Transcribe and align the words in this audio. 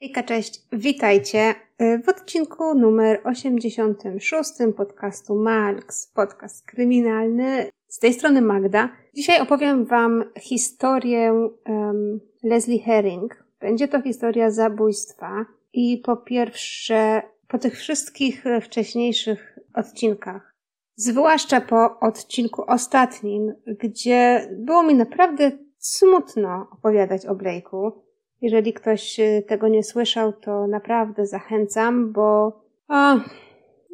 Hejka, 0.00 0.22
cześć, 0.22 0.62
witajcie 0.72 1.54
w 2.04 2.08
odcinku 2.08 2.74
numer 2.74 3.20
86 3.24 4.50
podcastu 4.76 5.34
Marks, 5.34 6.12
podcast 6.14 6.66
kryminalny. 6.66 7.70
Z 7.88 7.98
tej 7.98 8.14
strony 8.14 8.42
Magda. 8.42 8.88
Dzisiaj 9.14 9.40
opowiem 9.40 9.84
Wam 9.84 10.24
historię 10.40 11.32
um, 11.66 12.20
Leslie 12.42 12.82
Herring. 12.82 13.44
Będzie 13.60 13.88
to 13.88 14.02
historia 14.02 14.50
zabójstwa 14.50 15.46
i 15.72 15.98
po 16.04 16.16
pierwsze, 16.16 17.22
po 17.48 17.58
tych 17.58 17.74
wszystkich 17.74 18.44
wcześniejszych 18.62 19.58
odcinkach, 19.74 20.54
zwłaszcza 20.96 21.60
po 21.60 22.00
odcinku 22.00 22.64
ostatnim, 22.66 23.54
gdzie 23.66 24.48
było 24.58 24.82
mi 24.82 24.94
naprawdę 24.94 25.50
smutno 25.78 26.66
opowiadać 26.72 27.26
o 27.26 27.34
Blake'u, 27.34 27.92
jeżeli 28.40 28.72
ktoś 28.72 29.20
y, 29.20 29.44
tego 29.48 29.68
nie 29.68 29.82
słyszał, 29.84 30.32
to 30.32 30.66
naprawdę 30.66 31.26
zachęcam, 31.26 32.12
bo 32.12 32.60
o, 32.88 33.14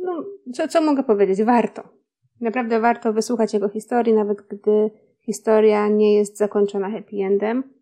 no, 0.03 0.25
co, 0.55 0.69
co 0.69 0.83
mogę 0.83 1.03
powiedzieć? 1.03 1.43
Warto. 1.43 1.83
Naprawdę 2.41 2.81
warto 2.81 3.13
wysłuchać 3.13 3.55
jego 3.55 3.69
historii, 3.69 4.13
nawet 4.13 4.39
gdy 4.49 4.91
historia 5.21 5.89
nie 5.89 6.15
jest 6.15 6.37
zakończona 6.37 6.91
happy 6.91 7.17
endem. 7.17 7.75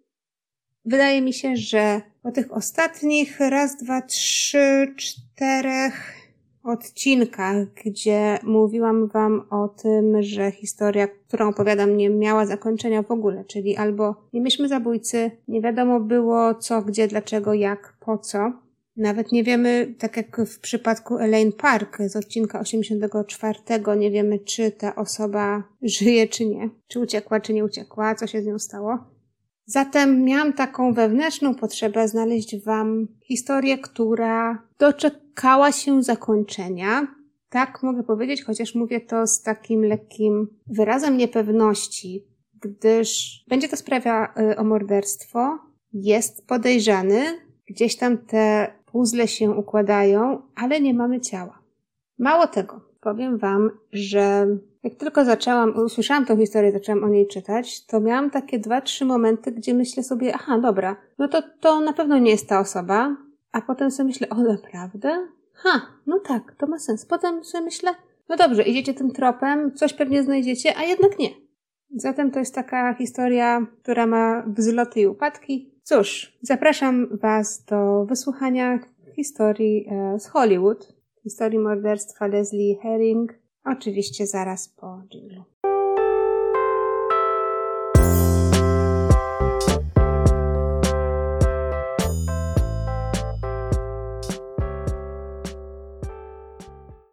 Wydaje 0.85 1.23
mi 1.23 1.33
się, 1.33 1.57
że 1.57 2.01
po 2.23 2.33
tych 2.33 2.53
ostatnich 2.53 3.41
raz, 3.41 3.77
dwa, 3.77 4.03
trzy, 4.03 4.95
czterech 4.97 6.22
odcinkach, 6.65 7.57
gdzie 7.85 8.39
mówiłam 8.43 9.09
Wam 9.09 9.43
o 9.51 9.69
tym, 9.69 10.23
że 10.23 10.51
historia, 10.51 11.09
którą 11.29 11.49
opowiadam, 11.49 11.97
nie 11.97 12.11
miała 12.11 12.47
zakończenia 12.47 13.03
w 13.03 13.11
ogóle, 13.11 13.45
czyli 13.45 13.77
albo 13.77 14.15
nie 14.33 14.41
mieliśmy 14.41 14.69
zabójcy, 14.69 15.31
nie 15.49 15.61
wiadomo 15.61 16.01
było 16.01 16.55
co, 16.55 16.83
gdzie, 16.83 17.09
dlaczego, 17.09 17.55
jak, 17.55 17.97
po 18.01 18.19
co. 18.19 18.53
Nawet 18.97 19.33
nie 19.33 19.45
wiemy, 19.45 19.95
tak 19.99 20.17
jak 20.17 20.41
w 20.47 20.61
przypadku 20.61 21.19
Elaine 21.19 21.53
Park 21.53 21.99
z 22.07 22.17
odcinka 22.17 22.61
84, 22.61 23.59
nie 23.99 24.11
wiemy, 24.11 24.39
czy 24.39 24.71
ta 24.71 24.95
osoba 24.95 25.63
żyje, 25.83 26.29
czy 26.29 26.47
nie, 26.47 26.71
czy 26.89 27.01
uciekła, 27.01 27.41
czy 27.41 27.55
nie 27.55 27.65
uciekła, 27.65 28.15
co 28.15 28.27
się 28.27 28.43
z 28.43 28.47
nią 28.47 28.59
stało. 28.59 29.12
Zatem 29.65 30.25
miałam 30.25 30.53
taką 30.53 30.95
wewnętrzną 30.95 31.55
potrzebę 31.55 32.09
znaleźć 32.09 32.65
Wam 32.65 33.09
historię, 33.25 33.79
która 33.79 34.69
doczekała 34.79 35.73
się 35.73 36.03
zakończenia. 36.03 37.07
Tak 37.49 37.83
mogę 37.83 38.03
powiedzieć, 38.03 38.45
chociaż 38.45 38.75
mówię 38.75 39.01
to 39.01 39.27
z 39.27 39.43
takim 39.43 39.85
lekkim 39.85 40.49
wyrazem 40.67 41.17
niepewności, 41.17 42.27
gdyż 42.61 43.41
będzie 43.49 43.69
to 43.69 43.77
sprawia 43.77 44.35
y, 44.53 44.57
o 44.57 44.65
morderstwo, 44.65 45.59
jest 45.93 46.47
podejrzany, 46.47 47.23
gdzieś 47.69 47.97
tam 47.97 48.19
te 48.19 48.73
puzzle 48.87 49.29
się 49.29 49.51
układają, 49.51 50.43
ale 50.55 50.81
nie 50.81 50.95
mamy 50.95 51.21
ciała. 51.21 51.63
Mało 52.19 52.47
tego, 52.47 52.81
powiem 53.01 53.39
Wam, 53.39 53.71
że 53.93 54.47
jak 54.83 54.95
tylko 54.95 55.25
zaczęłam, 55.25 55.77
usłyszałam 55.77 56.27
tą 56.27 56.37
historię, 56.37 56.73
zaczęłam 56.73 57.05
o 57.05 57.09
niej 57.09 57.27
czytać, 57.27 57.87
to 57.87 58.01
miałam 58.01 58.31
takie 58.31 58.59
dwa, 58.59 58.81
trzy 58.81 59.05
momenty, 59.05 59.53
gdzie 59.53 59.75
myślę 59.75 60.03
sobie, 60.03 60.35
aha, 60.35 60.59
dobra, 60.59 60.97
no 61.19 61.29
to 61.29 61.43
to 61.61 61.81
na 61.81 61.93
pewno 61.93 62.19
nie 62.19 62.31
jest 62.31 62.49
ta 62.49 62.61
osoba, 62.61 63.17
a 63.53 63.61
potem 63.61 63.91
sobie 63.91 64.07
myślę, 64.07 64.29
o 64.29 64.37
naprawdę? 64.37 65.29
Ha, 65.53 65.81
no 66.07 66.19
tak, 66.19 66.55
to 66.59 66.67
ma 66.67 66.79
sens. 66.79 67.07
Potem 67.07 67.45
sobie 67.45 67.65
myślę, 67.65 67.91
no 68.29 68.37
dobrze, 68.37 68.63
idziecie 68.63 68.95
tym 68.95 69.11
tropem, 69.11 69.75
coś 69.75 69.93
pewnie 69.93 70.23
znajdziecie, 70.23 70.77
a 70.77 70.83
jednak 70.83 71.19
nie. 71.19 71.29
Zatem 71.97 72.31
to 72.31 72.39
jest 72.39 72.55
taka 72.55 72.95
historia, 72.95 73.67
która 73.83 74.07
ma 74.07 74.45
wzloty 74.47 75.01
i 75.01 75.07
upadki. 75.07 75.75
Cóż, 75.83 76.39
zapraszam 76.43 77.19
Was 77.19 77.65
do 77.65 78.05
wysłuchania 78.05 78.79
historii 79.17 79.87
e, 79.91 80.19
z 80.19 80.27
Hollywood, 80.27 80.93
historii 81.23 81.59
morderstwa 81.59 82.27
Leslie 82.27 82.77
Herring, 82.83 83.42
Oczywiście 83.65 84.27
zaraz 84.27 84.69
po 84.69 85.03
dżinglu. 85.09 85.45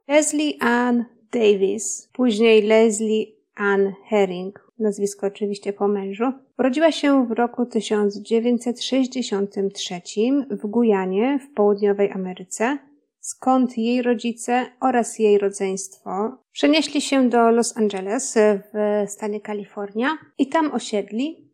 Leslie 0.07 0.53
Ann 0.59 1.05
Davis, 1.31 2.09
później 2.13 2.61
Leslie 2.61 3.25
Ann 3.55 3.93
Herring, 4.07 4.71
nazwisko 4.79 5.27
oczywiście 5.27 5.73
po 5.73 5.87
mężu, 5.87 6.31
urodziła 6.59 6.91
się 6.91 7.27
w 7.27 7.31
roku 7.31 7.65
1963 7.65 10.01
w 10.49 10.67
Gujanie 10.67 11.39
w 11.39 11.53
południowej 11.53 12.11
Ameryce 12.11 12.88
skąd 13.29 13.77
jej 13.77 14.01
rodzice 14.01 14.65
oraz 14.79 15.19
jej 15.19 15.37
rodzeństwo 15.37 16.37
przenieśli 16.51 17.01
się 17.01 17.29
do 17.29 17.51
Los 17.51 17.77
Angeles 17.77 18.35
w 18.73 19.03
stanie 19.11 19.41
Kalifornia 19.41 20.17
i 20.37 20.47
tam 20.47 20.71
osiedli. 20.71 21.49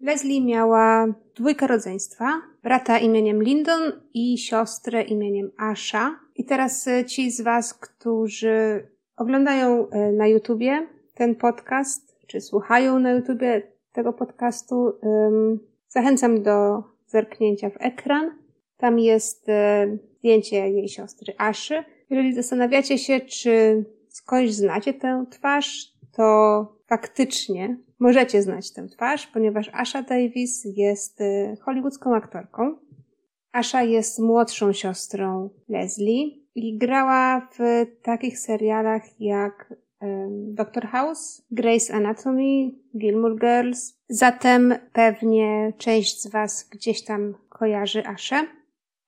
Leslie 0.00 0.40
miała 0.40 1.06
dwójkę 1.36 1.66
rodzeństwa, 1.66 2.42
brata 2.62 2.98
imieniem 2.98 3.42
Lyndon 3.42 3.92
i 4.14 4.38
siostrę 4.38 5.02
imieniem 5.02 5.50
Asha. 5.58 6.20
I 6.36 6.44
teraz 6.44 6.88
e, 6.88 7.04
ci 7.04 7.30
z 7.30 7.40
Was, 7.40 7.74
którzy 7.74 8.88
oglądają 9.16 9.88
e, 9.90 10.12
na 10.12 10.26
YouTubie 10.26 10.86
ten 11.14 11.34
podcast, 11.34 12.16
czy 12.26 12.40
słuchają 12.40 12.98
na 12.98 13.10
YouTubie 13.10 13.62
tego 13.92 14.12
podcastu, 14.12 14.92
zachęcam 15.88 16.42
do 16.42 16.82
zerknięcia 17.06 17.70
w 17.70 17.76
ekran. 17.80 18.30
Tam 18.76 18.98
jest 18.98 19.48
e, 19.48 19.86
zdjęcie 20.20 20.56
jej 20.56 20.88
siostry 20.88 21.34
Aszy. 21.38 21.84
Jeżeli 22.10 22.34
zastanawiacie 22.34 22.98
się, 22.98 23.20
czy 23.20 23.84
skądś 24.08 24.50
znacie 24.50 24.94
tę 24.94 25.24
twarz, 25.30 25.92
to 26.12 26.66
faktycznie 26.86 27.78
możecie 27.98 28.42
znać 28.42 28.72
tę 28.72 28.88
twarz, 28.88 29.26
ponieważ 29.26 29.70
Asha 29.72 30.02
Davis 30.02 30.62
jest 30.76 31.20
y, 31.20 31.56
hollywoodzką 31.60 32.14
aktorką. 32.14 32.76
Asha 33.52 33.82
jest 33.82 34.18
młodszą 34.18 34.72
siostrą 34.72 35.50
Leslie 35.68 36.30
i 36.54 36.78
grała 36.78 37.48
w 37.58 37.86
takich 38.02 38.38
serialach 38.38 39.20
jak 39.20 39.74
Doctor 40.30 40.86
House, 40.86 41.42
Grey's 41.52 41.90
Anatomy, 41.92 42.72
Gilmore 42.98 43.36
Girls. 43.36 43.94
Zatem 44.08 44.74
pewnie 44.92 45.72
część 45.78 46.22
z 46.22 46.26
Was 46.26 46.68
gdzieś 46.70 47.04
tam 47.04 47.34
kojarzy 47.48 48.06
Aszę. 48.06 48.46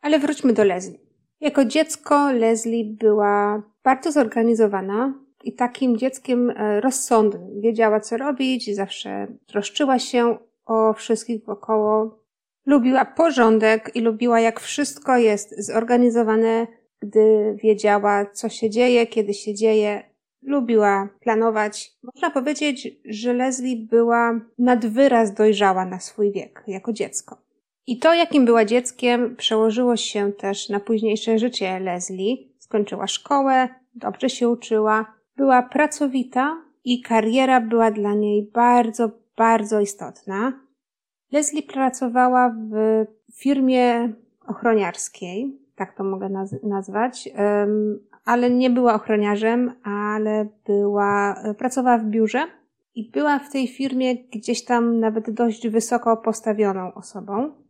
Ale 0.00 0.18
wróćmy 0.18 0.52
do 0.52 0.64
Leslie. 0.64 0.98
Jako 1.42 1.64
dziecko 1.64 2.32
Leslie 2.32 2.84
była 2.84 3.62
bardzo 3.84 4.12
zorganizowana 4.12 5.14
i 5.44 5.52
takim 5.52 5.96
dzieckiem 5.96 6.50
e, 6.50 6.80
rozsądnym. 6.80 7.60
Wiedziała, 7.60 8.00
co 8.00 8.16
robić, 8.16 8.74
zawsze 8.74 9.26
troszczyła 9.46 9.98
się 9.98 10.38
o 10.66 10.92
wszystkich 10.92 11.44
wokoło. 11.44 12.18
Lubiła 12.66 13.04
porządek 13.04 13.90
i 13.94 14.00
lubiła, 14.00 14.40
jak 14.40 14.60
wszystko 14.60 15.16
jest 15.16 15.66
zorganizowane, 15.66 16.66
gdy 17.00 17.56
wiedziała, 17.62 18.26
co 18.26 18.48
się 18.48 18.70
dzieje, 18.70 19.06
kiedy 19.06 19.34
się 19.34 19.54
dzieje. 19.54 20.02
Lubiła 20.42 21.08
planować. 21.20 21.92
Można 22.02 22.30
powiedzieć, 22.30 22.88
że 23.04 23.32
Leslie 23.32 23.76
była 23.76 24.40
nad 24.58 24.86
wyraz 24.86 25.34
dojrzała 25.34 25.84
na 25.84 26.00
swój 26.00 26.32
wiek 26.32 26.62
jako 26.66 26.92
dziecko. 26.92 27.51
I 27.86 27.98
to, 27.98 28.14
jakim 28.14 28.44
była 28.44 28.64
dzieckiem, 28.64 29.36
przełożyło 29.36 29.96
się 29.96 30.32
też 30.32 30.68
na 30.68 30.80
późniejsze 30.80 31.38
życie 31.38 31.80
Leslie. 31.80 32.36
Skończyła 32.58 33.06
szkołę, 33.06 33.68
dobrze 33.94 34.30
się 34.30 34.48
uczyła, 34.48 35.14
była 35.36 35.62
pracowita 35.62 36.56
i 36.84 37.02
kariera 37.02 37.60
była 37.60 37.90
dla 37.90 38.14
niej 38.14 38.50
bardzo, 38.54 39.10
bardzo 39.36 39.80
istotna. 39.80 40.52
Leslie 41.32 41.62
pracowała 41.62 42.54
w 42.70 43.06
firmie 43.34 44.12
ochroniarskiej, 44.46 45.58
tak 45.76 45.96
to 45.96 46.04
mogę 46.04 46.28
naz- 46.28 46.62
nazwać, 46.62 47.28
um, 47.38 48.00
ale 48.24 48.50
nie 48.50 48.70
była 48.70 48.94
ochroniarzem, 48.94 49.72
ale 49.84 50.46
była, 50.66 51.42
pracowała 51.58 51.98
w 51.98 52.04
biurze 52.04 52.46
i 52.94 53.10
była 53.10 53.38
w 53.38 53.52
tej 53.52 53.68
firmie 53.68 54.14
gdzieś 54.16 54.64
tam 54.64 55.00
nawet 55.00 55.30
dość 55.30 55.68
wysoko 55.68 56.16
postawioną 56.16 56.94
osobą. 56.94 57.61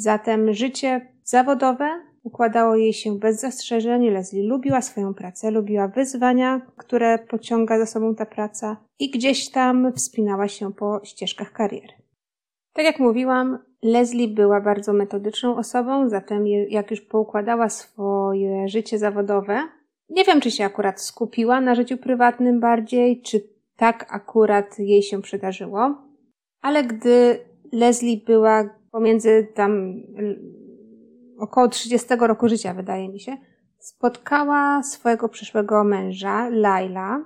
Zatem 0.00 0.52
życie 0.52 1.12
zawodowe 1.24 1.88
układało 2.22 2.76
jej 2.76 2.92
się 2.92 3.18
bez 3.18 3.40
zastrzeżeń. 3.40 4.10
Leslie 4.10 4.48
lubiła 4.48 4.82
swoją 4.82 5.14
pracę, 5.14 5.50
lubiła 5.50 5.88
wyzwania, 5.88 6.60
które 6.76 7.18
pociąga 7.18 7.78
za 7.78 7.86
sobą 7.86 8.14
ta 8.14 8.26
praca 8.26 8.76
i 8.98 9.10
gdzieś 9.10 9.50
tam 9.50 9.92
wspinała 9.92 10.48
się 10.48 10.72
po 10.72 11.00
ścieżkach 11.04 11.52
kariery. 11.52 11.92
Tak 12.72 12.84
jak 12.84 12.98
mówiłam, 12.98 13.58
Leslie 13.82 14.28
była 14.28 14.60
bardzo 14.60 14.92
metodyczną 14.92 15.56
osobą, 15.56 16.08
zatem 16.08 16.46
jak 16.46 16.90
już 16.90 17.00
poukładała 17.00 17.68
swoje 17.68 18.68
życie 18.68 18.98
zawodowe, 18.98 19.62
nie 20.08 20.24
wiem, 20.24 20.40
czy 20.40 20.50
się 20.50 20.64
akurat 20.64 21.00
skupiła 21.00 21.60
na 21.60 21.74
życiu 21.74 21.96
prywatnym 21.96 22.60
bardziej, 22.60 23.22
czy 23.22 23.40
tak 23.76 24.06
akurat 24.10 24.78
jej 24.78 25.02
się 25.02 25.22
przydarzyło, 25.22 25.94
ale 26.62 26.84
gdy 26.84 27.38
Leslie 27.72 28.20
była 28.26 28.78
pomiędzy 28.98 29.48
tam 29.54 30.02
około 31.38 31.68
30 31.68 32.08
roku 32.20 32.48
życia, 32.48 32.74
wydaje 32.74 33.08
mi 33.08 33.20
się, 33.20 33.36
spotkała 33.78 34.82
swojego 34.82 35.28
przyszłego 35.28 35.84
męża, 35.84 36.48
Laila. 36.48 37.24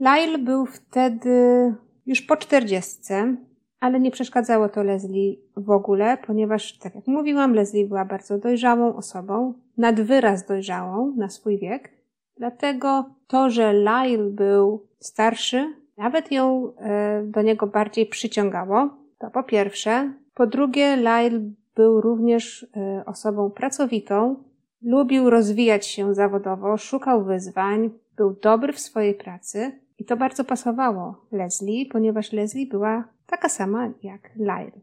Lyle 0.00 0.38
był 0.38 0.66
wtedy 0.66 1.74
już 2.06 2.22
po 2.22 2.36
czterdziestce, 2.36 3.36
ale 3.80 4.00
nie 4.00 4.10
przeszkadzało 4.10 4.68
to 4.68 4.82
Leslie 4.82 5.36
w 5.56 5.70
ogóle, 5.70 6.18
ponieważ, 6.26 6.78
tak 6.78 6.94
jak 6.94 7.06
mówiłam, 7.06 7.54
Leslie 7.54 7.86
była 7.86 8.04
bardzo 8.04 8.38
dojrzałą 8.38 8.96
osobą, 8.96 9.54
nad 9.76 10.00
wyraz 10.00 10.46
dojrzałą 10.46 11.14
na 11.16 11.28
swój 11.28 11.58
wiek. 11.58 11.90
Dlatego 12.36 13.04
to, 13.26 13.50
że 13.50 13.72
Lyle 13.72 14.30
był 14.30 14.86
starszy, 14.98 15.74
nawet 15.96 16.32
ją 16.32 16.74
e, 16.76 17.22
do 17.22 17.42
niego 17.42 17.66
bardziej 17.66 18.06
przyciągało. 18.06 18.88
To 19.18 19.30
po 19.30 19.42
pierwsze. 19.42 20.23
Po 20.34 20.46
drugie, 20.46 20.96
Lyle 20.96 21.40
był 21.74 22.00
również 22.00 22.66
e, 22.76 23.04
osobą 23.06 23.50
pracowitą, 23.50 24.36
lubił 24.82 25.30
rozwijać 25.30 25.86
się 25.86 26.14
zawodowo, 26.14 26.76
szukał 26.76 27.24
wyzwań, 27.24 27.90
był 28.16 28.36
dobry 28.42 28.72
w 28.72 28.80
swojej 28.80 29.14
pracy 29.14 29.72
i 29.98 30.04
to 30.04 30.16
bardzo 30.16 30.44
pasowało 30.44 31.26
Leslie, 31.32 31.86
ponieważ 31.86 32.32
Leslie 32.32 32.66
była 32.66 33.04
taka 33.26 33.48
sama 33.48 33.90
jak 34.02 34.30
Lyle. 34.36 34.80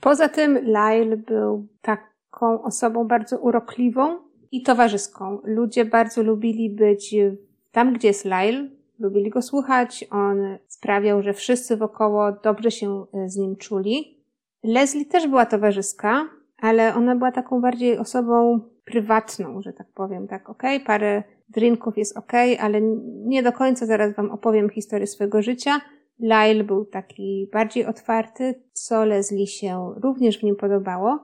Poza 0.00 0.28
tym 0.28 0.54
Lyle 0.54 1.16
był 1.16 1.66
taką 1.82 2.62
osobą 2.62 3.04
bardzo 3.04 3.38
urokliwą 3.38 4.16
i 4.52 4.62
towarzyską. 4.62 5.38
Ludzie 5.44 5.84
bardzo 5.84 6.22
lubili 6.22 6.70
być 6.70 7.14
tam, 7.72 7.92
gdzie 7.92 8.08
jest 8.08 8.24
Lyle, 8.24 8.68
lubili 8.98 9.30
go 9.30 9.42
słuchać. 9.42 10.04
On 10.10 10.58
sprawiał, 10.66 11.22
że 11.22 11.32
wszyscy 11.32 11.76
wokoło 11.76 12.32
dobrze 12.32 12.70
się 12.70 13.06
e, 13.14 13.28
z 13.28 13.36
nim 13.36 13.56
czuli. 13.56 14.23
Leslie 14.64 15.04
też 15.04 15.28
była 15.28 15.46
towarzyska, 15.46 16.28
ale 16.58 16.94
ona 16.94 17.16
była 17.16 17.32
taką 17.32 17.60
bardziej 17.60 17.98
osobą 17.98 18.60
prywatną, 18.84 19.62
że 19.62 19.72
tak 19.72 19.86
powiem, 19.94 20.28
tak, 20.28 20.50
okej, 20.50 20.76
okay, 20.76 20.86
parę 20.86 21.22
drinków 21.48 21.98
jest 21.98 22.16
okej, 22.16 22.54
okay, 22.54 22.66
ale 22.66 22.80
nie 23.26 23.42
do 23.42 23.52
końca 23.52 23.86
zaraz 23.86 24.14
wam 24.14 24.30
opowiem 24.30 24.70
historię 24.70 25.06
swojego 25.06 25.42
życia. 25.42 25.80
Lyle 26.18 26.64
był 26.64 26.84
taki 26.84 27.48
bardziej 27.52 27.86
otwarty, 27.86 28.62
co 28.72 29.04
Leslie 29.04 29.46
się 29.46 29.94
również 29.96 30.38
w 30.38 30.42
nim 30.42 30.56
podobało. 30.56 31.18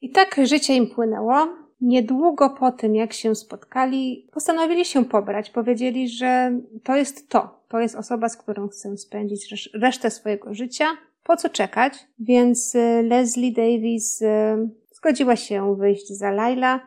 I 0.00 0.10
tak 0.10 0.40
życie 0.44 0.74
im 0.74 0.90
płynęło. 0.90 1.34
Niedługo 1.80 2.50
po 2.50 2.72
tym, 2.72 2.94
jak 2.94 3.12
się 3.12 3.34
spotkali, 3.34 4.28
postanowili 4.32 4.84
się 4.84 5.04
pobrać. 5.04 5.50
Powiedzieli, 5.50 6.08
że 6.08 6.60
to 6.84 6.96
jest 6.96 7.28
to. 7.28 7.64
To 7.68 7.80
jest 7.80 7.96
osoba, 7.96 8.28
z 8.28 8.36
którą 8.36 8.68
chcę 8.68 8.96
spędzić 8.96 9.70
resztę 9.74 10.10
swojego 10.10 10.54
życia. 10.54 10.86
Po 11.22 11.36
co 11.36 11.48
czekać? 11.48 12.06
Więc 12.18 12.74
y, 12.74 13.02
Leslie 13.02 13.52
Davis 13.52 14.22
y, 14.22 14.26
zgodziła 14.92 15.36
się 15.36 15.76
wyjść 15.76 16.08
za 16.08 16.30
Laila 16.30 16.80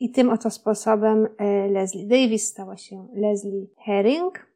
i 0.00 0.10
tym 0.10 0.30
oto 0.30 0.50
sposobem 0.50 1.24
y, 1.26 1.28
Leslie 1.70 2.06
Davis 2.06 2.48
stała 2.48 2.76
się 2.76 3.08
Leslie 3.14 3.66
Herring. 3.84 4.46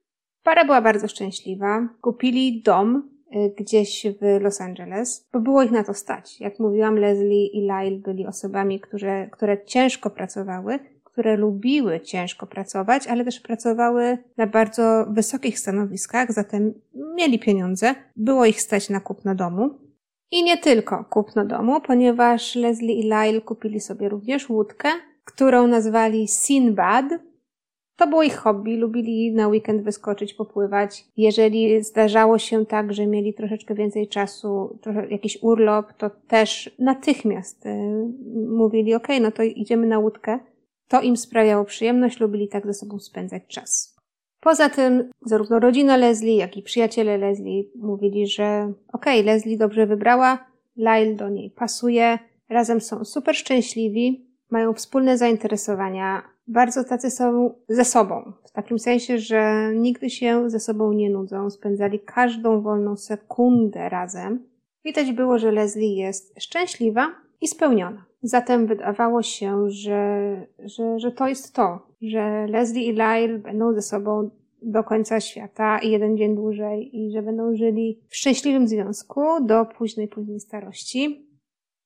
Para 0.42 0.64
była 0.64 0.82
bardzo 0.82 1.08
szczęśliwa. 1.08 1.88
Kupili 2.00 2.62
dom 2.62 3.10
gdzieś 3.58 4.06
w 4.20 4.42
Los 4.42 4.60
Angeles, 4.60 5.28
bo 5.32 5.40
było 5.40 5.62
ich 5.62 5.70
na 5.70 5.84
to 5.84 5.94
stać. 5.94 6.40
Jak 6.40 6.58
mówiłam, 6.58 6.98
Leslie 6.98 7.46
i 7.46 7.60
Lyle 7.60 7.98
byli 7.98 8.26
osobami, 8.26 8.80
które, 8.80 9.28
które 9.30 9.64
ciężko 9.64 10.10
pracowały, 10.10 10.78
które 11.12 11.36
lubiły 11.36 12.00
ciężko 12.00 12.46
pracować, 12.46 13.06
ale 13.06 13.24
też 13.24 13.40
pracowały 13.40 14.18
na 14.36 14.46
bardzo 14.46 15.06
wysokich 15.10 15.58
stanowiskach, 15.58 16.32
zatem 16.32 16.74
mieli 17.16 17.38
pieniądze, 17.38 17.94
było 18.16 18.46
ich 18.46 18.60
stać 18.60 18.90
na 18.90 19.00
kupno 19.00 19.34
domu. 19.34 19.70
I 20.30 20.44
nie 20.44 20.58
tylko 20.58 21.04
kupno 21.04 21.44
domu, 21.44 21.80
ponieważ 21.80 22.54
Leslie 22.54 22.94
i 22.94 23.02
Lyle 23.02 23.40
kupili 23.40 23.80
sobie 23.80 24.08
również 24.08 24.48
łódkę, 24.48 24.88
którą 25.24 25.66
nazwali 25.66 26.28
Sinbad, 26.28 27.04
to 28.00 28.06
było 28.06 28.22
ich 28.22 28.36
hobby, 28.36 28.76
lubili 28.76 29.32
na 29.32 29.48
weekend 29.48 29.82
wyskoczyć, 29.82 30.34
popływać. 30.34 31.04
Jeżeli 31.16 31.82
zdarzało 31.82 32.38
się 32.38 32.66
tak, 32.66 32.92
że 32.92 33.06
mieli 33.06 33.34
troszeczkę 33.34 33.74
więcej 33.74 34.08
czasu, 34.08 34.78
trochę, 34.82 35.08
jakiś 35.08 35.38
urlop, 35.42 35.92
to 35.92 36.10
też 36.28 36.76
natychmiast 36.78 37.66
y, 37.66 37.70
mówili, 38.48 38.94
ok, 38.94 39.08
no 39.20 39.30
to 39.32 39.42
idziemy 39.42 39.86
na 39.86 39.98
łódkę. 39.98 40.38
To 40.90 41.00
im 41.00 41.16
sprawiało 41.16 41.64
przyjemność, 41.64 42.20
lubili 42.20 42.48
tak 42.48 42.66
ze 42.66 42.74
sobą 42.74 42.98
spędzać 42.98 43.42
czas. 43.48 43.96
Poza 44.40 44.68
tym, 44.68 45.10
zarówno 45.26 45.60
rodzina 45.60 45.96
Leslie, 45.96 46.36
jak 46.36 46.56
i 46.56 46.62
przyjaciele 46.62 47.18
Leslie 47.18 47.64
mówili, 47.76 48.26
że 48.26 48.72
okej, 48.92 49.20
okay, 49.20 49.32
Leslie 49.32 49.58
dobrze 49.58 49.86
wybrała, 49.86 50.46
Lyle 50.76 51.14
do 51.14 51.28
niej 51.28 51.50
pasuje, 51.50 52.18
razem 52.48 52.80
są 52.80 53.04
super 53.04 53.36
szczęśliwi, 53.36 54.30
mają 54.50 54.72
wspólne 54.74 55.18
zainteresowania, 55.18 56.22
bardzo 56.46 56.84
tacy 56.84 57.10
są 57.10 57.54
ze 57.68 57.84
sobą. 57.84 58.32
W 58.44 58.52
takim 58.52 58.78
sensie, 58.78 59.18
że 59.18 59.72
nigdy 59.74 60.10
się 60.10 60.50
ze 60.50 60.60
sobą 60.60 60.92
nie 60.92 61.10
nudzą, 61.10 61.50
spędzali 61.50 62.00
każdą 62.00 62.60
wolną 62.62 62.96
sekundę 62.96 63.88
razem. 63.88 64.46
Widać 64.84 65.12
było, 65.12 65.38
że 65.38 65.52
Leslie 65.52 65.96
jest 65.96 66.42
szczęśliwa 66.42 67.14
i 67.40 67.48
spełniona. 67.48 68.04
Zatem 68.22 68.66
wydawało 68.66 69.22
się, 69.22 69.70
że, 69.70 70.46
że, 70.58 70.98
że 70.98 71.12
to 71.12 71.28
jest 71.28 71.54
to, 71.54 71.78
że 72.02 72.46
Leslie 72.46 72.86
i 72.86 72.92
Lyle 72.92 73.38
będą 73.38 73.74
ze 73.74 73.82
sobą 73.82 74.30
do 74.62 74.84
końca 74.84 75.20
świata 75.20 75.78
i 75.78 75.90
jeden 75.90 76.16
dzień 76.16 76.36
dłużej 76.36 76.96
i 76.96 77.12
że 77.12 77.22
będą 77.22 77.56
żyli 77.56 78.00
w 78.08 78.16
szczęśliwym 78.16 78.68
związku 78.68 79.44
do 79.44 79.66
późnej, 79.66 80.08
późnej 80.08 80.40
starości. 80.40 81.26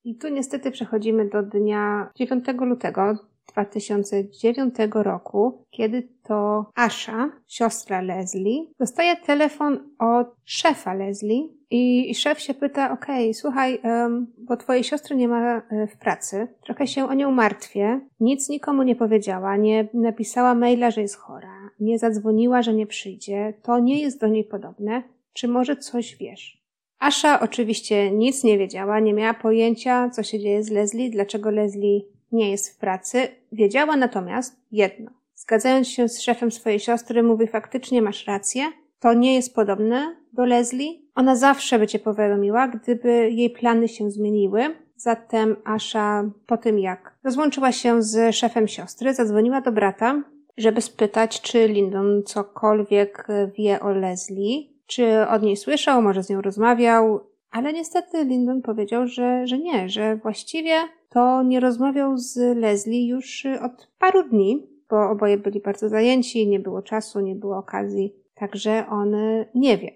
I 0.05 0.17
tu 0.17 0.29
niestety 0.29 0.71
przechodzimy 0.71 1.29
do 1.29 1.43
dnia 1.43 2.11
9 2.17 2.45
lutego 2.61 3.15
2009 3.53 4.75
roku, 4.95 5.65
kiedy 5.71 6.09
to 6.23 6.67
Asha, 6.75 7.33
siostra 7.47 8.01
Leslie, 8.01 8.67
dostaje 8.79 9.17
telefon 9.17 9.79
od 9.99 10.27
szefa 10.45 10.95
Leslie 10.95 11.49
i 11.71 12.15
szef 12.15 12.41
się 12.41 12.55
pyta, 12.55 12.93
okej, 12.93 13.25
okay, 13.25 13.35
słuchaj, 13.35 13.79
um, 13.85 14.27
bo 14.39 14.57
twojej 14.57 14.85
siostry 14.85 15.17
nie 15.17 15.29
ma 15.29 15.57
e, 15.57 15.87
w 15.87 15.97
pracy, 15.97 16.49
trochę 16.65 16.87
się 16.87 17.09
o 17.09 17.15
nią 17.15 17.31
martwię, 17.31 18.01
nic 18.21 18.49
nikomu 18.49 18.83
nie 18.83 18.97
powiedziała, 18.97 19.57
nie 19.57 19.89
napisała 19.95 20.55
maila, 20.55 20.91
że 20.91 21.01
jest 21.01 21.17
chora, 21.17 21.71
nie 21.81 21.99
zadzwoniła, 21.99 22.63
że 22.63 22.75
nie 22.75 22.87
przyjdzie, 22.87 23.55
to 23.63 23.79
nie 23.79 24.03
jest 24.03 24.21
do 24.21 24.29
niej 24.29 24.45
podobne, 24.45 25.03
czy 25.33 25.49
może 25.49 25.77
coś 25.77 26.17
wiesz? 26.17 26.65
Asha 26.99 27.41
oczywiście 27.41 28.11
nic 28.11 28.45
nie 28.45 28.59
wiedziała, 28.59 29.01
nie 29.01 29.15
miała 29.15 29.35
pojęcia, 29.35 30.11
co 30.11 30.23
się 30.23 30.39
dzieje 30.39 30.63
z 30.63 30.71
Leslie, 30.71 31.11
dlaczego 31.11 31.51
Leslie 31.51 32.01
nie 32.33 32.51
jest 32.51 32.75
w 32.75 32.79
pracy, 32.79 33.29
wiedziała 33.53 33.97
natomiast 33.97 34.61
jedno. 34.73 35.11
Zgadzając 35.35 35.89
się 35.89 36.09
z 36.09 36.21
szefem 36.21 36.53
swojej 36.53 36.81
siostry, 36.81 37.23
mówi 37.23 37.47
faktycznie 37.47 38.03
masz 38.03 38.27
rację, 38.27 38.63
to 39.01 39.15
nie 39.15 39.35
jest 39.35 39.55
podobne 39.55 40.17
do 40.33 40.45
Leslie. 40.45 41.01
Ona 41.15 41.37
zawsze 41.37 41.79
by 41.79 41.87
cię 41.87 41.99
powiadomiła, 41.99 42.69
gdyby 42.69 43.31
jej 43.31 43.51
plany 43.51 43.89
się 43.89 44.11
zmieniły. 44.11 44.75
Zatem 44.97 45.57
Asha 45.65 46.25
po 46.47 46.57
tym 46.57 46.79
jak 46.79 47.19
rozłączyła 47.25 47.73
się 47.73 48.03
z 48.03 48.35
szefem 48.35 48.69
siostry, 48.69 49.15
zadzwoniła 49.15 49.61
do 49.61 49.73
brata, 49.73 50.23
żeby 50.57 50.81
spytać, 50.81 51.41
czy 51.41 51.69
Lyndon 51.69 52.23
cokolwiek 52.27 53.27
wie 53.59 53.81
o 53.81 53.91
Leslie, 53.91 54.69
czy 54.87 55.29
od 55.29 55.43
niej 55.43 55.57
słyszał, 55.57 56.03
może 56.03 56.23
z 56.23 56.31
nią 56.31 56.43
rozmawiał, 56.43 57.21
ale 57.55 57.73
niestety 57.73 58.25
Lyndon 58.25 58.63
powiedział, 58.63 59.07
że, 59.07 59.47
że 59.47 59.59
nie, 59.59 59.89
że 59.89 60.17
właściwie 60.17 60.75
to 61.09 61.43
nie 61.43 61.61
rozmawiał 61.61 62.19
z 62.19 62.57
Leslie 62.57 63.09
już 63.09 63.45
y, 63.45 63.61
od 63.61 63.91
paru 63.99 64.29
dni, 64.29 64.69
bo 64.91 65.11
oboje 65.11 65.39
byli 65.39 65.61
bardzo 65.61 65.89
zajęci, 65.89 66.49
nie 66.49 66.61
było 66.61 66.83
czasu, 66.83 67.21
nie 67.21 67.35
było 67.35 67.59
okazji, 67.59 68.15
także 68.35 68.87
on 68.91 69.15
y, 69.15 69.49
nie 69.55 69.79
wie. 69.79 69.91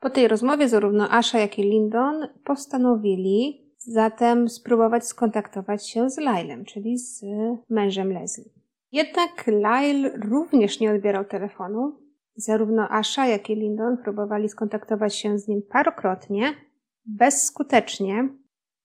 Po 0.00 0.10
tej 0.10 0.28
rozmowie 0.28 0.68
zarówno 0.68 1.10
Asha, 1.10 1.38
jak 1.38 1.58
i 1.58 1.62
Lyndon 1.62 2.28
postanowili 2.44 3.66
zatem 3.78 4.48
spróbować 4.48 5.06
skontaktować 5.06 5.88
się 5.88 6.10
z 6.10 6.18
Lylem, 6.18 6.64
czyli 6.64 6.98
z 6.98 7.24
mężem 7.70 8.12
Leslie. 8.12 8.50
Jednak 8.92 9.46
Lyle 9.46 10.10
również 10.30 10.80
nie 10.80 10.92
odbierał 10.92 11.24
telefonu. 11.24 11.98
Zarówno 12.36 12.88
Asha, 12.88 13.26
jak 13.26 13.50
i 13.50 13.54
Lyndon 13.54 13.96
próbowali 13.96 14.48
skontaktować 14.48 15.16
się 15.16 15.38
z 15.38 15.48
nim 15.48 15.62
parokrotnie, 15.70 16.54
bezskutecznie, 17.04 18.28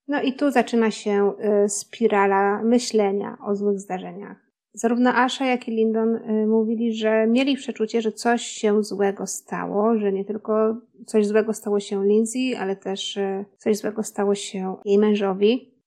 no 0.07 0.21
i 0.21 0.33
tu 0.33 0.51
zaczyna 0.51 0.91
się 0.91 1.33
y, 1.65 1.69
spirala 1.69 2.63
myślenia 2.63 3.37
o 3.45 3.55
złych 3.55 3.79
zdarzeniach. 3.79 4.47
Zarówno 4.73 5.09
Asha, 5.13 5.45
jak 5.45 5.67
i 5.67 5.71
Lyndon 5.71 6.15
y, 6.15 6.47
mówili, 6.47 6.93
że 6.93 7.27
mieli 7.27 7.55
przeczucie, 7.55 8.01
że 8.01 8.11
coś 8.11 8.41
się 8.41 8.83
złego 8.83 9.27
stało, 9.27 9.97
że 9.97 10.11
nie 10.11 10.25
tylko 10.25 10.81
coś 11.05 11.27
złego 11.27 11.53
stało 11.53 11.79
się 11.79 12.05
Lindsay, 12.05 12.55
ale 12.59 12.75
też 12.75 13.17
y, 13.17 13.45
coś 13.57 13.77
złego 13.77 14.03
stało 14.03 14.35
się 14.35 14.75
jej 14.85 14.97
mężowi. 14.97 15.77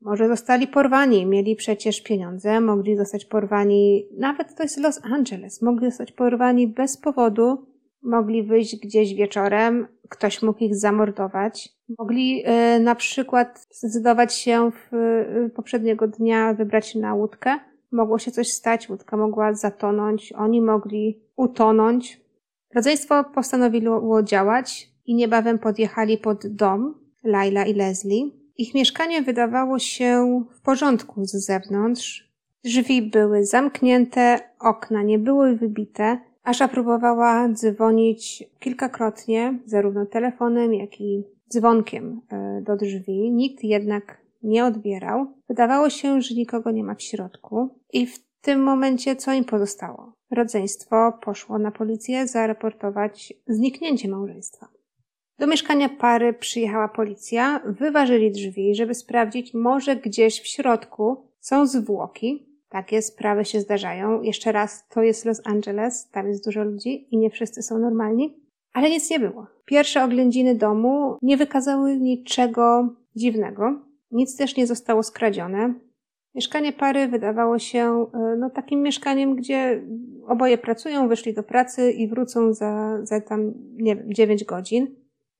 Może 0.00 0.28
zostali 0.28 0.66
porwani, 0.66 1.26
mieli 1.26 1.56
przecież 1.56 2.02
pieniądze, 2.02 2.60
mogli 2.60 2.96
zostać 2.96 3.24
porwani, 3.24 4.08
nawet 4.18 4.54
to 4.54 4.62
jest 4.62 4.78
Los 4.78 5.04
Angeles, 5.04 5.62
mogli 5.62 5.86
zostać 5.86 6.12
porwani 6.12 6.68
bez 6.68 6.96
powodu, 6.96 7.66
mogli 8.02 8.42
wyjść 8.42 8.76
gdzieś 8.76 9.14
wieczorem, 9.14 9.86
ktoś 10.08 10.42
mógł 10.42 10.64
ich 10.64 10.76
zamordować. 10.76 11.68
Mogli 11.98 12.44
y, 12.76 12.80
na 12.80 12.94
przykład 12.94 13.66
zdecydować 13.70 14.34
się 14.34 14.70
w, 14.70 14.94
y, 14.94 15.50
poprzedniego 15.50 16.08
dnia 16.08 16.54
wybrać 16.54 16.94
na 16.94 17.14
łódkę. 17.14 17.58
Mogło 17.92 18.18
się 18.18 18.30
coś 18.30 18.48
stać, 18.48 18.88
łódka 18.88 19.16
mogła 19.16 19.54
zatonąć, 19.54 20.32
oni 20.32 20.60
mogli 20.60 21.20
utonąć. 21.36 22.20
Rodzeństwo 22.74 23.24
postanowiło 23.24 24.22
działać 24.22 24.90
i 25.06 25.14
niebawem 25.14 25.58
podjechali 25.58 26.18
pod 26.18 26.46
dom 26.46 26.94
Laila 27.24 27.64
i 27.64 27.74
Leslie. 27.74 28.30
Ich 28.56 28.74
mieszkanie 28.74 29.22
wydawało 29.22 29.78
się 29.78 30.42
w 30.52 30.60
porządku 30.60 31.24
z 31.24 31.32
zewnątrz. 31.32 32.30
Drzwi 32.64 33.02
były 33.02 33.44
zamknięte, 33.44 34.40
okna 34.58 35.02
nie 35.02 35.18
były 35.18 35.56
wybite. 35.56 36.29
Asza 36.42 36.68
próbowała 36.68 37.48
dzwonić 37.48 38.44
kilkakrotnie, 38.58 39.58
zarówno 39.66 40.06
telefonem, 40.06 40.74
jak 40.74 41.00
i 41.00 41.24
dzwonkiem 41.50 42.20
e, 42.32 42.62
do 42.62 42.76
drzwi. 42.76 43.32
Nikt 43.32 43.64
jednak 43.64 44.20
nie 44.42 44.64
odbierał. 44.64 45.26
Wydawało 45.48 45.90
się, 45.90 46.22
że 46.22 46.34
nikogo 46.34 46.70
nie 46.70 46.84
ma 46.84 46.94
w 46.94 47.02
środku. 47.02 47.68
I 47.92 48.06
w 48.06 48.18
tym 48.40 48.62
momencie 48.62 49.16
co 49.16 49.32
im 49.32 49.44
pozostało? 49.44 50.12
Rodzeństwo 50.30 51.18
poszło 51.22 51.58
na 51.58 51.70
policję 51.70 52.26
zaraportować 52.26 53.32
zniknięcie 53.46 54.08
małżeństwa. 54.08 54.68
Do 55.38 55.46
mieszkania 55.46 55.88
pary 55.88 56.32
przyjechała 56.32 56.88
policja, 56.88 57.60
wyważyli 57.64 58.30
drzwi, 58.32 58.74
żeby 58.74 58.94
sprawdzić, 58.94 59.54
może 59.54 59.96
gdzieś 59.96 60.40
w 60.40 60.46
środku 60.46 61.30
są 61.40 61.66
zwłoki. 61.66 62.49
Takie 62.70 63.02
sprawy 63.02 63.44
się 63.44 63.60
zdarzają. 63.60 64.22
Jeszcze 64.22 64.52
raz, 64.52 64.88
to 64.88 65.02
jest 65.02 65.24
Los 65.24 65.40
Angeles, 65.44 66.10
tam 66.10 66.28
jest 66.28 66.44
dużo 66.44 66.64
ludzi 66.64 67.14
i 67.14 67.18
nie 67.18 67.30
wszyscy 67.30 67.62
są 67.62 67.78
normalni. 67.78 68.36
Ale 68.72 68.90
nic 68.90 69.10
nie 69.10 69.20
było. 69.20 69.46
Pierwsze 69.64 70.04
oględziny 70.04 70.54
domu 70.54 71.16
nie 71.22 71.36
wykazały 71.36 71.96
niczego 71.96 72.94
dziwnego. 73.16 73.80
Nic 74.10 74.36
też 74.36 74.56
nie 74.56 74.66
zostało 74.66 75.02
skradzione. 75.02 75.74
Mieszkanie 76.34 76.72
pary 76.72 77.08
wydawało 77.08 77.58
się 77.58 78.06
e, 78.14 78.36
no, 78.38 78.50
takim 78.50 78.82
mieszkaniem, 78.82 79.36
gdzie 79.36 79.82
oboje 80.26 80.58
pracują, 80.58 81.08
wyszli 81.08 81.34
do 81.34 81.42
pracy 81.42 81.92
i 81.92 82.08
wrócą 82.08 82.52
za, 82.52 82.98
za 83.02 83.20
tam, 83.20 83.52
nie 83.76 83.96
wiem, 83.96 84.14
9 84.14 84.44
godzin. 84.44 84.86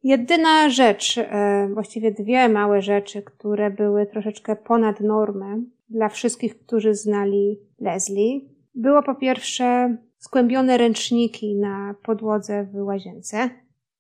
Jedyna 0.03 0.69
rzecz, 0.69 1.19
e, 1.19 1.69
właściwie 1.75 2.11
dwie 2.11 2.49
małe 2.49 2.83
rzeczy, 2.83 3.23
które 3.23 3.71
były 3.71 4.07
troszeczkę 4.07 4.57
ponad 4.57 5.01
normę 5.01 5.63
dla 5.91 6.09
wszystkich, 6.09 6.59
którzy 6.59 6.95
znali 6.95 7.61
Leslie, 7.81 8.41
było 8.75 9.03
po 9.03 9.15
pierwsze 9.15 9.97
skłębione 10.19 10.79
ręczniki 10.79 11.55
na 11.55 11.95
podłodze 12.03 12.65
w 12.65 12.85
łazience. 12.85 13.51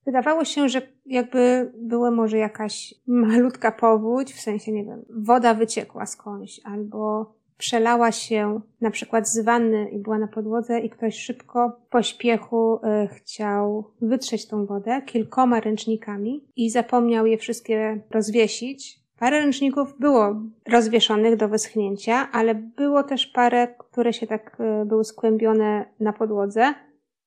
Wydawało 0.06 0.44
się, 0.44 0.68
że 0.68 0.82
jakby 1.06 1.73
była 1.78 2.11
może 2.11 2.38
jakaś 2.38 2.94
malutka 3.06 3.73
powódź, 3.73 4.35
w 4.35 4.40
sensie, 4.40 4.73
nie 4.73 4.85
wiem, 4.85 5.04
woda 5.11 5.54
wyciekła 5.54 6.06
skądś, 6.06 6.61
albo 6.64 7.35
przelała 7.61 8.12
się 8.12 8.61
na 8.80 8.90
przykład 8.90 9.28
z 9.28 9.44
wanny 9.44 9.90
i 9.90 9.99
była 9.99 10.18
na 10.18 10.28
podłodze 10.28 10.80
i 10.80 10.90
ktoś 10.90 11.18
szybko 11.18 11.80
po 11.90 12.02
śpiechu 12.02 12.75
y, 13.04 13.09
chciał 13.09 13.85
wytrzeć 14.00 14.47
tą 14.47 14.66
wodę 14.66 15.02
kilkoma 15.06 15.61
ręcznikami 15.61 16.44
i 16.56 16.70
zapomniał 16.70 17.26
je 17.26 17.38
wszystkie 17.38 18.02
rozwiesić. 18.11 19.00
Parę 19.20 19.40
ręczników 19.40 19.98
było 19.98 20.36
rozwieszonych 20.68 21.36
do 21.36 21.48
wyschnięcia, 21.48 22.28
ale 22.32 22.54
było 22.54 23.02
też 23.02 23.26
parę, 23.26 23.68
które 23.78 24.12
się 24.12 24.26
tak 24.26 24.56
y, 24.82 24.84
były 24.86 25.04
skłębione 25.04 25.84
na 26.00 26.12
podłodze. 26.12 26.74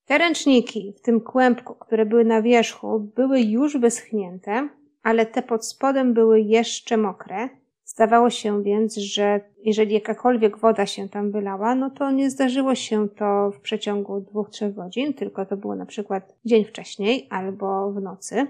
Te 0.06 0.18
ręczniki 0.18 0.94
w 0.98 1.02
tym 1.02 1.22
kłębku, 1.22 1.76
które 1.76 2.06
były 2.06 2.26
na 2.26 2.42
wierzchu, 2.42 3.00
były 3.00 3.42
już 3.42 3.78
wyschnięte, 3.78 4.70
ale 5.04 5.26
te 5.26 5.42
pod 5.42 5.66
spodem 5.66 6.14
były 6.14 6.42
jeszcze 6.42 6.98
mokre. 6.98 7.50
Zdawało 7.86 8.30
się 8.30 8.64
więc, 8.64 8.96
że 8.96 9.42
jeżeli 9.58 9.94
jakakolwiek 9.94 10.58
woda 10.58 10.86
się 10.86 11.10
tam 11.10 11.32
wylała, 11.32 11.76
no 11.76 11.90
to 11.90 12.12
nie 12.12 12.30
zdarzyło 12.30 12.76
się 12.76 13.10
to 13.10 13.52
w 13.52 13.60
przeciągu 13.60 14.22
dwóch, 14.22 14.50
trzech 14.50 14.74
godzin, 14.74 15.14
tylko 15.14 15.46
to 15.46 15.58
było 15.58 15.76
na 15.76 15.86
przykład 15.86 16.36
dzień 16.46 16.66
wcześniej 16.66 17.28
albo 17.30 17.92
w 17.92 18.02
nocy. 18.02 18.48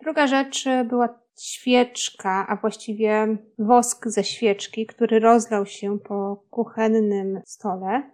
Druga 0.00 0.26
rzecz 0.26 0.64
była 0.84 1.20
świeczka, 1.42 2.46
a 2.48 2.56
właściwie 2.56 3.36
wosk 3.58 4.08
ze 4.08 4.24
świeczki, 4.24 4.86
który 4.86 5.20
rozlał 5.20 5.66
się 5.66 5.98
po 5.98 6.44
kuchennym 6.50 7.40
stole. 7.44 8.10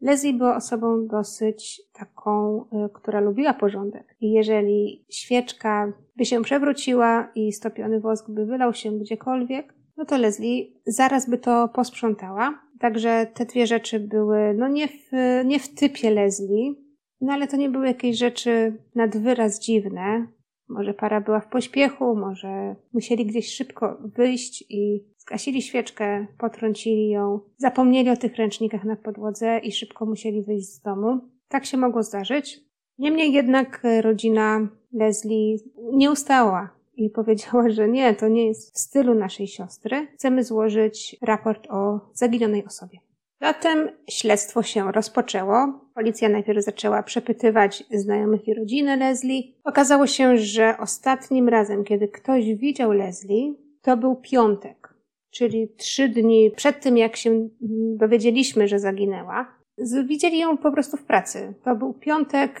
Leslie 0.00 0.32
była 0.32 0.56
osobą 0.56 1.06
dosyć 1.06 1.82
taką, 1.92 2.60
y, 2.60 2.88
która 2.94 3.20
lubiła 3.20 3.54
porządek. 3.54 4.16
I 4.20 4.30
jeżeli 4.30 5.04
świeczka 5.10 5.92
by 6.16 6.24
się 6.24 6.42
przewróciła 6.42 7.30
i 7.34 7.52
stopiony 7.52 8.00
wosk 8.00 8.30
by 8.30 8.46
wylał 8.46 8.74
się 8.74 8.98
gdziekolwiek, 8.98 9.74
no 9.96 10.04
to 10.04 10.18
Leslie 10.18 10.66
zaraz 10.86 11.30
by 11.30 11.38
to 11.38 11.68
posprzątała. 11.68 12.60
Także 12.80 13.26
te 13.34 13.44
dwie 13.44 13.66
rzeczy 13.66 14.00
były, 14.00 14.54
no 14.54 14.68
nie 14.68 14.88
w, 14.88 15.10
nie 15.44 15.60
w 15.60 15.74
typie 15.74 16.10
Leslie, 16.10 16.74
no 17.20 17.32
ale 17.32 17.46
to 17.46 17.56
nie 17.56 17.70
były 17.70 17.86
jakieś 17.86 18.18
rzeczy 18.18 18.82
nad 18.94 19.16
wyraz 19.16 19.60
dziwne. 19.60 20.26
Może 20.70 20.94
para 20.94 21.20
była 21.20 21.40
w 21.40 21.48
pośpiechu, 21.48 22.16
może 22.16 22.76
musieli 22.92 23.26
gdzieś 23.26 23.54
szybko 23.54 23.98
wyjść 24.16 24.64
i 24.68 25.04
zgasili 25.18 25.62
świeczkę, 25.62 26.26
potrącili 26.38 27.08
ją, 27.08 27.40
zapomnieli 27.56 28.10
o 28.10 28.16
tych 28.16 28.36
ręcznikach 28.36 28.84
na 28.84 28.96
podłodze 28.96 29.58
i 29.58 29.72
szybko 29.72 30.06
musieli 30.06 30.42
wyjść 30.42 30.68
z 30.68 30.80
domu. 30.80 31.20
Tak 31.48 31.66
się 31.66 31.76
mogło 31.76 32.02
zdarzyć. 32.02 32.60
Niemniej 32.98 33.32
jednak 33.32 33.82
rodzina 34.00 34.68
Leslie 34.92 35.56
nie 35.92 36.10
ustała 36.10 36.70
i 36.96 37.10
powiedziała, 37.10 37.70
że 37.70 37.88
nie, 37.88 38.14
to 38.14 38.28
nie 38.28 38.46
jest 38.46 38.74
w 38.74 38.78
stylu 38.78 39.14
naszej 39.14 39.46
siostry. 39.46 40.06
Chcemy 40.14 40.44
złożyć 40.44 41.16
raport 41.22 41.66
o 41.70 42.00
zaginionej 42.14 42.64
osobie. 42.64 42.98
Zatem 43.40 43.88
śledztwo 44.10 44.62
się 44.62 44.92
rozpoczęło. 44.92 45.80
Policja 45.94 46.28
najpierw 46.28 46.64
zaczęła 46.64 47.02
przepytywać 47.02 47.84
znajomych 47.90 48.48
i 48.48 48.54
rodziny 48.54 48.96
Leslie. 48.96 49.42
Okazało 49.64 50.06
się, 50.06 50.36
że 50.36 50.76
ostatnim 50.78 51.48
razem, 51.48 51.84
kiedy 51.84 52.08
ktoś 52.08 52.54
widział 52.54 52.92
Leslie, 52.92 53.54
to 53.82 53.96
był 53.96 54.16
piątek, 54.16 54.94
czyli 55.30 55.68
trzy 55.76 56.08
dni 56.08 56.50
przed 56.56 56.80
tym, 56.80 56.96
jak 56.96 57.16
się 57.16 57.48
dowiedzieliśmy, 57.96 58.68
że 58.68 58.78
zaginęła. 58.78 59.60
Widzieli 60.04 60.38
ją 60.38 60.58
po 60.58 60.72
prostu 60.72 60.96
w 60.96 61.04
pracy. 61.04 61.54
To 61.64 61.76
był 61.76 61.94
piątek, 61.94 62.60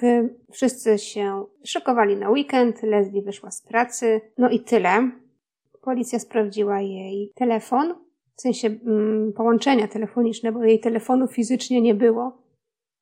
wszyscy 0.52 0.98
się 0.98 1.44
szykowali 1.64 2.16
na 2.16 2.30
weekend, 2.30 2.82
Leslie 2.82 3.22
wyszła 3.22 3.50
z 3.50 3.62
pracy, 3.62 4.20
no 4.38 4.50
i 4.50 4.60
tyle. 4.60 5.10
Policja 5.82 6.18
sprawdziła 6.18 6.80
jej 6.80 7.32
telefon, 7.34 7.94
w 8.40 8.42
sensie 8.42 8.68
mm, 8.68 9.32
połączenia 9.32 9.88
telefoniczne, 9.88 10.52
bo 10.52 10.64
jej 10.64 10.80
telefonu 10.80 11.26
fizycznie 11.26 11.80
nie 11.80 11.94
było. 11.94 12.42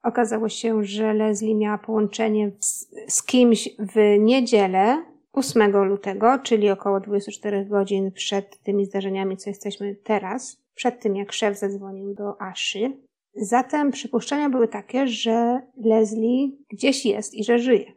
Okazało 0.02 0.48
się, 0.48 0.84
że 0.84 1.14
Leslie 1.14 1.54
miała 1.54 1.78
połączenie 1.78 2.52
z, 2.60 2.90
z 3.08 3.22
kimś 3.22 3.68
w 3.78 4.16
niedzielę 4.18 5.04
8 5.32 5.76
lutego, 5.84 6.38
czyli 6.42 6.70
około 6.70 7.00
24 7.00 7.64
godzin 7.64 8.12
przed 8.12 8.62
tymi 8.62 8.84
zdarzeniami, 8.84 9.36
co 9.36 9.50
jesteśmy 9.50 9.94
teraz, 9.94 10.62
przed 10.74 11.00
tym 11.00 11.16
jak 11.16 11.32
szef 11.32 11.58
zadzwonił 11.58 12.14
do 12.14 12.42
Aszy. 12.42 12.92
Zatem 13.34 13.90
przypuszczenia 13.90 14.50
były 14.50 14.68
takie, 14.68 15.06
że 15.06 15.60
Leslie 15.76 16.50
gdzieś 16.70 17.06
jest 17.06 17.34
i 17.34 17.44
że 17.44 17.58
żyje. 17.58 17.92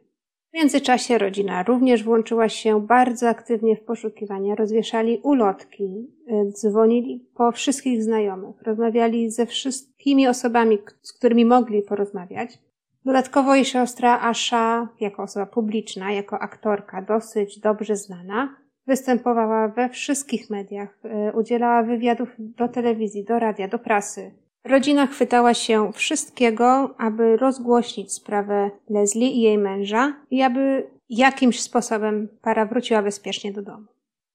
W 0.52 0.54
międzyczasie 0.54 1.18
rodzina 1.18 1.64
również 1.64 2.04
włączyła 2.04 2.50
się 2.50 2.82
bardzo 2.82 3.30
aktywnie 3.30 3.76
w 3.76 3.84
poszukiwania. 3.84 4.56
Rozwieszali 4.56 5.20
ulotki, 5.24 6.08
y, 6.32 6.52
dzwonili 6.52 7.30
po 7.36 7.52
wszystkich 7.52 8.04
znajomych, 8.04 8.62
rozmawiali 8.62 9.32
ze 9.32 9.46
wszystkimi 9.46 10.28
osobami, 10.28 10.78
z 11.02 11.14
którymi 11.14 11.46
mogli 11.46 11.82
porozmawiać. 11.82 12.60
Dodatkowo 13.06 13.56
jej 13.56 13.66
siostra 13.66 14.20
Asha, 14.22 14.90
jako 15.00 15.24
osoba 15.24 15.46
publiczna, 15.46 16.12
jako 16.12 16.40
aktorka 16.40 17.02
dosyć 17.02 17.60
dobrze 17.60 17.96
znana, 17.96 18.56
występowała 18.88 19.68
we 19.68 19.90
wszystkich 19.90 20.50
mediach, 20.50 21.00
y, 21.06 21.38
udzielała 21.38 21.84
wywiadów 21.84 22.30
do 22.38 22.68
telewizji, 22.68 23.24
do 23.24 23.40
radia, 23.40 23.68
do 23.68 23.80
prasy. 23.80 24.32
Rodzina 24.66 25.08
chwytała 25.08 25.54
się 25.54 25.92
wszystkiego, 25.94 26.96
aby 26.98 27.38
rozgłośnić 27.38 28.14
sprawę 28.14 28.72
Leslie 28.90 29.32
i 29.32 29.42
jej 29.42 29.58
męża 29.58 30.14
i 30.32 30.42
aby 30.42 30.88
jakimś 31.10 31.62
sposobem 31.62 32.28
para 32.42 32.66
wróciła 32.66 33.02
bezpiecznie 33.02 33.54
do 33.54 33.62
domu. 33.62 33.86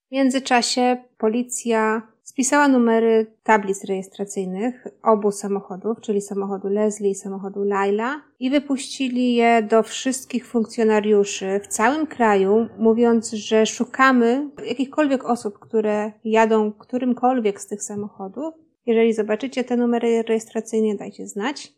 W 0.08 0.12
międzyczasie 0.12 0.96
policja 1.18 2.02
spisała 2.22 2.68
numery 2.68 3.26
tablic 3.42 3.84
rejestracyjnych 3.84 4.86
obu 5.02 5.30
samochodów, 5.30 6.00
czyli 6.00 6.20
samochodu 6.20 6.68
Leslie 6.68 7.10
i 7.10 7.14
samochodu 7.14 7.64
Laila 7.64 8.20
i 8.40 8.50
wypuścili 8.50 9.34
je 9.34 9.62
do 9.62 9.82
wszystkich 9.82 10.46
funkcjonariuszy 10.46 11.60
w 11.62 11.66
całym 11.66 12.06
kraju, 12.06 12.68
mówiąc, 12.78 13.30
że 13.30 13.66
szukamy 13.66 14.50
jakichkolwiek 14.68 15.24
osób, 15.24 15.58
które 15.58 16.12
jadą 16.24 16.72
którymkolwiek 16.72 17.60
z 17.60 17.66
tych 17.66 17.82
samochodów 17.82 18.65
jeżeli 18.86 19.12
zobaczycie 19.12 19.64
te 19.64 19.76
numery 19.76 20.22
rejestracyjne, 20.22 20.94
dajcie 20.94 21.26
znać. 21.26 21.72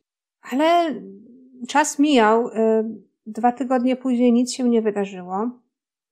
Ale 0.52 0.94
czas 1.68 1.98
mijał. 1.98 2.48
Y, 2.48 3.08
Dwa 3.28 3.52
tygodnie 3.52 3.96
później 3.96 4.32
nic 4.32 4.52
się 4.52 4.68
nie 4.68 4.82
wydarzyło. 4.82 5.50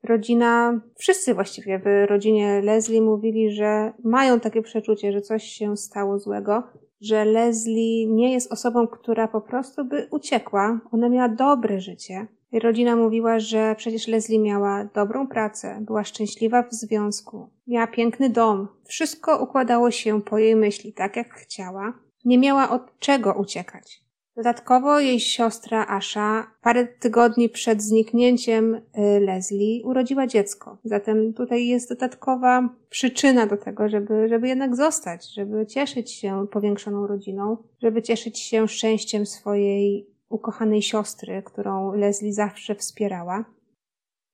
Rodzina, 0.02 0.80
wszyscy 0.98 1.34
właściwie 1.34 1.78
w 1.78 2.10
rodzinie 2.10 2.60
Leslie 2.64 3.02
mówili, 3.02 3.50
że 3.50 3.92
mają 4.04 4.40
takie 4.40 4.62
przeczucie, 4.62 5.12
że 5.12 5.20
coś 5.20 5.44
się 5.44 5.76
stało 5.76 6.18
złego, 6.18 6.62
że 7.00 7.24
Leslie 7.24 8.06
nie 8.06 8.32
jest 8.32 8.52
osobą, 8.52 8.86
która 8.86 9.28
po 9.28 9.40
prostu 9.40 9.84
by 9.84 10.08
uciekła. 10.10 10.80
Ona 10.92 11.08
miała 11.08 11.28
dobre 11.28 11.80
życie. 11.80 12.26
Rodzina 12.52 12.96
mówiła, 12.96 13.38
że 13.38 13.74
przecież 13.78 14.08
Leslie 14.08 14.38
miała 14.38 14.84
dobrą 14.94 15.26
pracę, 15.26 15.78
była 15.80 16.04
szczęśliwa 16.04 16.62
w 16.62 16.72
związku, 16.74 17.50
miała 17.66 17.86
piękny 17.86 18.30
dom. 18.30 18.68
Wszystko 18.84 19.42
układało 19.42 19.90
się 19.90 20.22
po 20.22 20.38
jej 20.38 20.56
myśli 20.56 20.92
tak, 20.92 21.16
jak 21.16 21.34
chciała. 21.34 21.92
Nie 22.24 22.38
miała 22.38 22.70
od 22.70 22.98
czego 22.98 23.34
uciekać. 23.34 24.06
Dodatkowo 24.36 25.00
jej 25.00 25.20
siostra 25.20 25.86
Asha 25.86 26.50
parę 26.62 26.86
tygodni 26.86 27.48
przed 27.48 27.82
zniknięciem 27.82 28.74
y, 28.74 28.80
Leslie 29.20 29.84
urodziła 29.84 30.26
dziecko. 30.26 30.78
Zatem 30.84 31.34
tutaj 31.34 31.66
jest 31.66 31.88
dodatkowa 31.88 32.68
przyczyna 32.90 33.46
do 33.46 33.56
tego, 33.56 33.88
żeby, 33.88 34.28
żeby 34.28 34.48
jednak 34.48 34.76
zostać, 34.76 35.34
żeby 35.34 35.66
cieszyć 35.66 36.12
się 36.12 36.46
powiększoną 36.50 37.06
rodziną, 37.06 37.56
żeby 37.82 38.02
cieszyć 38.02 38.38
się 38.38 38.68
szczęściem 38.68 39.26
swojej 39.26 40.15
ukochanej 40.28 40.82
siostry, 40.82 41.42
którą 41.42 41.94
Leslie 41.94 42.32
zawsze 42.32 42.74
wspierała. 42.74 43.44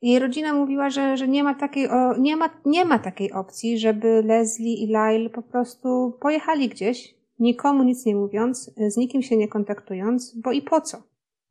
Jej 0.02 0.18
rodzina 0.18 0.54
mówiła, 0.54 0.90
że, 0.90 1.16
że 1.16 1.28
nie, 1.28 1.44
ma 1.44 1.54
takiej, 1.54 1.88
o, 1.88 2.16
nie, 2.16 2.36
ma, 2.36 2.50
nie 2.64 2.84
ma 2.84 2.98
takiej 2.98 3.32
opcji, 3.32 3.78
żeby 3.78 4.22
Leslie 4.26 4.74
i 4.74 4.86
Lyle 4.86 5.30
po 5.30 5.42
prostu 5.42 6.18
pojechali 6.20 6.68
gdzieś, 6.68 7.14
nikomu 7.38 7.82
nic 7.82 8.06
nie 8.06 8.16
mówiąc, 8.16 8.70
z 8.88 8.96
nikim 8.96 9.22
się 9.22 9.36
nie 9.36 9.48
kontaktując, 9.48 10.40
bo 10.40 10.52
i 10.52 10.62
po 10.62 10.80
co? 10.80 11.02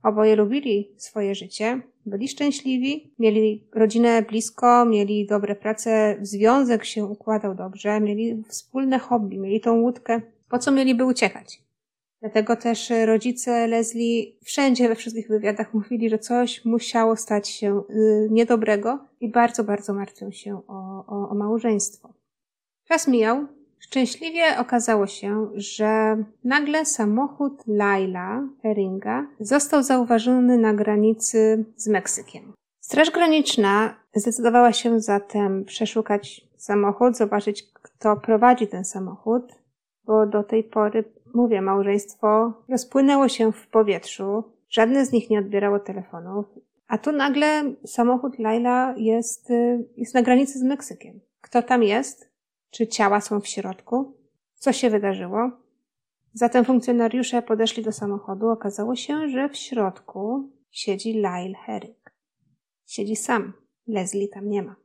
Oboje 0.03 0.35
lubili 0.35 0.95
swoje 0.97 1.35
życie, 1.35 1.81
byli 2.05 2.27
szczęśliwi, 2.27 3.13
mieli 3.19 3.67
rodzinę 3.73 4.21
blisko, 4.21 4.85
mieli 4.85 5.27
dobre 5.27 5.55
prace, 5.55 6.17
związek 6.21 6.85
się 6.85 7.05
układał 7.05 7.55
dobrze, 7.55 7.99
mieli 7.99 8.43
wspólne 8.47 8.99
hobby, 8.99 9.37
mieli 9.37 9.61
tą 9.61 9.81
łódkę. 9.81 10.21
Po 10.49 10.59
co 10.59 10.71
mieliby 10.71 11.05
uciekać? 11.05 11.61
Dlatego 12.21 12.55
też 12.55 12.91
rodzice 13.05 13.67
Leslie 13.67 14.31
wszędzie 14.43 14.87
we 14.87 14.95
wszystkich 14.95 15.27
wywiadach 15.27 15.73
mówili, 15.73 16.09
że 16.09 16.19
coś 16.19 16.65
musiało 16.65 17.15
stać 17.15 17.49
się 17.49 17.83
y, 17.89 18.27
niedobrego 18.31 18.99
i 19.19 19.29
bardzo, 19.29 19.63
bardzo 19.63 19.93
martwią 19.93 20.31
się 20.31 20.61
o, 20.67 21.05
o, 21.07 21.29
o 21.29 21.35
małżeństwo. 21.35 22.13
Czas 22.87 23.07
mijał. 23.07 23.47
Szczęśliwie 23.79 24.43
okazało 24.59 25.07
się, 25.07 25.51
że 25.55 26.23
nagle 26.43 26.85
samochód 26.85 27.63
Laila 27.67 28.47
Heringa 28.61 29.27
został 29.39 29.83
zauważony 29.83 30.57
na 30.57 30.73
granicy 30.73 31.65
z 31.75 31.87
Meksykiem. 31.87 32.53
Straż 32.79 33.11
Graniczna 33.11 33.95
zdecydowała 34.15 34.73
się 34.73 34.99
zatem 34.99 35.65
przeszukać 35.65 36.47
samochód, 36.57 37.17
zobaczyć, 37.17 37.63
kto 37.73 38.17
prowadzi 38.17 38.67
ten 38.67 38.85
samochód, 38.85 39.43
bo 40.05 40.25
do 40.25 40.43
tej 40.43 40.63
pory 40.63 41.03
mówię, 41.33 41.61
małżeństwo 41.61 42.53
rozpłynęło 42.69 43.29
się 43.29 43.51
w 43.51 43.67
powietrzu, 43.67 44.43
żadne 44.69 45.05
z 45.05 45.11
nich 45.11 45.29
nie 45.29 45.39
odbierało 45.39 45.79
telefonów, 45.79 46.45
a 46.87 46.97
tu 46.97 47.11
nagle 47.11 47.73
samochód 47.85 48.39
Laila 48.39 48.95
jest, 48.97 49.51
y, 49.51 49.85
jest 49.97 50.13
na 50.13 50.21
granicy 50.21 50.59
z 50.59 50.63
Meksykiem. 50.63 51.19
Kto 51.41 51.63
tam 51.63 51.83
jest? 51.83 52.29
Czy 52.69 52.87
ciała 52.87 53.21
są 53.21 53.39
w 53.39 53.47
środku? 53.47 54.17
Co 54.55 54.73
się 54.73 54.89
wydarzyło? 54.89 55.51
Zatem 56.33 56.65
funkcjonariusze 56.65 57.41
podeszli 57.41 57.83
do 57.83 57.91
samochodu. 57.91 58.49
Okazało 58.49 58.95
się, 58.95 59.29
że 59.29 59.49
w 59.49 59.57
środku 59.57 60.49
siedzi 60.71 61.13
Lyle 61.13 61.53
Herrick. 61.65 62.11
Siedzi 62.85 63.15
sam. 63.15 63.53
Leslie 63.87 64.27
tam 64.27 64.49
nie 64.49 64.63
ma. 64.63 64.75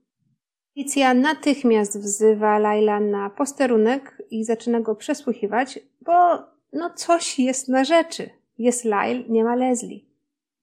Policja 0.74 1.14
natychmiast 1.14 1.98
wzywa 1.98 2.58
Laila 2.58 3.00
na 3.00 3.30
posterunek 3.30 4.22
i 4.30 4.44
zaczyna 4.44 4.80
go 4.80 4.94
przesłuchiwać, 4.94 5.78
bo 6.06 6.38
no 6.72 6.90
coś 6.94 7.38
jest 7.38 7.68
na 7.68 7.84
rzeczy. 7.84 8.30
Jest 8.58 8.84
Lyle, 8.84 9.24
nie 9.28 9.44
ma 9.44 9.54
Leslie. 9.54 10.00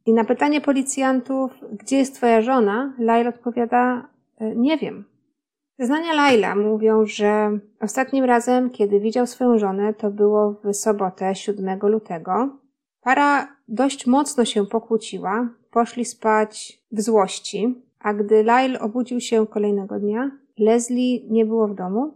I 0.05 0.13
na 0.13 0.23
pytanie 0.23 0.61
policjantów, 0.61 1.51
gdzie 1.71 1.97
jest 1.97 2.15
twoja 2.15 2.41
żona, 2.41 2.93
Lyle 2.99 3.29
odpowiada, 3.29 4.07
e, 4.39 4.55
nie 4.55 4.77
wiem. 4.77 5.05
Zeznania 5.79 6.13
Laila 6.13 6.55
mówią, 6.55 7.05
że 7.05 7.59
ostatnim 7.79 8.23
razem, 8.23 8.69
kiedy 8.69 8.99
widział 8.99 9.27
swoją 9.27 9.57
żonę, 9.57 9.93
to 9.93 10.11
było 10.11 10.55
w 10.63 10.73
sobotę 10.73 11.35
7 11.35 11.79
lutego. 11.81 12.49
Para 13.01 13.47
dość 13.67 14.07
mocno 14.07 14.45
się 14.45 14.65
pokłóciła, 14.65 15.49
poszli 15.71 16.05
spać 16.05 16.81
w 16.91 17.01
złości, 17.01 17.83
a 17.99 18.13
gdy 18.13 18.35
Lyle 18.43 18.79
obudził 18.79 19.19
się 19.19 19.47
kolejnego 19.47 19.99
dnia, 19.99 20.31
Leslie 20.57 21.29
nie 21.29 21.45
było 21.45 21.67
w 21.67 21.75
domu. 21.75 22.13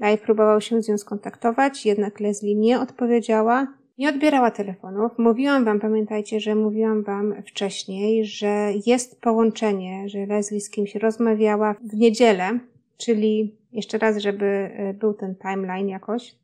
Lyle 0.00 0.18
próbował 0.18 0.60
się 0.60 0.82
z 0.82 0.88
nią 0.88 0.98
skontaktować, 0.98 1.86
jednak 1.86 2.20
Leslie 2.20 2.54
nie 2.54 2.80
odpowiedziała, 2.80 3.66
nie 3.98 4.08
odbierała 4.08 4.50
telefonów. 4.50 5.12
Mówiłam 5.18 5.64
wam, 5.64 5.80
pamiętajcie, 5.80 6.40
że 6.40 6.54
mówiłam 6.54 7.02
wam 7.02 7.42
wcześniej, 7.42 8.24
że 8.24 8.70
jest 8.86 9.20
połączenie, 9.20 10.08
że 10.08 10.26
Leslie 10.26 10.60
z 10.60 10.70
kimś 10.70 10.94
rozmawiała 10.94 11.74
w 11.74 11.94
niedzielę, 11.94 12.58
czyli 12.96 13.56
jeszcze 13.72 13.98
raz, 13.98 14.18
żeby 14.18 14.46
e, 14.46 14.94
był 14.94 15.14
ten 15.14 15.34
timeline 15.34 15.88
jakoś. 15.88 16.34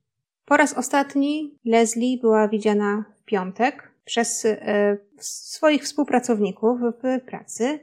Po 0.44 0.56
raz 0.56 0.78
ostatni 0.78 1.58
Leslie 1.64 2.18
była 2.18 2.48
widziana 2.48 3.04
w 3.22 3.24
piątek 3.24 3.90
przez 4.04 4.44
e, 4.44 4.96
swoich 5.18 5.82
współpracowników 5.82 6.80
w 6.80 7.20
pracy 7.20 7.78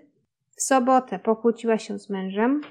w 0.56 0.62
sobotę 0.62 1.20
pokłóciła 1.20 1.78
się 1.78 2.00
z 2.00 2.10
mężem. 2.10 2.62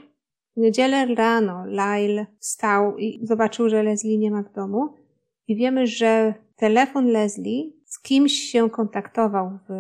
W 0.57 0.61
niedzielę 0.61 1.15
rano 1.15 1.67
Lyle 1.67 2.27
wstał 2.39 2.99
i 2.99 3.27
zobaczył, 3.27 3.69
że 3.69 3.83
Leslie 3.83 4.19
nie 4.19 4.31
ma 4.31 4.43
w 4.43 4.53
domu. 4.53 4.95
I 5.49 5.57
wiemy, 5.57 5.87
że 5.87 6.35
telefon 6.57 7.07
Leslie 7.07 7.73
z 7.85 8.03
kimś 8.03 8.33
się 8.33 8.71
kontaktował 8.71 9.59
w 9.69 9.73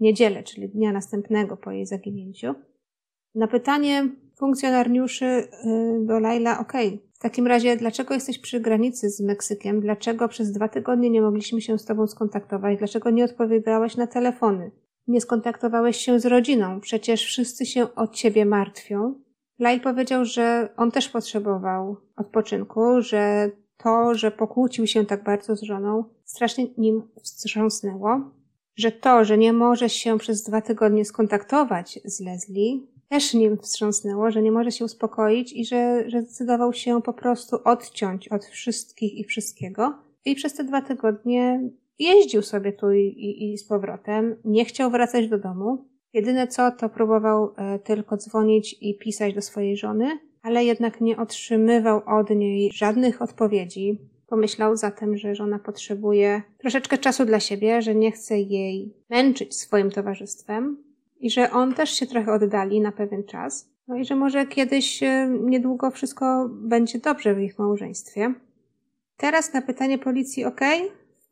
niedzielę, 0.00 0.42
czyli 0.42 0.68
dnia 0.68 0.92
następnego 0.92 1.56
po 1.56 1.70
jej 1.70 1.86
zaginięciu. 1.86 2.54
Na 3.34 3.48
pytanie 3.48 4.08
funkcjonariuszy 4.36 5.24
y, 5.24 5.48
do 6.06 6.18
Laila, 6.20 6.60
okay, 6.60 6.98
w 7.14 7.18
takim 7.18 7.46
razie 7.46 7.76
dlaczego 7.76 8.14
jesteś 8.14 8.38
przy 8.38 8.60
granicy 8.60 9.10
z 9.10 9.20
Meksykiem? 9.20 9.80
Dlaczego 9.80 10.28
przez 10.28 10.52
dwa 10.52 10.68
tygodnie 10.68 11.10
nie 11.10 11.22
mogliśmy 11.22 11.60
się 11.60 11.78
z 11.78 11.84
tobą 11.84 12.06
skontaktować? 12.06 12.78
Dlaczego 12.78 13.10
nie 13.10 13.24
odpowiadałeś 13.24 13.96
na 13.96 14.06
telefony? 14.06 14.70
Nie 15.06 15.20
skontaktowałeś 15.20 15.96
się 15.96 16.20
z 16.20 16.26
rodziną, 16.26 16.80
przecież 16.80 17.24
wszyscy 17.24 17.66
się 17.66 17.94
o 17.94 18.06
ciebie 18.06 18.44
martwią. 18.44 19.14
Lyle 19.58 19.80
powiedział, 19.80 20.24
że 20.24 20.68
on 20.76 20.90
też 20.90 21.08
potrzebował 21.08 21.96
odpoczynku, 22.16 23.02
że 23.02 23.50
to, 23.76 24.14
że 24.14 24.30
pokłócił 24.30 24.86
się 24.86 25.06
tak 25.06 25.24
bardzo 25.24 25.56
z 25.56 25.62
żoną, 25.62 26.04
strasznie 26.24 26.66
nim 26.78 27.02
wstrząsnęło, 27.22 28.20
że 28.76 28.92
to, 28.92 29.24
że 29.24 29.38
nie 29.38 29.52
może 29.52 29.88
się 29.88 30.18
przez 30.18 30.42
dwa 30.42 30.60
tygodnie 30.60 31.04
skontaktować 31.04 32.00
z 32.04 32.20
Leslie, 32.20 32.80
też 33.08 33.34
nim 33.34 33.58
wstrząsnęło, 33.58 34.30
że 34.30 34.42
nie 34.42 34.52
może 34.52 34.72
się 34.72 34.84
uspokoić 34.84 35.52
i 35.52 35.64
że, 35.64 36.10
że 36.10 36.22
zdecydował 36.22 36.72
się 36.72 37.02
po 37.02 37.12
prostu 37.12 37.56
odciąć 37.64 38.28
od 38.28 38.44
wszystkich 38.44 39.14
i 39.14 39.24
wszystkiego. 39.24 39.94
I 40.24 40.34
przez 40.34 40.54
te 40.54 40.64
dwa 40.64 40.82
tygodnie 40.82 41.70
Jeździł 41.98 42.42
sobie 42.42 42.72
tu 42.72 42.92
i, 42.92 43.00
i, 43.00 43.52
i 43.52 43.58
z 43.58 43.64
powrotem, 43.64 44.36
nie 44.44 44.64
chciał 44.64 44.90
wracać 44.90 45.28
do 45.28 45.38
domu. 45.38 45.84
Jedyne 46.18 46.46
co, 46.46 46.70
to 46.70 46.88
próbował 46.88 47.54
e, 47.56 47.78
tylko 47.78 48.16
dzwonić 48.16 48.76
i 48.80 48.98
pisać 48.98 49.34
do 49.34 49.42
swojej 49.42 49.76
żony, 49.76 50.18
ale 50.42 50.64
jednak 50.64 51.00
nie 51.00 51.16
otrzymywał 51.16 52.02
od 52.06 52.30
niej 52.30 52.70
żadnych 52.72 53.22
odpowiedzi. 53.22 53.98
Pomyślał 54.26 54.76
zatem, 54.76 55.16
że 55.16 55.34
żona 55.34 55.58
potrzebuje 55.58 56.42
troszeczkę 56.58 56.98
czasu 56.98 57.24
dla 57.24 57.40
siebie, 57.40 57.82
że 57.82 57.94
nie 57.94 58.12
chce 58.12 58.38
jej 58.38 58.94
męczyć 59.10 59.56
swoim 59.56 59.90
towarzystwem 59.90 60.82
i 61.20 61.30
że 61.30 61.50
on 61.50 61.74
też 61.74 61.90
się 61.90 62.06
trochę 62.06 62.32
oddali 62.32 62.80
na 62.80 62.92
pewien 62.92 63.24
czas. 63.24 63.70
No 63.88 63.96
i 63.96 64.04
że 64.04 64.16
może 64.16 64.46
kiedyś, 64.46 65.02
e, 65.02 65.28
niedługo 65.40 65.90
wszystko 65.90 66.48
będzie 66.50 66.98
dobrze 66.98 67.34
w 67.34 67.40
ich 67.40 67.58
małżeństwie. 67.58 68.34
Teraz 69.16 69.52
na 69.52 69.62
pytanie 69.62 69.98
policji, 69.98 70.44
ok, 70.44 70.60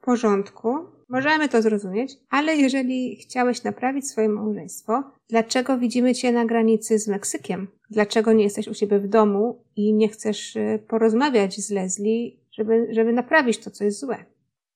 porządku, 0.01 0.96
możemy 1.09 1.49
to 1.49 1.63
zrozumieć, 1.63 2.13
ale 2.31 2.57
jeżeli 2.57 3.17
chciałeś 3.17 3.63
naprawić 3.63 4.09
swoje 4.09 4.29
małżeństwo, 4.29 5.03
dlaczego 5.29 5.79
widzimy 5.79 6.15
cię 6.15 6.33
na 6.33 6.45
granicy 6.45 6.99
z 6.99 7.09
Meksykiem? 7.09 7.69
Dlaczego 7.91 8.33
nie 8.33 8.45
jesteś 8.45 8.69
u 8.69 8.75
siebie 8.75 8.99
w 8.99 9.09
domu 9.09 9.63
i 9.77 9.93
nie 9.93 10.09
chcesz 10.09 10.57
y, 10.57 10.83
porozmawiać 10.89 11.61
z 11.61 11.71
Leslie, 11.71 12.31
żeby, 12.53 12.89
żeby 12.91 13.13
naprawić 13.13 13.59
to, 13.59 13.71
co 13.71 13.85
jest 13.85 14.01
złe? 14.01 14.25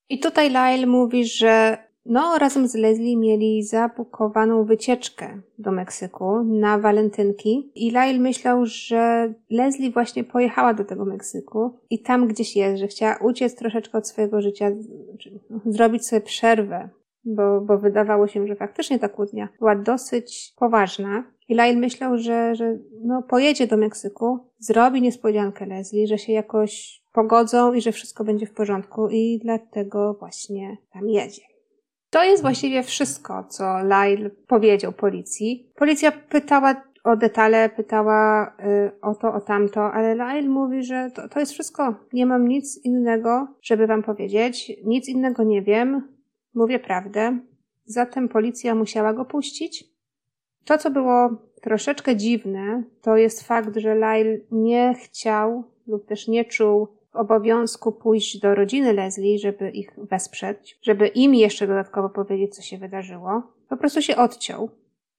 I 0.09 0.19
tutaj 0.19 0.49
Lyle 0.49 0.87
mówi, 0.87 1.25
że 1.25 1.79
no, 2.07 2.39
razem 2.39 2.69
z 2.69 2.75
Leslie 2.75 3.17
mieli 3.17 3.63
zabukowaną 3.63 4.65
wycieczkę 4.65 5.41
do 5.59 5.73
Meksyku 5.73 6.45
na 6.45 6.79
walentynki 6.79 7.73
i 7.75 7.91
Lyle 7.91 8.19
myślał, 8.19 8.67
że 8.67 9.35
Leslie 9.51 9.91
właśnie 9.91 10.25
pojechała 10.25 10.75
do 10.75 10.85
tego 10.85 11.05
Meksyku 11.05 11.79
i 11.91 12.03
tam 12.03 12.29
gdzieś 12.29 12.57
jest, 12.57 12.81
że 12.81 12.87
chciała 12.87 13.17
uciec 13.17 13.55
troszeczkę 13.55 13.99
od 13.99 14.09
swojego 14.09 14.41
życia, 14.41 14.71
no, 15.51 15.61
zrobić 15.67 16.07
sobie 16.07 16.21
przerwę 16.21 16.89
bo, 17.25 17.61
bo 17.61 17.79
wydawało 17.79 18.27
się, 18.27 18.47
że 18.47 18.57
faktycznie 18.57 18.99
ta 18.99 19.09
kłótnia 19.09 19.49
była 19.59 19.77
dosyć 19.77 20.55
poważna. 20.59 21.25
I 21.49 21.55
Lyle 21.55 21.77
myślał, 21.77 22.19
że, 22.19 22.55
że 22.55 22.79
no, 23.05 23.23
pojedzie 23.23 23.67
do 23.67 23.77
Meksyku, 23.77 24.39
zrobi 24.59 25.03
niespodziankę 25.03 25.67
Leslie, 25.67 26.07
że 26.07 26.19
się 26.19 26.33
jakoś 26.33 27.03
pogodzą 27.13 27.73
i 27.73 27.81
że 27.81 27.93
wszystko 27.93 28.25
będzie 28.25 28.47
w 28.47 28.55
porządku 28.55 29.09
i 29.09 29.41
dlatego 29.43 30.17
właśnie 30.19 30.77
tam 30.93 31.09
jedzie. 31.09 31.50
To 32.11 32.25
jest 32.25 32.43
właściwie 32.43 32.83
wszystko, 32.83 33.45
co 33.45 33.79
Lyle 33.83 34.31
powiedział 34.47 34.93
policji. 34.93 35.73
Policja 35.77 36.13
pytała 36.13 36.83
o 37.05 37.17
detale, 37.17 37.69
pytała 37.69 38.53
y, 38.87 39.01
o 39.01 39.15
to, 39.15 39.35
o 39.35 39.41
tamto, 39.41 39.93
ale 39.93 40.15
Lyle 40.15 40.49
mówi, 40.49 40.83
że 40.83 41.11
to, 41.15 41.29
to 41.29 41.41
jest 41.41 41.53
wszystko. 41.53 41.95
Nie 42.13 42.27
mam 42.27 42.49
nic 42.49 42.85
innego, 42.85 43.47
żeby 43.63 43.87
wam 43.87 44.03
powiedzieć. 44.03 44.73
Nic 44.85 45.09
innego 45.09 45.43
nie 45.43 45.63
wiem. 45.63 46.09
Mówię 46.55 46.79
prawdę. 46.79 47.39
Zatem 47.85 48.29
policja 48.29 48.75
musiała 48.75 49.13
go 49.13 49.25
puścić. 49.25 49.85
To, 50.65 50.79
co 50.79 50.91
było 50.91 51.31
troszeczkę 51.63 52.17
dziwne, 52.17 52.83
to 53.03 53.17
jest 53.17 53.43
fakt, 53.43 53.77
że 53.77 53.95
Lyle 53.95 54.39
nie 54.51 54.95
chciał 55.03 55.65
lub 55.87 56.07
też 56.07 56.29
nie 56.29 56.45
czuł 56.45 57.00
obowiązku 57.13 57.93
pójść 57.93 58.41
do 58.41 58.55
rodziny 58.55 58.93
Leslie, 58.93 59.39
żeby 59.39 59.71
ich 59.71 59.91
wesprzeć, 60.11 60.79
żeby 60.83 61.07
im 61.07 61.35
jeszcze 61.35 61.67
dodatkowo 61.67 62.09
powiedzieć, 62.09 62.55
co 62.55 62.63
się 62.63 62.79
wydarzyło. 62.79 63.43
Po 63.69 63.77
prostu 63.77 64.03
się 64.03 64.17
odciął. 64.17 64.71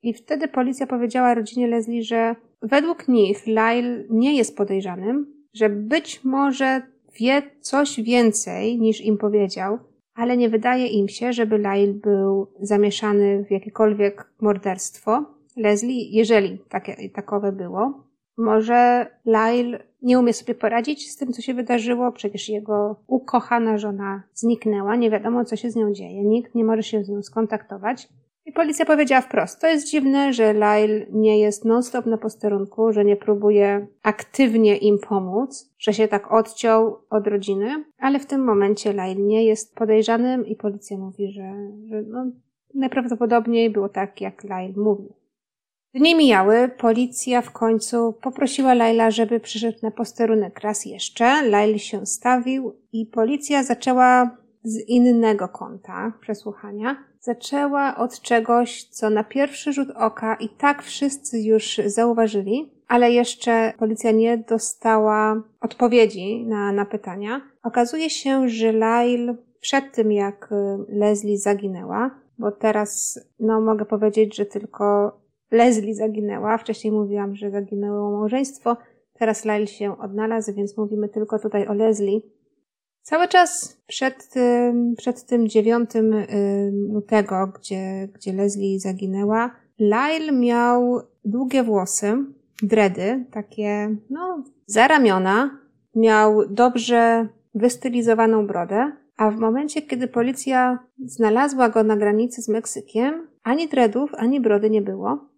I 0.04 0.14
wtedy 0.14 0.48
policja 0.48 0.88
powiedziała 0.88 1.34
rodzinie 1.34 1.68
Leslie, 1.68 2.04
że 2.04 2.36
według 2.62 3.08
nich 3.08 3.48
Lyle 3.48 4.04
nie 4.10 4.38
jest 4.38 4.58
podejrzanym, 4.58 5.34
że 5.54 5.70
być 5.70 6.24
może 6.24 6.82
wie 7.20 7.42
coś 7.60 8.02
więcej 8.02 8.80
niż 8.80 9.02
im 9.02 9.18
powiedział, 9.18 9.78
ale 10.16 10.38
nie 10.38 10.50
wydaje 10.50 10.88
im 10.88 11.08
się, 11.08 11.34
żeby 11.34 11.58
Lyle 11.58 11.94
był 11.94 12.48
zamieszany 12.60 13.46
w 13.48 13.52
jakiekolwiek 13.52 14.34
morderstwo. 14.42 15.26
Leslie, 15.58 16.10
jeżeli 16.12 16.60
takie, 16.70 17.10
takowe 17.10 17.52
było, 17.52 18.04
może 18.38 19.08
Lyle 19.26 19.91
nie 20.02 20.20
umie 20.20 20.34
sobie 20.34 20.56
poradzić 20.56 21.12
z 21.12 21.18
tym, 21.18 21.34
co 21.34 21.42
się 21.42 21.54
wydarzyło. 21.54 22.12
Przecież 22.12 22.50
jego 22.50 22.96
ukochana 23.08 23.78
żona 23.78 24.24
zniknęła, 24.34 24.96
nie 24.96 25.10
wiadomo, 25.10 25.46
co 25.46 25.56
się 25.56 25.72
z 25.72 25.76
nią 25.76 25.94
dzieje, 25.94 26.24
nikt 26.24 26.56
nie 26.56 26.64
może 26.64 26.84
się 26.84 27.04
z 27.04 27.10
nią 27.10 27.24
skontaktować. 27.24 28.08
I 28.46 28.52
policja 28.52 28.86
powiedziała 28.86 29.22
wprost, 29.22 29.62
to 29.62 29.68
jest 29.68 29.88
dziwne, 29.88 30.34
że 30.34 30.54
Lyle 30.54 31.06
nie 31.12 31.40
jest 31.40 31.66
non-stop 31.66 32.06
na 32.06 32.18
posterunku, 32.18 32.94
że 32.94 33.06
nie 33.06 33.16
próbuje 33.16 33.88
aktywnie 34.04 34.78
im 34.78 35.00
pomóc, 35.00 35.70
że 35.80 35.94
się 35.94 36.08
tak 36.08 36.34
odciął 36.34 36.98
od 37.10 37.28
rodziny, 37.28 37.86
ale 37.98 38.20
w 38.20 38.26
tym 38.26 38.44
momencie 38.44 38.94
Lyle 38.94 39.16
nie 39.16 39.46
jest 39.46 39.76
podejrzanym 39.76 40.46
i 40.46 40.56
policja 40.56 40.98
mówi, 40.98 41.32
że, 41.32 41.54
że 41.86 42.02
no, 42.02 42.26
najprawdopodobniej 42.74 43.70
było 43.70 43.90
tak, 43.90 44.22
jak 44.22 44.44
Lyle 44.44 44.74
mówił. 44.76 45.14
Dni 45.94 46.16
mijały, 46.16 46.70
policja 46.78 47.42
w 47.42 47.52
końcu 47.52 48.14
poprosiła 48.22 48.74
Laila, 48.74 49.12
żeby 49.12 49.40
przyszedł 49.40 49.78
na 49.84 49.92
posterunek 49.92 50.60
raz 50.60 50.86
jeszcze. 50.86 51.50
Lail 51.50 51.78
się 51.78 52.06
stawił 52.06 52.76
i 52.94 53.06
policja 53.06 53.64
zaczęła 53.64 54.38
z 54.64 54.88
innego 54.88 55.48
kąta 55.48 56.14
przesłuchania. 56.22 56.96
Zaczęła 57.20 57.96
od 57.98 58.22
czegoś, 58.22 58.84
co 58.84 59.10
na 59.10 59.24
pierwszy 59.24 59.74
rzut 59.74 59.90
oka 59.96 60.36
i 60.36 60.50
tak 60.50 60.84
wszyscy 60.84 61.40
już 61.40 61.82
zauważyli, 61.86 62.72
ale 62.88 63.12
jeszcze 63.12 63.74
policja 63.80 64.12
nie 64.12 64.38
dostała 64.38 65.44
odpowiedzi 65.62 66.46
na, 66.46 66.72
na 66.72 66.86
pytania. 66.86 67.42
Okazuje 67.64 68.10
się, 68.10 68.50
że 68.50 68.72
Lail 68.72 69.36
przed 69.62 69.92
tym, 69.92 70.12
jak 70.12 70.50
Leslie 70.90 71.38
zaginęła, 71.38 72.12
bo 72.40 72.52
teraz, 72.52 73.20
no, 73.40 73.62
mogę 73.62 73.86
powiedzieć, 73.86 74.36
że 74.36 74.46
tylko 74.46 75.21
Leslie 75.52 75.96
zaginęła. 75.96 76.58
Wcześniej 76.58 76.94
mówiłam, 76.94 77.36
że 77.36 77.52
zaginęło 77.52 78.12
małżeństwo. 78.12 78.78
Teraz 79.14 79.46
Lyle 79.46 79.68
się 79.68 79.98
odnalazł, 79.98 80.54
więc 80.54 80.78
mówimy 80.78 81.10
tylko 81.10 81.40
tutaj 81.40 81.68
o 81.68 81.74
Leslie. 81.74 82.22
Cały 83.02 83.28
czas 83.28 83.82
przed 83.88 84.30
tym, 84.30 84.96
przed 84.98 85.26
tym 85.26 85.48
9 85.48 85.90
lutego, 86.94 87.52
gdzie, 87.60 88.10
gdzie 88.14 88.34
Leslie 88.34 88.80
zaginęła, 88.80 89.56
Lyle 89.80 90.32
miał 90.32 91.02
długie 91.26 91.64
włosy, 91.64 92.18
dredy, 92.64 93.26
takie, 93.32 93.96
no, 94.10 94.44
za 94.66 94.88
ramiona. 94.88 95.62
Miał 95.96 96.48
dobrze 96.50 97.28
wystylizowaną 97.56 98.48
brodę, 98.48 98.92
a 99.18 99.32
w 99.32 99.38
momencie, 99.38 99.82
kiedy 99.82 100.08
policja 100.08 100.80
znalazła 101.06 101.70
go 101.70 101.84
na 101.84 101.98
granicy 101.98 102.42
z 102.42 102.50
Meksykiem, 102.50 103.28
ani 103.44 103.68
dreadów, 103.68 104.12
ani 104.14 104.42
brody 104.42 104.70
nie 104.70 104.82
było. 104.82 105.31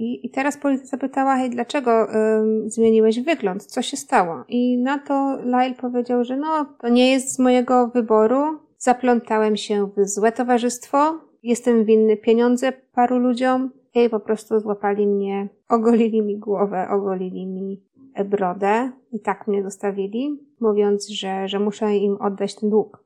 I, 0.00 0.26
I 0.26 0.30
teraz 0.30 0.56
policja 0.56 0.86
zapytała, 0.86 1.36
hej, 1.36 1.50
dlaczego 1.50 2.14
ym, 2.14 2.70
zmieniłeś 2.70 3.20
wygląd? 3.20 3.64
Co 3.64 3.82
się 3.82 3.96
stało? 3.96 4.44
I 4.48 4.78
na 4.78 4.98
to 4.98 5.36
Lyle 5.36 5.74
powiedział, 5.80 6.24
że 6.24 6.36
no, 6.36 6.66
to 6.80 6.88
nie 6.88 7.12
jest 7.12 7.34
z 7.34 7.38
mojego 7.38 7.88
wyboru. 7.88 8.58
Zaplątałem 8.78 9.56
się 9.56 9.90
w 9.96 10.08
złe 10.08 10.32
towarzystwo. 10.32 11.20
Jestem 11.42 11.84
winny 11.84 12.16
pieniądze 12.16 12.72
paru 12.72 13.18
ludziom. 13.18 13.70
I 13.94 14.08
po 14.08 14.20
prostu 14.20 14.60
złapali 14.60 15.06
mnie, 15.06 15.48
ogolili 15.68 16.22
mi 16.22 16.38
głowę, 16.38 16.88
ogolili 16.90 17.46
mi 17.46 17.82
brodę 18.24 18.90
i 19.12 19.20
tak 19.20 19.46
mnie 19.46 19.62
zostawili, 19.62 20.38
mówiąc, 20.60 21.08
że, 21.08 21.48
że 21.48 21.58
muszę 21.58 21.96
im 21.96 22.16
oddać 22.20 22.54
ten 22.54 22.70
dług. 22.70 23.04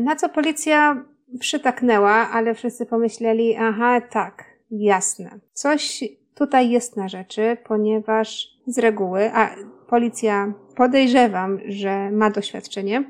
Na 0.00 0.16
co 0.16 0.28
policja 0.28 1.04
przytaknęła, 1.40 2.12
ale 2.12 2.54
wszyscy 2.54 2.86
pomyśleli, 2.86 3.56
aha, 3.56 4.00
tak, 4.00 4.53
jasne. 4.78 5.30
Coś 5.52 6.04
tutaj 6.34 6.70
jest 6.70 6.96
na 6.96 7.08
rzeczy, 7.08 7.56
ponieważ 7.64 8.58
z 8.66 8.78
reguły, 8.78 9.30
a 9.34 9.56
policja 9.86 10.52
podejrzewam, 10.76 11.58
że 11.66 12.10
ma 12.10 12.30
doświadczenie, 12.30 13.04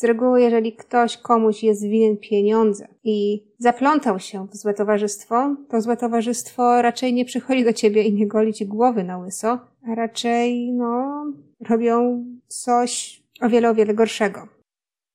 z 0.00 0.04
reguły, 0.04 0.42
jeżeli 0.42 0.72
ktoś 0.72 1.16
komuś 1.16 1.62
jest 1.62 1.82
winien 1.82 2.16
pieniądze 2.16 2.88
i 3.04 3.44
zaplątał 3.58 4.18
się 4.18 4.46
w 4.46 4.56
złe 4.56 4.74
towarzystwo, 4.74 5.56
to 5.68 5.80
złe 5.80 5.96
towarzystwo 5.96 6.82
raczej 6.82 7.14
nie 7.14 7.24
przychodzi 7.24 7.64
do 7.64 7.72
ciebie 7.72 8.02
i 8.02 8.12
nie 8.12 8.26
goli 8.26 8.52
ci 8.52 8.66
głowy 8.66 9.04
na 9.04 9.18
łyso, 9.18 9.58
a 9.88 9.94
raczej, 9.94 10.72
no, 10.72 11.24
robią 11.68 12.24
coś 12.46 13.22
o 13.40 13.48
wiele, 13.48 13.70
o 13.70 13.74
wiele 13.74 13.94
gorszego. 13.94 14.48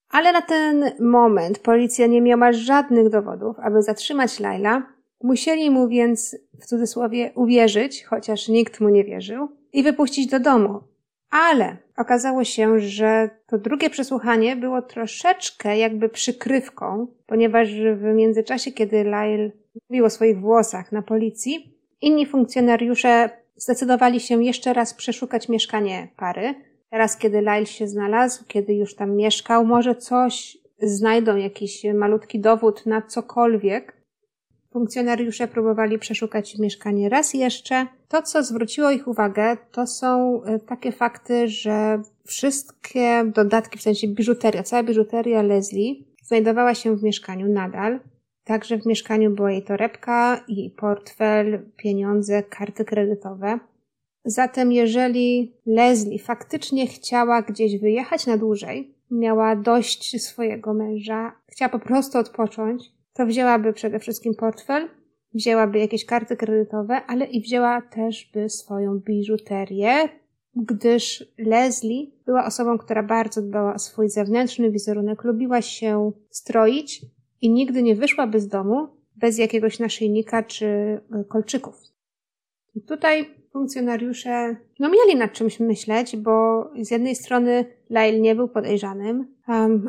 Ale 0.09 0.31
na 0.31 0.41
ten 0.41 0.91
moment 0.99 1.59
policja 1.59 2.07
nie 2.07 2.21
miała 2.21 2.53
żadnych 2.53 3.09
dowodów, 3.09 3.59
aby 3.59 3.81
zatrzymać 3.81 4.39
Laila, 4.39 4.94
Musieli 5.25 5.69
mu 5.69 5.87
więc, 5.87 6.37
w 6.61 6.65
cudzysłowie, 6.65 7.31
uwierzyć, 7.35 8.03
chociaż 8.03 8.47
nikt 8.47 8.79
mu 8.81 8.89
nie 8.89 9.03
wierzył, 9.03 9.47
i 9.73 9.83
wypuścić 9.83 10.27
do 10.27 10.39
domu. 10.39 10.79
Ale 11.29 11.77
okazało 11.97 12.43
się, 12.43 12.79
że 12.79 13.29
to 13.47 13.57
drugie 13.57 13.89
przesłuchanie 13.89 14.55
było 14.55 14.81
troszeczkę 14.81 15.77
jakby 15.77 16.09
przykrywką, 16.09 17.07
ponieważ 17.25 17.69
w 17.95 18.03
międzyczasie, 18.03 18.71
kiedy 18.71 19.03
Lyle 19.03 19.51
mówił 19.89 20.05
o 20.05 20.09
swoich 20.09 20.39
włosach 20.39 20.91
na 20.91 21.01
policji, 21.01 21.77
inni 22.01 22.25
funkcjonariusze 22.25 23.29
zdecydowali 23.55 24.19
się 24.19 24.43
jeszcze 24.43 24.73
raz 24.73 24.93
przeszukać 24.93 25.49
mieszkanie 25.49 26.07
pary. 26.17 26.55
Teraz, 26.89 27.17
kiedy 27.17 27.37
Lyle 27.37 27.65
się 27.65 27.87
znalazł, 27.87 28.43
kiedy 28.47 28.73
już 28.73 28.95
tam 28.95 29.15
mieszkał, 29.15 29.65
może 29.65 29.95
coś 29.95 30.57
znajdą, 30.81 31.35
jakiś 31.35 31.83
malutki 31.93 32.39
dowód 32.39 32.85
na 32.85 33.01
cokolwiek, 33.01 33.94
Funkcjonariusze 34.75 35.47
próbowali 35.47 35.99
przeszukać 35.99 36.57
mieszkanie 36.57 37.09
raz 37.09 37.33
jeszcze. 37.33 37.87
To, 38.07 38.21
co 38.21 38.43
zwróciło 38.43 38.91
ich 38.91 39.07
uwagę, 39.07 39.57
to 39.71 39.87
są 39.87 40.41
e, 40.43 40.59
takie 40.59 40.91
fakty, 40.91 41.47
że 41.47 42.01
wszystkie 42.25 43.31
dodatki, 43.35 43.79
w 43.79 43.81
sensie 43.81 44.07
biżuteria, 44.07 44.63
cała 44.63 44.83
biżuteria 44.83 45.41
Leslie 45.41 45.95
znajdowała 46.23 46.75
się 46.75 46.95
w 46.95 47.03
mieszkaniu 47.03 47.47
nadal. 47.47 47.99
Także 48.43 48.77
w 48.77 48.85
mieszkaniu 48.85 49.31
była 49.31 49.51
jej 49.51 49.63
torebka, 49.63 50.43
jej 50.47 50.69
portfel, 50.69 51.59
pieniądze, 51.77 52.43
karty 52.43 52.85
kredytowe. 52.85 53.59
Zatem 54.25 54.71
jeżeli 54.71 55.53
Leslie 55.65 56.19
faktycznie 56.19 56.87
chciała 56.87 57.41
gdzieś 57.41 57.79
wyjechać 57.79 58.27
na 58.27 58.37
dłużej, 58.37 58.95
miała 59.11 59.55
dość 59.55 60.23
swojego 60.23 60.73
męża, 60.73 61.35
chciała 61.47 61.69
po 61.69 61.79
prostu 61.79 62.17
odpocząć, 62.17 62.94
to 63.15 63.25
wzięłaby 63.25 63.73
przede 63.73 63.99
wszystkim 63.99 64.35
portfel, 64.35 64.89
wzięłaby 65.33 65.79
jakieś 65.79 66.05
karty 66.05 66.37
kredytowe, 66.37 67.01
ale 67.07 67.25
i 67.25 67.41
wzięła 67.41 67.81
też 67.81 68.31
by 68.33 68.49
swoją 68.49 68.99
biżuterię, 68.99 70.09
gdyż 70.55 71.25
Leslie 71.37 72.11
była 72.25 72.45
osobą, 72.45 72.77
która 72.77 73.03
bardzo 73.03 73.41
dbała 73.41 73.73
o 73.73 73.79
swój 73.79 74.09
zewnętrzny 74.09 74.71
wizerunek, 74.71 75.23
lubiła 75.23 75.61
się 75.61 76.11
stroić 76.29 77.01
i 77.41 77.49
nigdy 77.49 77.83
nie 77.83 77.95
wyszłaby 77.95 78.39
z 78.39 78.47
domu 78.47 78.87
bez 79.15 79.37
jakiegoś 79.37 79.79
naszyjnika 79.79 80.43
czy 80.43 80.99
kolczyków. 81.29 81.75
I 82.75 82.81
tutaj 82.81 83.44
funkcjonariusze 83.55 84.55
no 84.79 84.89
mieli 84.89 85.19
nad 85.19 85.33
czymś 85.33 85.59
myśleć, 85.59 86.17
bo 86.17 86.65
z 86.81 86.91
jednej 86.91 87.15
strony 87.15 87.65
Lyle 87.89 88.19
nie 88.19 88.35
był 88.35 88.47
podejrzanym, 88.47 89.35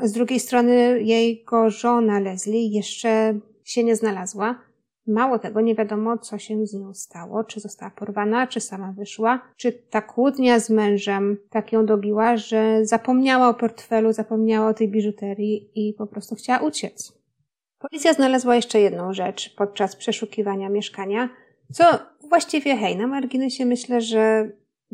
z 0.02 0.12
drugiej 0.12 0.40
strony 0.40 1.02
jego 1.02 1.70
żona 1.70 2.20
Leslie 2.20 2.68
jeszcze 2.68 3.38
się 3.64 3.85
nie 3.85 3.96
znalazła. 3.96 4.59
Mało 5.07 5.38
tego, 5.38 5.61
nie 5.61 5.74
wiadomo, 5.74 6.18
co 6.18 6.38
się 6.38 6.66
z 6.66 6.74
nią 6.74 6.94
stało, 6.94 7.44
czy 7.44 7.61
została 7.61 7.90
porwana, 7.90 8.46
czy 8.46 8.61
sama 8.61 8.92
wyszła, 8.92 9.40
czy 9.57 9.72
ta 9.72 10.02
kłótnia 10.02 10.59
z 10.59 10.70
mężem 10.70 11.37
tak 11.50 11.72
ją 11.72 11.87
dobiła, 11.87 12.37
że 12.37 12.87
zapomniała 12.87 13.48
o 13.48 13.55
portfelu, 13.55 14.12
zapomniała 14.12 14.68
o 14.68 14.74
tej 14.74 14.88
biżuterii 14.88 15.70
i 15.74 15.94
po 15.94 16.07
prostu 16.07 16.35
chciała 16.35 16.59
uciec. 16.59 17.12
Policja 17.79 18.12
znalazła 18.12 18.57
jeszcze 18.57 18.81
jedną 18.81 19.12
rzecz 19.12 19.55
podczas 19.57 19.96
przeszukiwania 19.96 20.68
mieszkania, 20.68 21.29
co 21.72 21.85
właściwie 22.28 22.76
hej, 22.76 22.96
na 22.96 23.06
marginesie 23.06 23.66
myślę, 23.66 24.00
że 24.00 24.50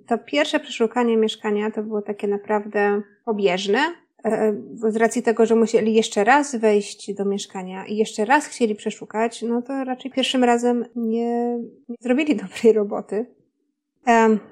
to 0.06 0.18
pierwsze 0.18 0.60
przeszukanie 0.60 1.16
mieszkania 1.16 1.70
to 1.70 1.82
było 1.82 2.02
takie 2.02 2.28
naprawdę 2.28 3.02
pobieżne, 3.24 3.78
e, 4.24 4.54
z 4.88 4.96
racji 4.96 5.22
tego, 5.22 5.46
że 5.46 5.54
musieli 5.56 5.94
jeszcze 5.94 6.24
raz 6.24 6.56
wejść 6.56 7.14
do 7.14 7.24
mieszkania 7.24 7.86
i 7.86 7.96
jeszcze 7.96 8.24
raz 8.24 8.46
chcieli 8.46 8.74
przeszukać, 8.74 9.42
no 9.42 9.62
to 9.62 9.84
raczej 9.84 10.10
pierwszym 10.10 10.44
razem 10.44 10.84
nie, 10.96 11.58
nie 11.88 11.96
zrobili 12.00 12.36
dobrej 12.42 12.72
roboty. 12.72 13.26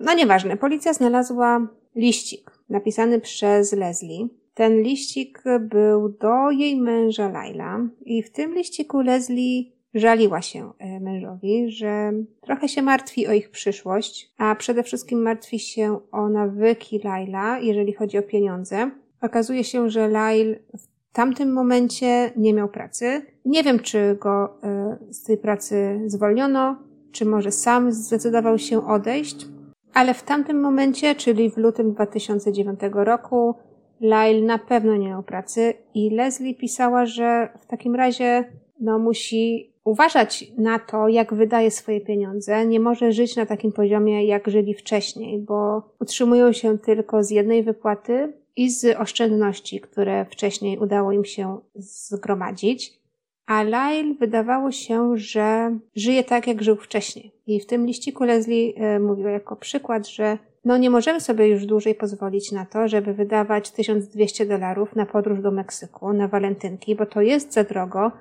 No 0.00 0.14
nieważne, 0.14 0.56
policja 0.56 0.92
znalazła 0.92 1.68
liścik 1.96 2.50
napisany 2.68 3.20
przez 3.20 3.72
Leslie. 3.72 4.28
Ten 4.54 4.82
liścik 4.82 5.42
był 5.60 6.08
do 6.08 6.50
jej 6.50 6.80
męża 6.80 7.28
Laila 7.28 7.80
i 8.04 8.22
w 8.22 8.30
tym 8.32 8.54
liściku 8.54 9.00
Leslie 9.00 9.64
żaliła 9.94 10.42
się 10.42 10.72
e, 10.78 11.00
mężowi, 11.00 11.70
że 11.70 12.12
trochę 12.40 12.68
się 12.68 12.82
martwi 12.82 13.26
o 13.26 13.32
ich 13.32 13.50
przyszłość, 13.50 14.32
a 14.38 14.54
przede 14.54 14.82
wszystkim 14.82 15.22
martwi 15.22 15.58
się 15.58 15.98
o 16.12 16.28
nawyki 16.28 17.00
Laila, 17.04 17.58
jeżeli 17.58 17.92
chodzi 17.92 18.18
o 18.18 18.22
pieniądze. 18.22 18.90
Okazuje 19.20 19.64
się, 19.64 19.90
że 19.90 20.08
Lail 20.08 20.56
w 20.78 21.12
tamtym 21.12 21.52
momencie 21.52 22.32
nie 22.36 22.54
miał 22.54 22.68
pracy. 22.68 23.22
Nie 23.44 23.62
wiem, 23.62 23.78
czy 23.78 24.16
go 24.20 24.58
e, 24.62 24.96
z 25.10 25.22
tej 25.22 25.36
pracy 25.36 26.00
zwolniono, 26.06 26.76
czy 27.12 27.26
może 27.26 27.52
sam 27.52 27.92
zdecydował 27.92 28.58
się 28.58 28.86
odejść, 28.86 29.46
ale 29.94 30.14
w 30.14 30.22
tamtym 30.22 30.60
momencie, 30.60 31.14
czyli 31.14 31.50
w 31.50 31.56
lutym 31.56 31.92
2009 31.92 32.80
roku, 32.92 33.54
Lyle 34.00 34.42
na 34.42 34.58
pewno 34.58 34.96
nie 34.96 35.08
miał 35.08 35.22
pracy 35.22 35.74
i 35.94 36.10
Leslie 36.10 36.54
pisała, 36.54 37.06
że 37.06 37.48
w 37.60 37.66
takim 37.66 37.94
razie 37.94 38.44
no, 38.80 38.98
musi 38.98 39.69
uważać 39.90 40.52
na 40.58 40.78
to, 40.78 41.08
jak 41.08 41.34
wydaje 41.34 41.70
swoje 41.70 42.00
pieniądze, 42.00 42.66
nie 42.66 42.80
może 42.80 43.12
żyć 43.12 43.36
na 43.36 43.46
takim 43.46 43.72
poziomie, 43.72 44.26
jak 44.26 44.48
żyli 44.48 44.74
wcześniej, 44.74 45.38
bo 45.38 45.82
utrzymują 46.00 46.52
się 46.52 46.78
tylko 46.78 47.24
z 47.24 47.30
jednej 47.30 47.62
wypłaty 47.62 48.32
i 48.56 48.70
z 48.70 49.00
oszczędności, 49.00 49.80
które 49.80 50.24
wcześniej 50.24 50.78
udało 50.78 51.12
im 51.12 51.24
się 51.24 51.58
zgromadzić. 51.74 53.00
A 53.46 53.62
Lyle 53.62 54.14
wydawało 54.20 54.72
się, 54.72 55.16
że 55.16 55.78
żyje 55.96 56.24
tak, 56.24 56.46
jak 56.46 56.62
żył 56.62 56.76
wcześniej. 56.76 57.32
I 57.46 57.60
w 57.60 57.66
tym 57.66 57.86
liściku 57.86 58.24
Leslie 58.24 58.74
e, 58.76 59.00
mówiła 59.00 59.30
jako 59.30 59.56
przykład, 59.56 60.08
że 60.08 60.38
no 60.64 60.78
nie 60.78 60.90
możemy 60.90 61.20
sobie 61.20 61.48
już 61.48 61.66
dłużej 61.66 61.94
pozwolić 61.94 62.52
na 62.52 62.66
to, 62.66 62.88
żeby 62.88 63.14
wydawać 63.14 63.70
1200 63.70 64.46
dolarów 64.46 64.96
na 64.96 65.06
podróż 65.06 65.40
do 65.40 65.50
Meksyku, 65.50 66.12
na 66.12 66.28
walentynki, 66.28 66.94
bo 66.94 67.06
to 67.06 67.20
jest 67.20 67.52
za 67.52 67.64
drogo. 67.64 68.12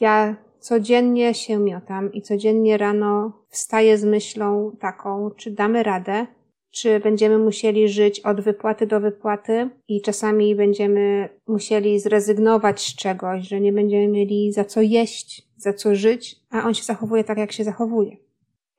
Ja 0.00 0.36
codziennie 0.60 1.34
się 1.34 1.58
miotam 1.58 2.12
i 2.12 2.22
codziennie 2.22 2.78
rano 2.78 3.32
wstaję 3.48 3.98
z 3.98 4.04
myślą 4.04 4.76
taką, 4.80 5.30
czy 5.30 5.50
damy 5.50 5.82
radę, 5.82 6.26
czy 6.70 7.00
będziemy 7.00 7.38
musieli 7.38 7.88
żyć 7.88 8.20
od 8.20 8.40
wypłaty 8.40 8.86
do 8.86 9.00
wypłaty 9.00 9.70
i 9.88 10.02
czasami 10.02 10.56
będziemy 10.56 11.28
musieli 11.46 12.00
zrezygnować 12.00 12.80
z 12.80 12.96
czegoś, 12.96 13.48
że 13.48 13.60
nie 13.60 13.72
będziemy 13.72 14.08
mieli 14.08 14.52
za 14.52 14.64
co 14.64 14.80
jeść, 14.80 15.48
za 15.56 15.72
co 15.72 15.94
żyć, 15.94 16.36
a 16.50 16.64
on 16.64 16.74
się 16.74 16.82
zachowuje 16.82 17.24
tak, 17.24 17.38
jak 17.38 17.52
się 17.52 17.64
zachowuje. 17.64 18.16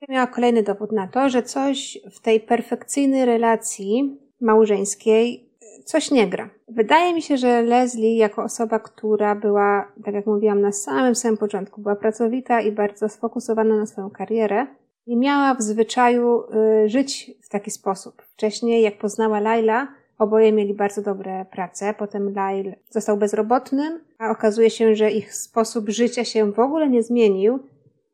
Miała 0.08 0.26
kolejny 0.26 0.62
dowód 0.62 0.92
na 0.92 1.08
to, 1.08 1.28
że 1.28 1.42
coś 1.42 1.98
w 2.12 2.20
tej 2.20 2.40
perfekcyjnej 2.40 3.24
relacji 3.24 4.18
małżeńskiej 4.40 5.51
coś 5.84 6.10
nie 6.10 6.26
gra. 6.26 6.50
Wydaje 6.68 7.14
mi 7.14 7.22
się, 7.22 7.36
że 7.36 7.62
Leslie, 7.62 8.16
jako 8.16 8.42
osoba, 8.42 8.78
która 8.78 9.34
była, 9.34 9.92
tak 10.04 10.14
jak 10.14 10.26
mówiłam 10.26 10.60
na 10.60 10.72
samym 10.72 11.14
samym 11.14 11.36
początku, 11.36 11.80
była 11.80 11.96
pracowita 11.96 12.60
i 12.60 12.72
bardzo 12.72 13.08
sfokusowana 13.08 13.76
na 13.76 13.86
swoją 13.86 14.10
karierę, 14.10 14.66
nie 15.06 15.16
miała 15.16 15.54
w 15.54 15.62
zwyczaju 15.62 16.42
y, 16.84 16.88
żyć 16.88 17.30
w 17.42 17.48
taki 17.48 17.70
sposób. 17.70 18.22
Wcześniej, 18.22 18.82
jak 18.82 18.98
poznała 18.98 19.40
Laila, 19.40 19.88
oboje 20.18 20.52
mieli 20.52 20.74
bardzo 20.74 21.02
dobre 21.02 21.46
prace. 21.50 21.94
Potem 21.98 22.34
Lail 22.34 22.74
został 22.90 23.16
bezrobotnym, 23.16 24.00
a 24.18 24.30
okazuje 24.30 24.70
się, 24.70 24.94
że 24.94 25.10
ich 25.10 25.34
sposób 25.34 25.88
życia 25.88 26.24
się 26.24 26.52
w 26.52 26.58
ogóle 26.58 26.88
nie 26.88 27.02
zmienił. 27.02 27.58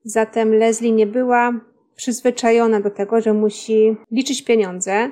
Zatem 0.04 0.54
Leslie 0.54 0.92
nie 0.92 1.06
była 1.06 1.52
przyzwyczajona 1.96 2.80
do 2.80 2.90
tego, 2.90 3.20
że 3.20 3.34
musi 3.34 3.96
liczyć 4.10 4.44
pieniądze, 4.44 5.10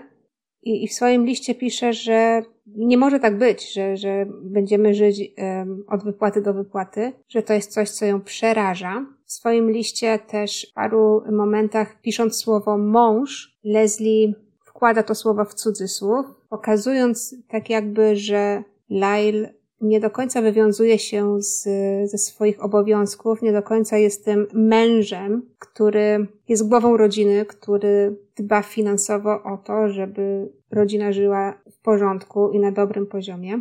i, 0.66 0.85
i 0.85 0.88
w 0.88 0.92
swoim 0.92 1.26
liście 1.26 1.55
pisze, 1.55 1.92
że 1.92 2.42
nie 2.66 2.98
może 2.98 3.20
tak 3.20 3.38
być, 3.38 3.72
że, 3.72 3.96
że 3.96 4.26
będziemy 4.42 4.94
żyć 4.94 5.20
um, 5.38 5.85
od 5.88 6.05
wypłaty 6.05 6.42
do 6.42 6.55
wypłaty, 6.55 7.12
że 7.29 7.42
to 7.42 7.52
jest 7.52 7.72
coś, 7.72 7.90
co 7.90 8.05
ją 8.05 8.20
przeraża. 8.20 9.07
W 9.24 9.33
swoim 9.33 9.70
liście 9.70 10.18
też 10.18 10.66
w 10.70 10.74
paru 10.74 11.22
momentach, 11.33 12.00
pisząc 12.00 12.37
słowo 12.37 12.79
mąż, 12.79 13.59
Leslie 13.64 14.33
wkłada 14.64 15.02
to 15.02 15.14
słowo 15.14 15.44
w 15.44 15.55
cudzysłów, 15.55 16.26
pokazując 16.48 17.35
tak 17.48 17.70
jakby, 17.70 18.16
że 18.16 18.62
Lyle 18.90 19.55
nie 19.80 20.00
do 20.00 20.10
końca 20.10 20.42
wywiązuje 20.42 20.98
się 20.98 21.42
z, 21.42 21.62
ze 22.10 22.18
swoich 22.18 22.64
obowiązków, 22.64 23.42
nie 23.42 23.52
do 23.52 23.62
końca 23.62 23.98
jest 23.98 24.24
tym 24.24 24.46
mężem, 24.54 25.42
który 25.58 26.26
jest 26.48 26.68
głową 26.68 26.96
rodziny, 26.96 27.44
który 27.44 28.16
dba 28.36 28.62
finansowo 28.62 29.42
o 29.42 29.56
to, 29.56 29.88
żeby 29.88 30.52
rodzina 30.70 31.12
żyła 31.12 31.60
w 31.72 31.82
porządku 31.82 32.50
i 32.52 32.58
na 32.58 32.72
dobrym 32.72 33.06
poziomie. 33.06 33.60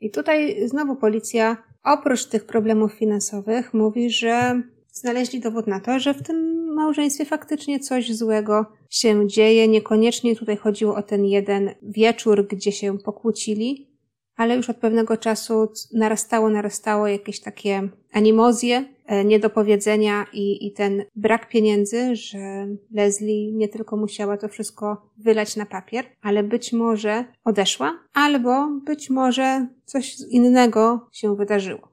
I 0.00 0.10
tutaj 0.10 0.68
znowu 0.68 0.96
policja, 0.96 1.56
oprócz 1.84 2.26
tych 2.26 2.44
problemów 2.44 2.92
finansowych, 2.92 3.74
mówi, 3.74 4.10
że 4.10 4.62
znaleźli 4.92 5.40
dowód 5.40 5.66
na 5.66 5.80
to, 5.80 5.98
że 5.98 6.14
w 6.14 6.22
tym 6.22 6.64
małżeństwie 6.74 7.24
faktycznie 7.24 7.80
coś 7.80 8.16
złego 8.16 8.66
się 8.90 9.28
dzieje. 9.28 9.68
Niekoniecznie 9.68 10.36
tutaj 10.36 10.56
chodziło 10.56 10.94
o 10.94 11.02
ten 11.02 11.24
jeden 11.24 11.70
wieczór, 11.82 12.46
gdzie 12.46 12.72
się 12.72 12.98
pokłócili, 12.98 13.93
ale 14.36 14.56
już 14.56 14.70
od 14.70 14.76
pewnego 14.76 15.16
czasu 15.16 15.72
narastało, 15.92 16.50
narastało 16.50 17.06
jakieś 17.08 17.40
takie 17.40 17.88
animozje, 18.12 18.84
e, 19.06 19.24
niedopowiedzenia 19.24 20.26
i, 20.32 20.66
i 20.66 20.72
ten 20.72 21.04
brak 21.16 21.48
pieniędzy, 21.48 22.16
że 22.16 22.66
Leslie 22.90 23.52
nie 23.52 23.68
tylko 23.68 23.96
musiała 23.96 24.36
to 24.36 24.48
wszystko 24.48 25.10
wylać 25.18 25.56
na 25.56 25.66
papier, 25.66 26.04
ale 26.22 26.42
być 26.42 26.72
może 26.72 27.24
odeszła, 27.44 27.98
albo 28.14 28.68
być 28.84 29.10
może 29.10 29.66
coś 29.84 30.16
innego 30.30 31.08
się 31.12 31.36
wydarzyło. 31.36 31.88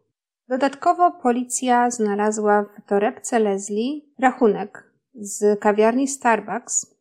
Dodatkowo 0.48 1.12
policja 1.12 1.92
znalazła 1.92 2.66
w 2.78 2.90
torebce 2.90 3.40
Leslie 3.40 4.02
rachunek 4.20 4.92
z 5.14 5.60
kawiarni 5.60 6.08
Starbucks. 6.08 6.96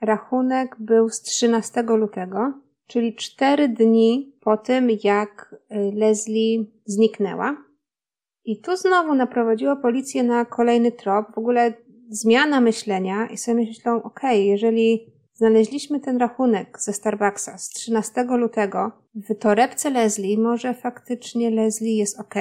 Rachunek 0.00 0.76
był 0.78 1.08
z 1.08 1.20
13 1.20 1.82
lutego 1.82 2.52
czyli 2.86 3.16
cztery 3.16 3.68
dni 3.68 4.36
po 4.40 4.56
tym, 4.56 4.88
jak 5.04 5.54
y, 5.54 5.92
Leslie 5.94 6.64
zniknęła. 6.84 7.56
I 8.44 8.60
tu 8.60 8.76
znowu 8.76 9.14
naprowadziła 9.14 9.76
policję 9.76 10.22
na 10.22 10.44
kolejny 10.44 10.92
trop, 10.92 11.26
w 11.34 11.38
ogóle 11.38 11.72
zmiana 12.10 12.60
myślenia 12.60 13.26
i 13.26 13.36
sobie 13.36 13.54
myślą, 13.54 14.02
ok, 14.02 14.20
jeżeli 14.32 15.12
znaleźliśmy 15.34 16.00
ten 16.00 16.16
rachunek 16.16 16.80
ze 16.80 16.92
Starbucksa 16.92 17.58
z 17.58 17.68
13 17.68 18.24
lutego 18.24 18.92
w 19.14 19.38
torebce 19.38 19.90
Leslie, 19.90 20.38
może 20.38 20.74
faktycznie 20.74 21.50
Leslie 21.50 21.96
jest 21.96 22.20
ok, 22.20 22.34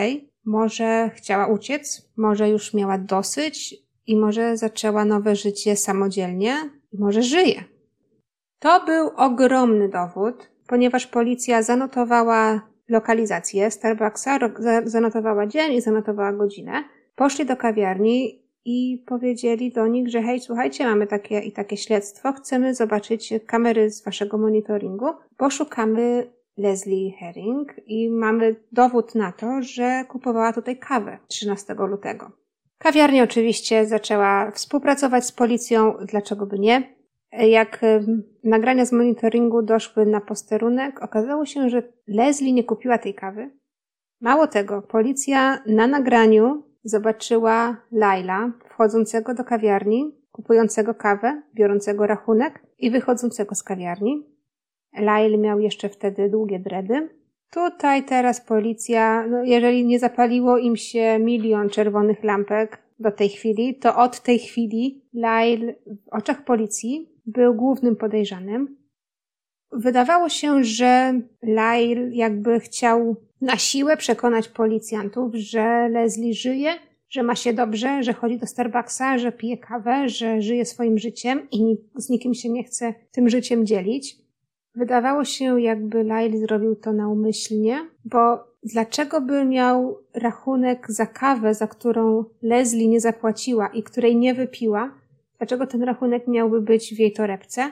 może 0.45 1.09
chciała 1.15 1.47
uciec, 1.47 2.11
może 2.17 2.49
już 2.49 2.73
miała 2.73 2.97
dosyć 2.97 3.75
i 4.07 4.15
może 4.15 4.57
zaczęła 4.57 5.05
nowe 5.05 5.35
życie 5.35 5.75
samodzielnie, 5.75 6.55
może 6.93 7.23
żyje. 7.23 7.63
To 8.61 8.85
był 8.85 9.09
ogromny 9.17 9.89
dowód, 9.89 10.49
ponieważ 10.67 11.07
policja 11.07 11.63
zanotowała 11.63 12.61
lokalizację 12.89 13.71
Starbucksa, 13.71 14.39
zanotowała 14.85 15.47
dzień 15.47 15.73
i 15.73 15.81
zanotowała 15.81 16.33
godzinę. 16.33 16.83
Poszli 17.15 17.45
do 17.45 17.57
kawiarni 17.57 18.43
i 18.65 19.03
powiedzieli 19.07 19.71
do 19.71 19.87
nich, 19.87 20.09
że 20.09 20.21
hej, 20.21 20.39
słuchajcie, 20.39 20.85
mamy 20.85 21.07
takie 21.07 21.39
i 21.39 21.51
takie 21.51 21.77
śledztwo, 21.77 22.33
chcemy 22.33 22.75
zobaczyć 22.75 23.33
kamery 23.47 23.91
z 23.91 24.03
waszego 24.03 24.37
monitoringu. 24.37 25.05
Poszukamy 25.37 26.31
Leslie 26.57 27.11
Herring 27.19 27.73
i 27.87 28.09
mamy 28.09 28.55
dowód 28.71 29.15
na 29.15 29.31
to, 29.31 29.61
że 29.61 30.05
kupowała 30.09 30.53
tutaj 30.53 30.77
kawę 30.77 31.17
13 31.27 31.73
lutego. 31.73 32.31
Kawiarnia 32.77 33.23
oczywiście 33.23 33.85
zaczęła 33.85 34.51
współpracować 34.51 35.25
z 35.25 35.31
policją, 35.31 35.95
dlaczego 36.05 36.45
by 36.45 36.59
nie. 36.59 37.00
Jak 37.31 37.81
nagrania 38.43 38.85
z 38.85 38.91
monitoringu 38.91 39.61
doszły 39.61 40.05
na 40.05 40.21
posterunek, 40.21 41.03
okazało 41.03 41.45
się, 41.45 41.69
że 41.69 41.83
Leslie 42.07 42.53
nie 42.53 42.63
kupiła 42.63 42.97
tej 42.97 43.13
kawy. 43.13 43.51
Mało 44.21 44.47
tego, 44.47 44.81
policja 44.81 45.63
na 45.65 45.87
nagraniu 45.87 46.63
zobaczyła 46.83 47.77
Laila 47.91 48.51
wchodzącego 48.69 49.33
do 49.33 49.43
kawiarni, 49.43 50.15
kupującego 50.31 50.95
kawę, 50.95 51.41
biorącego 51.55 52.07
rachunek 52.07 52.63
i 52.77 52.91
wychodzącego 52.91 53.55
z 53.55 53.63
kawiarni. 53.63 54.25
Lail 54.99 55.39
miał 55.39 55.59
jeszcze 55.59 55.89
wtedy 55.89 56.29
długie 56.29 56.59
dredy. 56.59 57.09
Tutaj 57.51 58.03
teraz 58.03 58.41
policja, 58.41 59.27
no 59.27 59.43
jeżeli 59.43 59.85
nie 59.85 59.99
zapaliło 59.99 60.57
im 60.57 60.75
się 60.75 61.19
milion 61.19 61.69
czerwonych 61.69 62.23
lampek 62.23 62.77
do 63.01 63.11
tej 63.11 63.29
chwili, 63.29 63.75
to 63.75 63.95
od 63.95 64.19
tej 64.19 64.39
chwili 64.39 65.05
Lail 65.13 65.73
w 65.85 66.09
oczach 66.11 66.45
policji 66.45 67.09
był 67.25 67.55
głównym 67.55 67.95
podejrzanym. 67.95 68.77
Wydawało 69.71 70.29
się, 70.29 70.63
że 70.63 71.21
Lail 71.43 72.11
jakby 72.11 72.59
chciał 72.59 73.15
na 73.41 73.57
siłę 73.57 73.97
przekonać 73.97 74.47
policjantów, 74.47 75.35
że 75.35 75.89
Leslie 75.89 76.33
żyje, 76.33 76.73
że 77.09 77.23
ma 77.23 77.35
się 77.35 77.53
dobrze, 77.53 78.03
że 78.03 78.13
chodzi 78.13 78.37
do 78.37 78.47
Starbucksa, 78.47 79.17
że 79.17 79.31
pije 79.31 79.57
kawę, 79.57 80.09
że 80.09 80.41
żyje 80.41 80.65
swoim 80.65 80.97
życiem 80.97 81.47
i 81.51 81.77
z 81.95 82.09
nikim 82.09 82.33
się 82.33 82.49
nie 82.49 82.63
chce 82.63 82.93
tym 83.11 83.29
życiem 83.29 83.65
dzielić. 83.65 84.15
Wydawało 84.75 85.25
się, 85.25 85.61
jakby 85.61 86.03
Lyle 86.03 86.37
zrobił 86.37 86.75
to 86.75 86.93
naumyślnie, 86.93 87.89
bo 88.05 88.50
dlaczego 88.63 89.21
by 89.21 89.45
miał 89.45 89.97
rachunek 90.13 90.91
za 90.91 91.05
kawę, 91.05 91.53
za 91.53 91.67
którą 91.67 92.25
Leslie 92.41 92.87
nie 92.87 92.99
zapłaciła 92.99 93.67
i 93.67 93.83
której 93.83 94.15
nie 94.15 94.33
wypiła? 94.33 94.91
Dlaczego 95.37 95.67
ten 95.67 95.83
rachunek 95.83 96.27
miałby 96.27 96.61
być 96.61 96.95
w 96.95 96.99
jej 96.99 97.13
torebce? 97.13 97.71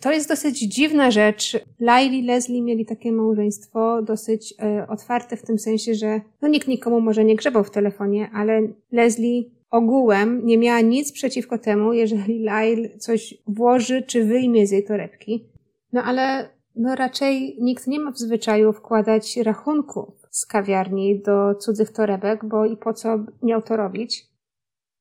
To 0.00 0.12
jest 0.12 0.28
dosyć 0.28 0.58
dziwna 0.58 1.10
rzecz. 1.10 1.58
Lyle 1.80 2.04
i 2.04 2.22
Leslie 2.22 2.62
mieli 2.62 2.86
takie 2.86 3.12
małżeństwo 3.12 4.02
dosyć 4.02 4.54
e, 4.62 4.86
otwarte 4.88 5.36
w 5.36 5.42
tym 5.42 5.58
sensie, 5.58 5.94
że 5.94 6.20
no 6.42 6.48
nikt 6.48 6.68
nikomu 6.68 7.00
może 7.00 7.24
nie 7.24 7.36
grzebał 7.36 7.64
w 7.64 7.70
telefonie, 7.70 8.30
ale 8.34 8.68
Leslie 8.92 9.44
ogółem 9.70 10.46
nie 10.46 10.58
miała 10.58 10.80
nic 10.80 11.12
przeciwko 11.12 11.58
temu, 11.58 11.92
jeżeli 11.92 12.38
Lyle 12.38 12.98
coś 12.98 13.34
włoży 13.46 14.02
czy 14.02 14.24
wyjmie 14.24 14.66
z 14.66 14.70
jej 14.70 14.84
torebki. 14.84 15.44
No 15.92 16.02
ale 16.02 16.48
no 16.76 16.94
raczej 16.94 17.56
nikt 17.60 17.86
nie 17.86 18.00
ma 18.00 18.10
w 18.10 18.18
zwyczaju 18.18 18.72
wkładać 18.72 19.36
rachunków 19.36 20.08
z 20.30 20.46
kawiarni 20.46 21.20
do 21.20 21.54
cudzych 21.54 21.92
torebek, 21.92 22.44
bo 22.44 22.64
i 22.64 22.76
po 22.76 22.92
co 22.94 23.18
miał 23.42 23.62
to 23.62 23.76
robić. 23.76 24.31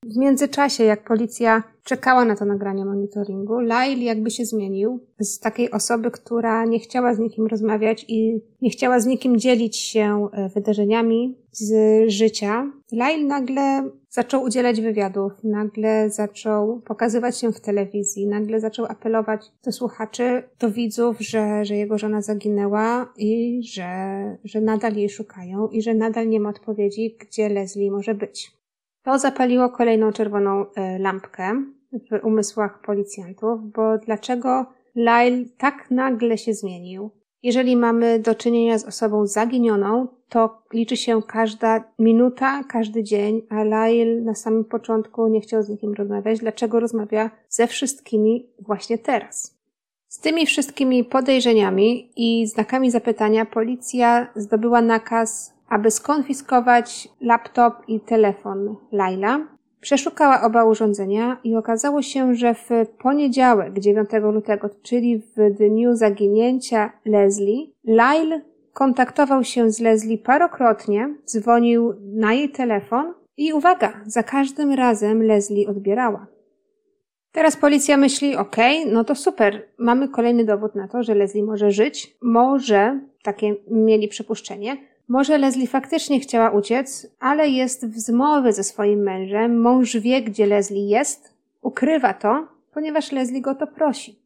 W 0.05 0.17
międzyczasie, 0.17 0.83
jak 0.83 1.03
policja 1.03 1.63
czekała 1.83 2.25
na 2.25 2.35
to 2.35 2.45
nagranie 2.45 2.85
monitoringu, 2.85 3.59
Lyle 3.59 4.03
jakby 4.03 4.31
się 4.31 4.45
zmienił 4.45 4.99
z 5.19 5.39
takiej 5.39 5.71
osoby, 5.71 6.11
która 6.11 6.65
nie 6.65 6.79
chciała 6.79 7.13
z 7.13 7.19
nikim 7.19 7.47
rozmawiać 7.47 8.05
i 8.07 8.41
nie 8.61 8.69
chciała 8.69 8.99
z 8.99 9.05
nikim 9.05 9.39
dzielić 9.39 9.77
się 9.77 10.29
e, 10.33 10.49
wydarzeniami 10.49 11.37
z 11.51 11.73
życia. 12.11 12.71
Lyle 12.91 13.23
nagle 13.23 13.89
zaczął 14.09 14.43
udzielać 14.43 14.81
wywiadów, 14.81 15.31
nagle 15.43 16.09
zaczął 16.09 16.81
pokazywać 16.81 17.37
się 17.37 17.51
w 17.51 17.61
telewizji, 17.61 18.27
nagle 18.27 18.59
zaczął 18.59 18.85
apelować 18.85 19.51
do 19.63 19.71
słuchaczy, 19.71 20.43
do 20.59 20.71
widzów, 20.71 21.17
że, 21.19 21.65
że 21.65 21.75
jego 21.75 21.97
żona 21.97 22.21
zaginęła 22.21 23.13
i 23.17 23.61
że, 23.73 23.91
że 24.43 24.61
nadal 24.61 24.95
jej 24.95 25.09
szukają 25.09 25.67
i 25.67 25.81
że 25.81 25.93
nadal 25.93 26.29
nie 26.29 26.39
ma 26.39 26.49
odpowiedzi, 26.49 27.17
gdzie 27.19 27.49
Leslie 27.49 27.91
może 27.91 28.15
być. 28.15 28.60
To 29.03 29.19
zapaliło 29.19 29.69
kolejną 29.69 30.11
czerwoną 30.11 30.65
e, 30.75 30.99
lampkę 30.99 31.63
w 31.93 32.25
umysłach 32.25 32.81
policjantów, 32.81 33.71
bo 33.71 33.97
dlaczego 33.97 34.65
Lyle 34.95 35.45
tak 35.57 35.91
nagle 35.91 36.37
się 36.37 36.53
zmienił? 36.53 37.09
Jeżeli 37.43 37.77
mamy 37.77 38.19
do 38.19 38.35
czynienia 38.35 38.77
z 38.77 38.85
osobą 38.85 39.27
zaginioną, 39.27 40.07
to 40.29 40.63
liczy 40.73 40.97
się 40.97 41.21
każda 41.27 41.83
minuta, 41.99 42.63
każdy 42.63 43.03
dzień, 43.03 43.41
a 43.49 43.63
Lyle 43.63 44.21
na 44.21 44.35
samym 44.35 44.65
początku 44.65 45.27
nie 45.27 45.41
chciał 45.41 45.63
z 45.63 45.69
nikim 45.69 45.93
rozmawiać. 45.93 46.39
Dlaczego 46.39 46.79
rozmawia 46.79 47.31
ze 47.49 47.67
wszystkimi 47.67 48.49
właśnie 48.59 48.97
teraz? 48.97 49.61
Z 50.07 50.19
tymi 50.19 50.45
wszystkimi 50.45 51.03
podejrzeniami 51.03 52.11
i 52.15 52.47
znakami 52.47 52.91
zapytania 52.91 53.45
policja 53.45 54.27
zdobyła 54.35 54.81
nakaz 54.81 55.53
aby 55.71 55.91
skonfiskować 55.91 57.09
laptop 57.21 57.73
i 57.87 57.99
telefon 57.99 58.75
Laila. 58.91 59.39
Przeszukała 59.81 60.41
oba 60.41 60.65
urządzenia 60.65 61.37
i 61.43 61.55
okazało 61.55 62.01
się, 62.01 62.35
że 62.35 62.53
w 62.53 62.69
poniedziałek 63.03 63.79
9 63.79 64.09
lutego, 64.21 64.69
czyli 64.81 65.17
w 65.17 65.57
dniu 65.57 65.95
zaginięcia 65.95 66.91
Leslie, 67.05 67.67
Lyle 67.83 68.41
kontaktował 68.73 69.43
się 69.43 69.69
z 69.69 69.79
Leslie 69.79 70.17
parokrotnie, 70.17 71.15
dzwonił 71.25 71.93
na 72.01 72.33
jej 72.33 72.49
telefon 72.49 73.13
i 73.37 73.53
uwaga, 73.53 74.01
za 74.05 74.23
każdym 74.23 74.73
razem 74.73 75.23
Leslie 75.23 75.67
odbierała. 75.67 76.27
Teraz 77.31 77.57
policja 77.57 77.97
myśli, 77.97 78.35
okay, 78.35 78.85
no 78.85 79.03
to 79.03 79.15
super, 79.15 79.67
mamy 79.77 80.09
kolejny 80.09 80.45
dowód 80.45 80.75
na 80.75 80.87
to, 80.87 81.03
że 81.03 81.15
Leslie 81.15 81.43
może 81.43 81.71
żyć, 81.71 82.17
może, 82.21 82.99
takie 83.23 83.55
mieli 83.67 84.07
przypuszczenie, 84.07 84.90
może 85.11 85.37
Leslie 85.37 85.67
faktycznie 85.67 86.19
chciała 86.19 86.49
uciec, 86.49 87.07
ale 87.19 87.47
jest 87.49 87.87
w 87.87 87.99
zmowie 87.99 88.53
ze 88.53 88.63
swoim 88.63 88.99
mężem. 88.99 89.61
Mąż 89.61 89.97
wie, 89.97 90.21
gdzie 90.21 90.45
Leslie 90.45 90.87
jest, 90.87 91.33
ukrywa 91.61 92.13
to, 92.13 92.47
ponieważ 92.73 93.11
Leslie 93.11 93.41
go 93.41 93.55
to 93.55 93.67
prosi. 93.67 94.19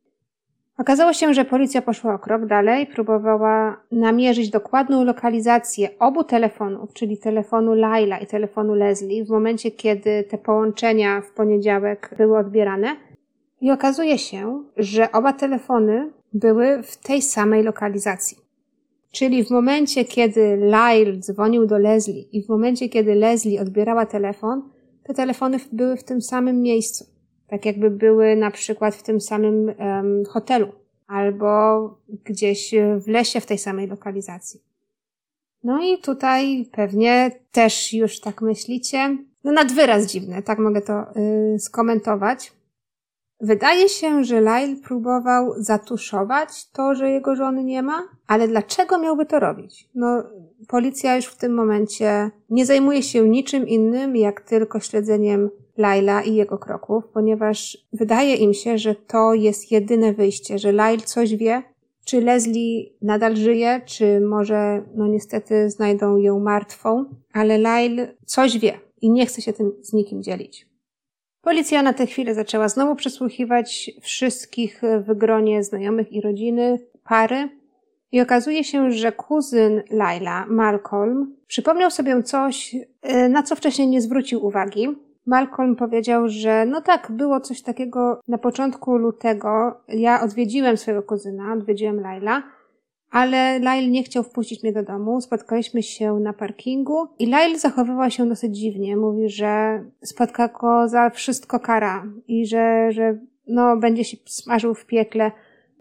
Okazało 0.77 1.13
się, 1.13 1.33
że 1.33 1.45
policja 1.45 1.81
poszła 1.81 2.13
o 2.13 2.19
krok 2.19 2.45
dalej, 2.45 2.87
próbowała 2.87 3.77
namierzyć 3.91 4.49
dokładną 4.49 5.03
lokalizację 5.03 5.89
obu 5.99 6.23
telefonów, 6.23 6.93
czyli 6.93 7.17
telefonu 7.17 7.73
Laila 7.73 8.17
i 8.17 8.27
telefonu 8.27 8.73
Leslie, 8.73 9.25
w 9.25 9.29
momencie, 9.29 9.71
kiedy 9.71 10.23
te 10.23 10.37
połączenia 10.37 11.21
w 11.21 11.31
poniedziałek 11.31 12.15
były 12.17 12.37
odbierane. 12.37 12.95
I 13.61 13.71
okazuje 13.71 14.17
się, 14.17 14.63
że 14.77 15.11
oba 15.11 15.33
telefony 15.33 16.11
były 16.33 16.83
w 16.83 16.97
tej 16.97 17.21
samej 17.21 17.63
lokalizacji. 17.63 18.44
Czyli 19.15 19.43
w 19.43 19.49
momencie, 19.49 20.05
kiedy 20.05 20.57
Lyle 20.57 21.17
dzwonił 21.19 21.65
do 21.65 21.77
Leslie 21.77 22.21
i 22.21 22.43
w 22.43 22.49
momencie, 22.49 22.89
kiedy 22.89 23.15
Leslie 23.15 23.61
odbierała 23.61 24.05
telefon, 24.05 24.69
te 25.03 25.13
telefony 25.13 25.59
były 25.71 25.97
w 25.97 26.03
tym 26.03 26.21
samym 26.21 26.61
miejscu. 26.61 27.05
Tak 27.47 27.65
jakby 27.65 27.91
były 27.91 28.35
na 28.35 28.51
przykład 28.51 28.95
w 28.95 29.03
tym 29.03 29.21
samym 29.21 29.65
um, 29.79 30.23
hotelu 30.25 30.67
albo 31.07 31.89
gdzieś 32.23 32.75
w 32.97 33.07
lesie 33.07 33.41
w 33.41 33.45
tej 33.45 33.57
samej 33.57 33.87
lokalizacji. 33.87 34.59
No 35.63 35.83
i 35.83 35.97
tutaj 35.97 36.69
pewnie 36.71 37.31
też 37.51 37.93
już 37.93 38.19
tak 38.19 38.41
myślicie. 38.41 39.17
No 39.43 39.51
nad 39.51 39.71
wyraz 39.71 40.05
dziwne, 40.05 40.41
tak 40.41 40.59
mogę 40.59 40.81
to 40.81 41.03
y, 41.55 41.59
skomentować. 41.59 42.53
Wydaje 43.41 43.89
się, 43.89 44.23
że 44.23 44.39
Lyle 44.39 44.75
próbował 44.83 45.53
zatuszować 45.57 46.69
to, 46.71 46.95
że 46.95 47.09
jego 47.09 47.35
żony 47.35 47.63
nie 47.63 47.83
ma, 47.83 48.01
ale 48.27 48.47
dlaczego 48.47 48.97
miałby 48.97 49.25
to 49.25 49.39
robić? 49.39 49.89
No, 49.95 50.23
policja 50.67 51.15
już 51.15 51.25
w 51.25 51.37
tym 51.37 51.53
momencie 51.53 52.31
nie 52.49 52.65
zajmuje 52.65 53.03
się 53.03 53.29
niczym 53.29 53.67
innym, 53.67 54.15
jak 54.15 54.41
tylko 54.41 54.79
śledzeniem 54.79 55.49
Laila 55.77 56.21
i 56.21 56.35
jego 56.35 56.57
kroków, 56.57 57.03
ponieważ 57.13 57.77
wydaje 57.93 58.35
im 58.35 58.53
się, 58.53 58.77
że 58.77 58.95
to 58.95 59.33
jest 59.33 59.71
jedyne 59.71 60.13
wyjście, 60.13 60.59
że 60.59 60.71
Lyle 60.71 60.97
coś 60.97 61.35
wie, 61.35 61.63
czy 62.05 62.21
Leslie 62.21 62.89
nadal 63.01 63.35
żyje, 63.35 63.81
czy 63.85 64.19
może, 64.19 64.83
no 64.95 65.07
niestety, 65.07 65.69
znajdą 65.69 66.17
ją 66.17 66.39
martwą, 66.39 67.05
ale 67.33 67.57
Lyle 67.57 68.15
coś 68.25 68.57
wie 68.59 68.79
i 69.01 69.09
nie 69.09 69.25
chce 69.25 69.41
się 69.41 69.53
tym 69.53 69.71
z 69.81 69.93
nikim 69.93 70.23
dzielić. 70.23 70.74
Policja 71.45 71.81
na 71.81 71.93
tę 71.93 72.05
chwilę 72.05 72.33
zaczęła 72.33 72.69
znowu 72.69 72.95
przesłuchiwać 72.95 73.91
wszystkich 74.01 74.81
w 74.99 75.13
gronie 75.13 75.63
znajomych 75.63 76.13
i 76.13 76.21
rodziny 76.21 76.79
pary 77.03 77.49
i 78.11 78.21
okazuje 78.21 78.63
się, 78.63 78.91
że 78.91 79.11
kuzyn 79.11 79.81
Laila, 79.89 80.45
Malcolm, 80.45 81.35
przypomniał 81.47 81.91
sobie 81.91 82.23
coś, 82.23 82.75
e, 83.01 83.29
na 83.29 83.43
co 83.43 83.55
wcześniej 83.55 83.87
nie 83.87 84.01
zwrócił 84.01 84.45
uwagi. 84.45 84.87
Malcolm 85.25 85.75
powiedział, 85.75 86.29
że 86.29 86.65
no 86.65 86.81
tak, 86.81 87.11
było 87.11 87.39
coś 87.39 87.61
takiego 87.61 88.19
na 88.27 88.37
początku 88.37 88.97
lutego. 88.97 89.81
Ja 89.87 90.21
odwiedziłem 90.21 90.77
swojego 90.77 91.03
kuzyna, 91.03 91.53
odwiedziłem 91.53 91.99
Laila 91.99 92.43
ale 93.15 93.59
Lyle 93.59 93.87
nie 93.87 94.03
chciał 94.03 94.23
wpuścić 94.23 94.63
mnie 94.63 94.73
do 94.73 94.83
domu. 94.83 95.21
Spotkaliśmy 95.21 95.83
się 95.83 96.13
na 96.13 96.33
parkingu 96.33 97.07
i 97.19 97.25
Lyle 97.25 97.59
zachowywał 97.59 98.11
się 98.11 98.29
dosyć 98.29 98.57
dziwnie. 98.57 98.97
Mówi, 98.97 99.29
że 99.29 99.83
spotka 100.03 100.47
go 100.47 100.87
za 100.87 101.09
wszystko 101.09 101.59
kara 101.59 102.05
i 102.27 102.45
że, 102.45 102.91
że 102.91 103.19
no, 103.47 103.77
będzie 103.77 104.03
się 104.03 104.17
smażył 104.25 104.73
w 104.73 104.85
piekle. 104.85 105.31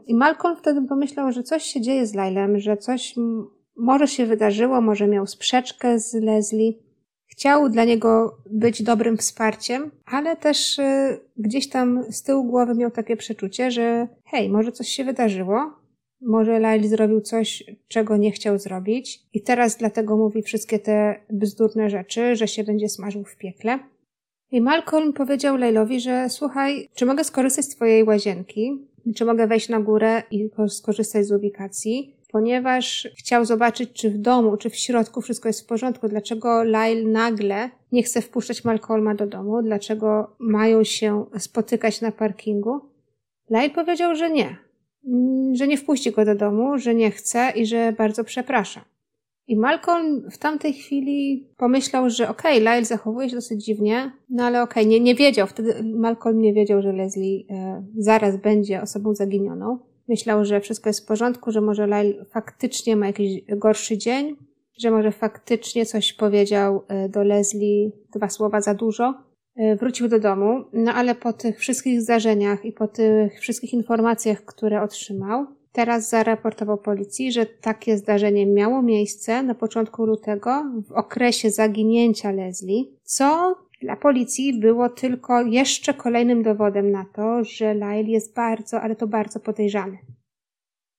I 0.07 0.14
Malcolm 0.14 0.57
wtedy 0.57 0.82
pomyślał, 0.82 1.32
że 1.32 1.43
coś 1.43 1.62
się 1.62 1.80
dzieje 1.80 2.07
z 2.07 2.14
Lylem, 2.14 2.59
że 2.59 2.76
coś 2.76 3.14
może 3.76 4.09
się 4.09 4.26
wydarzyło, 4.26 4.80
może 4.80 5.07
miał 5.07 5.26
sprzeczkę 5.26 5.99
z 5.99 6.14
Leslie. 6.14 6.72
chciał 7.26 7.68
dla 7.68 7.85
niego 7.85 8.37
być 8.51 8.82
dobrym 8.82 9.16
wsparciem, 9.16 9.91
ale 10.07 10.37
też 10.37 10.78
y, 10.78 11.20
gdzieś 11.37 11.68
tam 11.68 12.05
z 12.12 12.22
tyłu 12.22 12.45
głowy 12.45 12.74
miał 12.74 12.91
takie 12.91 13.16
przeczucie, 13.16 13.70
że 13.70 14.09
hej, 14.24 14.51
może 14.51 14.72
coś 14.72 14.89
się 14.89 15.05
wydarzyło, 15.05 15.84
może 16.25 16.59
Lyle 16.59 16.89
zrobił 16.89 17.20
coś, 17.20 17.64
czego 17.89 18.16
nie 18.16 18.33
chciał 18.33 18.59
zrobić 18.59 19.20
i 19.33 19.43
teraz 19.43 19.77
dlatego 19.77 20.16
mówi 20.16 20.43
wszystkie 20.43 20.79
te 20.79 21.20
bzdurne 21.31 21.91
rzeczy, 21.91 22.37
że 22.37 22.49
się 22.49 22.64
będzie 22.64 22.89
smażył 22.89 23.25
w 23.25 23.37
piekle. 23.37 23.79
I 24.51 24.61
Malcolm 24.61 25.12
powiedział 25.12 25.57
Lyle'owi, 25.57 26.01
że 26.01 26.29
słuchaj, 26.29 26.89
czy 26.95 27.07
mogę 27.07 27.25
skorzystać 27.25 27.64
z 27.64 27.68
twojej 27.68 28.05
łazienki? 28.05 28.87
Czy 29.16 29.25
mogę 29.25 29.47
wejść 29.47 29.68
na 29.68 29.81
górę 29.81 30.22
i 30.31 30.51
skorzystać 30.68 31.27
z 31.27 31.33
ubikacji? 31.33 32.16
Ponieważ 32.33 33.09
chciał 33.18 33.45
zobaczyć, 33.45 33.93
czy 33.93 34.11
w 34.11 34.18
domu, 34.18 34.57
czy 34.57 34.70
w 34.70 34.77
środku 34.77 35.20
wszystko 35.20 35.49
jest 35.49 35.62
w 35.62 35.66
porządku. 35.66 36.09
Dlaczego 36.09 36.62
Lyle 36.64 37.03
nagle 37.03 37.70
nie 37.93 38.03
chce 38.03 38.22
wpuszczać 38.22 38.64
Malcolma 38.64 39.14
do 39.14 39.27
domu? 39.27 39.62
Dlaczego 39.62 40.37
mają 40.39 40.85
się 40.85 41.27
spotykać 41.39 42.01
na 42.01 42.12
parkingu? 42.12 42.81
Lyle 43.51 43.70
powiedział, 43.70 44.14
że 44.14 44.31
nie. 44.31 44.64
Że 45.53 45.69
nie 45.69 45.77
wpuści 45.77 46.13
go 46.13 46.25
do 46.25 46.35
domu, 46.35 46.79
że 46.79 46.95
nie 46.95 47.11
chce 47.11 47.53
i 47.57 47.67
że 47.67 47.93
bardzo 47.93 48.25
przeprasza. 48.25 48.85
I 49.47 49.57
Malcolm 49.57 50.31
w 50.31 50.39
tamtej 50.39 50.73
chwili 50.73 51.49
pomyślał, 51.57 52.11
że 52.11 52.29
okej, 52.29 52.63
okay, 52.63 52.75
Lyle 52.75 52.85
zachowuje 52.85 53.29
się 53.29 53.35
dosyć 53.35 53.65
dziwnie, 53.65 54.13
no 54.31 54.45
ale 54.45 54.63
okej, 54.63 54.83
okay, 54.83 54.91
nie, 54.91 55.01
nie 55.01 55.15
wiedział, 55.15 55.47
wtedy 55.47 55.83
Malcolm 55.85 56.41
nie 56.41 56.55
wiedział, 56.55 56.83
że 56.83 56.93
Leslie 56.93 57.45
e, 57.51 57.85
zaraz 57.97 58.37
będzie 58.37 58.83
osobą 58.83 59.15
zaginioną. 59.15 59.79
Myślał, 60.09 60.45
że 60.45 60.61
wszystko 60.61 60.89
jest 60.89 61.05
w 61.05 61.07
porządku, 61.07 61.51
że 61.51 61.61
może 61.61 61.87
Lyle 61.87 62.25
faktycznie 62.25 62.97
ma 62.97 63.07
jakiś 63.07 63.43
gorszy 63.57 63.99
dzień, 63.99 64.37
że 64.79 64.91
może 64.91 65.13
faktycznie 65.13 65.87
coś 65.87 66.13
powiedział 66.13 66.83
e, 66.89 67.09
do 67.09 67.23
Leslie, 67.23 67.91
dwa 68.15 68.29
słowa 68.29 68.61
za 68.61 68.75
dużo. 68.75 69.15
E, 69.57 69.77
wrócił 69.77 70.09
do 70.09 70.21
domu, 70.21 70.65
no 70.73 70.93
ale 70.93 71.15
po 71.15 71.33
tych 71.33 71.59
wszystkich 71.59 72.03
zdarzeniach 72.03 72.65
i 72.65 72.73
po 72.73 72.89
tych 72.89 73.41
wszystkich 73.41 73.75
informacjach, 73.75 74.45
które 74.45 74.83
otrzymał, 74.83 75.47
Teraz 75.75 76.09
zaraportował 76.09 76.79
policji, 76.79 77.33
że 77.33 77.47
takie 77.47 77.99
zdarzenie 77.99 78.47
miało 78.47 78.83
miejsce 78.83 79.43
na 79.43 79.55
początku 79.55 80.07
lutego 80.07 80.65
w 80.89 80.93
okresie 80.93 81.51
zaginięcia 81.51 82.31
Leslie, 82.33 82.85
co 83.03 83.55
dla 83.81 83.97
policji 83.97 84.61
było 84.61 84.89
tylko 84.89 85.43
jeszcze 85.43 85.95
kolejnym 85.95 86.43
dowodem 86.43 86.91
na 86.91 87.05
to, 87.13 87.45
że 87.45 87.75
Lyle 87.75 88.03
jest 88.03 88.35
bardzo, 88.35 88.81
ale 88.81 88.97
to 88.97 89.07
bardzo 89.07 89.41
podejrzany. 89.41 89.99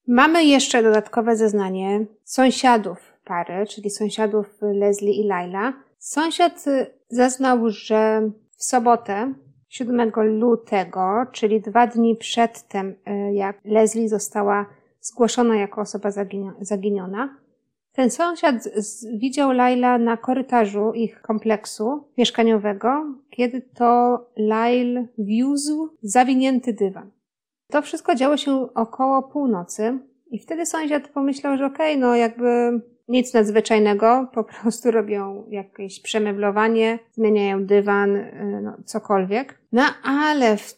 Mamy 0.07 0.45
jeszcze 0.45 0.83
dodatkowe 0.83 1.35
zeznanie 1.35 2.05
sąsiadów 2.23 2.97
pary, 3.25 3.65
czyli 3.67 3.89
sąsiadów 3.89 4.47
Leslie 4.61 5.13
i 5.21 5.27
Laila. 5.27 5.73
Sąsiad 5.97 6.65
zeznał, 7.09 7.69
że 7.69 8.29
w 8.55 8.63
sobotę 8.63 9.33
7 9.69 10.11
lutego, 10.15 11.25
czyli 11.31 11.61
dwa 11.61 11.87
dni 11.87 12.15
przedtem, 12.15 12.95
e, 13.05 13.33
jak 13.33 13.59
Leslie 13.65 14.09
została 14.09 14.65
zgłoszona 15.01 15.55
jako 15.55 15.81
osoba 15.81 16.09
zaginiona, 16.61 17.37
ten 17.95 18.09
sąsiad 18.09 18.55
widział 19.17 19.51
Laila 19.51 19.97
na 19.97 20.17
korytarzu 20.17 20.93
ich 20.93 21.21
kompleksu 21.21 22.07
mieszkaniowego, 22.17 23.05
kiedy 23.29 23.61
to 23.61 24.19
Lail 24.37 25.07
wiózł 25.17 25.89
zawinięty 26.01 26.73
dywan. 26.73 27.11
To 27.71 27.81
wszystko 27.81 28.15
działo 28.15 28.37
się 28.37 28.73
około 28.73 29.23
północy 29.23 29.99
i 30.31 30.39
wtedy 30.39 30.65
sąsiad 30.65 31.07
pomyślał, 31.07 31.57
że 31.57 31.65
okej, 31.65 31.91
okay, 31.97 32.01
no 32.01 32.15
jakby 32.15 32.81
nic 33.07 33.33
nadzwyczajnego, 33.33 34.27
po 34.33 34.43
prostu 34.43 34.91
robią 34.91 35.43
jakieś 35.49 35.99
przemeblowanie, 35.99 36.99
zmieniają 37.11 37.65
dywan, 37.65 38.15
y, 38.15 38.61
no, 38.63 38.77
cokolwiek. 38.85 39.59
No 39.71 39.83
ale 40.03 40.57
w 40.57 40.77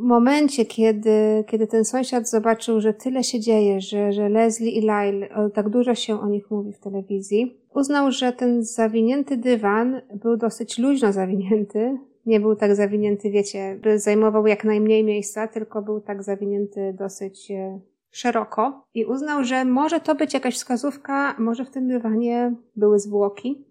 momencie, 0.00 0.64
kiedy, 0.64 1.44
kiedy 1.46 1.66
ten 1.66 1.84
sąsiad 1.84 2.28
zobaczył, 2.28 2.80
że 2.80 2.94
tyle 2.94 3.24
się 3.24 3.40
dzieje, 3.40 3.80
że, 3.80 4.12
że 4.12 4.28
Leslie 4.28 4.70
i 4.70 4.80
Lyle, 4.80 5.50
tak 5.54 5.68
dużo 5.68 5.94
się 5.94 6.20
o 6.20 6.28
nich 6.28 6.50
mówi 6.50 6.72
w 6.72 6.80
telewizji, 6.80 7.60
uznał, 7.74 8.12
że 8.12 8.32
ten 8.32 8.64
zawinięty 8.64 9.36
dywan 9.36 10.00
był 10.14 10.36
dosyć 10.36 10.78
luźno 10.78 11.12
zawinięty. 11.12 11.98
Nie 12.26 12.40
był 12.40 12.56
tak 12.56 12.74
zawinięty, 12.74 13.30
wiecie, 13.30 13.78
by 13.82 13.98
zajmował 13.98 14.46
jak 14.46 14.64
najmniej 14.64 15.04
miejsca, 15.04 15.48
tylko 15.48 15.82
był 15.82 16.00
tak 16.00 16.22
zawinięty 16.22 16.94
dosyć 16.98 17.50
e, 17.50 17.80
szeroko 18.16 18.84
i 18.94 19.04
uznał, 19.04 19.44
że 19.44 19.64
może 19.64 20.00
to 20.00 20.14
być 20.14 20.34
jakaś 20.34 20.54
wskazówka, 20.54 21.34
może 21.38 21.64
w 21.64 21.70
tym 21.70 21.88
dywanie 21.88 22.54
były 22.76 22.98
zwłoki. 22.98 23.64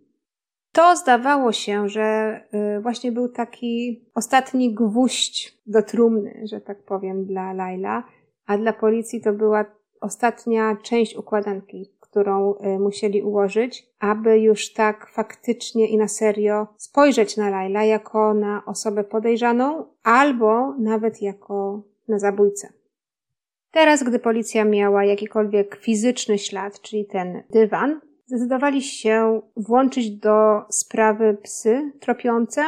To 0.71 0.95
zdawało 0.95 1.51
się, 1.51 1.89
że 1.89 2.39
y, 2.77 2.81
właśnie 2.81 3.11
był 3.11 3.29
taki 3.29 4.05
ostatni 4.15 4.73
gwóźdź 4.73 5.61
do 5.65 5.81
trumny, 5.81 6.41
że 6.43 6.61
tak 6.61 6.83
powiem, 6.83 7.25
dla 7.25 7.53
Laila, 7.53 8.03
a 8.45 8.57
dla 8.57 8.73
policji 8.73 9.21
to 9.21 9.33
była 9.33 9.65
ostatnia 10.01 10.77
część 10.83 11.15
układanki, 11.15 11.91
którą 11.99 12.55
y, 12.55 12.79
musieli 12.79 13.21
ułożyć, 13.21 13.87
aby 13.99 14.39
już 14.39 14.73
tak 14.73 15.09
faktycznie 15.09 15.87
i 15.87 15.97
na 15.97 16.07
serio 16.07 16.67
spojrzeć 16.77 17.37
na 17.37 17.49
Laila 17.49 17.83
jako 17.83 18.33
na 18.33 18.63
osobę 18.65 19.03
podejrzaną 19.03 19.85
albo 20.03 20.75
nawet 20.79 21.21
jako 21.21 21.83
na 22.07 22.19
zabójcę. 22.19 22.84
Teraz, 23.75 24.03
gdy 24.03 24.19
policja 24.19 24.65
miała 24.65 25.05
jakikolwiek 25.05 25.75
fizyczny 25.75 26.37
ślad, 26.37 26.81
czyli 26.81 27.05
ten 27.05 27.43
dywan, 27.49 28.01
zdecydowali 28.25 28.81
się 28.81 29.41
włączyć 29.57 30.11
do 30.11 30.61
sprawy 30.69 31.37
psy 31.43 31.91
tropiące. 31.99 32.61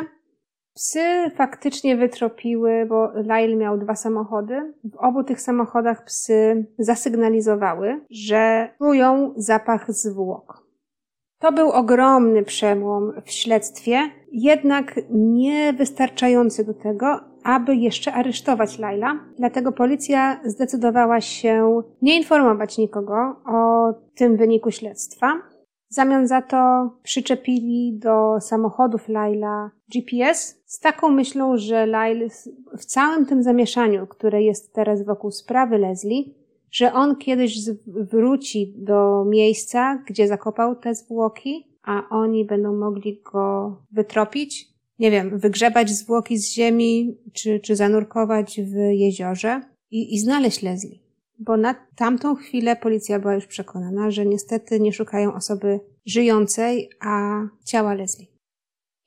Psy 0.75 1.31
faktycznie 1.35 1.97
wytropiły, 1.97 2.85
bo 2.89 3.11
Lyle 3.15 3.55
miał 3.55 3.77
dwa 3.77 3.95
samochody. 3.95 4.73
W 4.83 4.95
obu 4.97 5.23
tych 5.23 5.41
samochodach 5.41 6.05
psy 6.05 6.65
zasygnalizowały, 6.79 8.01
że 8.09 8.69
czują 8.77 9.33
zapach 9.37 9.91
zwłok. 9.91 10.67
To 11.39 11.51
był 11.51 11.71
ogromny 11.71 12.43
przełom 12.43 13.13
w 13.25 13.31
śledztwie, 13.31 13.99
jednak 14.31 14.99
niewystarczający 15.09 16.63
do 16.63 16.73
tego, 16.73 17.19
aby 17.47 17.75
jeszcze 17.75 18.13
aresztować 18.13 18.79
Laila. 18.79 19.19
Dlatego 19.37 19.71
policja 19.71 20.39
zdecydowała 20.45 21.21
się 21.21 21.81
nie 22.01 22.17
informować 22.17 22.77
nikogo 22.77 23.35
o 23.45 23.93
tym 24.15 24.37
wyniku 24.37 24.71
śledztwa. 24.71 25.41
W 25.91 25.93
zamian 25.93 26.27
za 26.27 26.41
to 26.41 26.89
przyczepili 27.03 27.99
do 27.99 28.41
samochodów 28.41 29.09
Laila 29.09 29.71
GPS 29.93 30.61
z 30.65 30.79
taką 30.79 31.09
myślą, 31.09 31.57
że 31.57 31.85
Lyle 31.85 32.27
w 32.77 32.85
całym 32.85 33.25
tym 33.25 33.43
zamieszaniu, 33.43 34.07
które 34.07 34.43
jest 34.43 34.73
teraz 34.73 35.05
wokół 35.05 35.31
sprawy 35.31 35.77
Leslie, 35.77 36.23
że 36.71 36.93
on 36.93 37.15
kiedyś 37.15 37.69
wróci 37.85 38.73
do 38.77 39.25
miejsca, 39.25 40.03
gdzie 40.07 40.27
zakopał 40.27 40.75
te 40.75 40.95
zwłoki, 40.95 41.67
a 41.83 42.03
oni 42.09 42.45
będą 42.45 42.75
mogli 42.75 43.21
go 43.33 43.75
wytropić, 43.91 44.76
nie 44.99 45.11
wiem, 45.11 45.39
wygrzebać 45.39 45.89
zwłoki 45.89 46.37
z 46.37 46.53
ziemi, 46.53 47.17
czy, 47.33 47.59
czy 47.59 47.75
zanurkować 47.75 48.61
w 48.61 48.75
jeziorze 48.91 49.61
i, 49.91 50.15
i 50.15 50.19
znaleźć 50.19 50.61
Leslie. 50.61 50.99
Bo 51.39 51.57
na 51.57 51.75
tamtą 51.95 52.35
chwilę 52.35 52.75
policja 52.75 53.19
była 53.19 53.35
już 53.35 53.47
przekonana, 53.47 54.11
że 54.11 54.25
niestety 54.25 54.79
nie 54.79 54.93
szukają 54.93 55.33
osoby 55.33 55.79
żyjącej, 56.05 56.89
a 56.99 57.41
ciała 57.65 57.93
Leslie. 57.93 58.27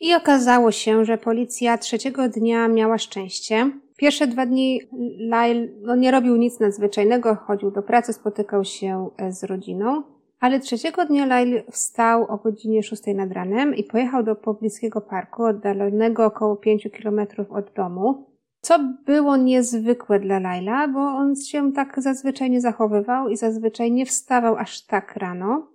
I 0.01 0.15
okazało 0.15 0.73
się, 0.73 1.05
że 1.05 1.19
policja 1.19 1.79
trzeciego 1.79 2.29
dnia 2.29 2.69
miała 2.69 2.99
szczęście. 2.99 3.71
Pierwsze 3.97 4.27
dwa 4.27 4.47
dni 4.47 4.81
Lyle 5.19 5.69
no, 5.83 5.97
nie 5.97 6.11
robił 6.11 6.37
nic 6.37 6.61
nadzwyczajnego, 6.61 7.35
chodził 7.35 7.71
do 7.71 7.83
pracy, 7.83 8.13
spotykał 8.13 8.65
się 8.65 9.09
z 9.31 9.45
rodziną, 9.45 10.03
ale 10.41 10.61
trzeciego 10.61 11.07
dnia 11.07 11.27
Lyle 11.27 11.63
wstał 11.71 12.25
o 12.25 12.37
godzinie 12.37 12.83
6 12.83 13.03
nad 13.15 13.33
ranem 13.33 13.75
i 13.75 13.85
pojechał 13.85 14.23
do 14.23 14.37
pobliskiego 14.37 15.01
parku, 15.01 15.45
oddalonego 15.45 16.25
około 16.25 16.57
5 16.57 16.89
kilometrów 16.97 17.53
od 17.53 17.73
domu, 17.73 18.27
co 18.61 18.79
było 19.07 19.37
niezwykłe 19.37 20.21
dla 20.21 20.39
Laila, 20.39 20.89
bo 20.89 21.01
on 21.01 21.37
się 21.37 21.73
tak 21.73 22.03
zazwyczaj 22.03 22.51
nie 22.51 22.61
zachowywał 22.61 23.29
i 23.29 23.37
zazwyczaj 23.37 23.93
nie 23.93 24.07
wstawał 24.07 24.57
aż 24.57 24.87
tak 24.87 25.17
rano. 25.17 25.69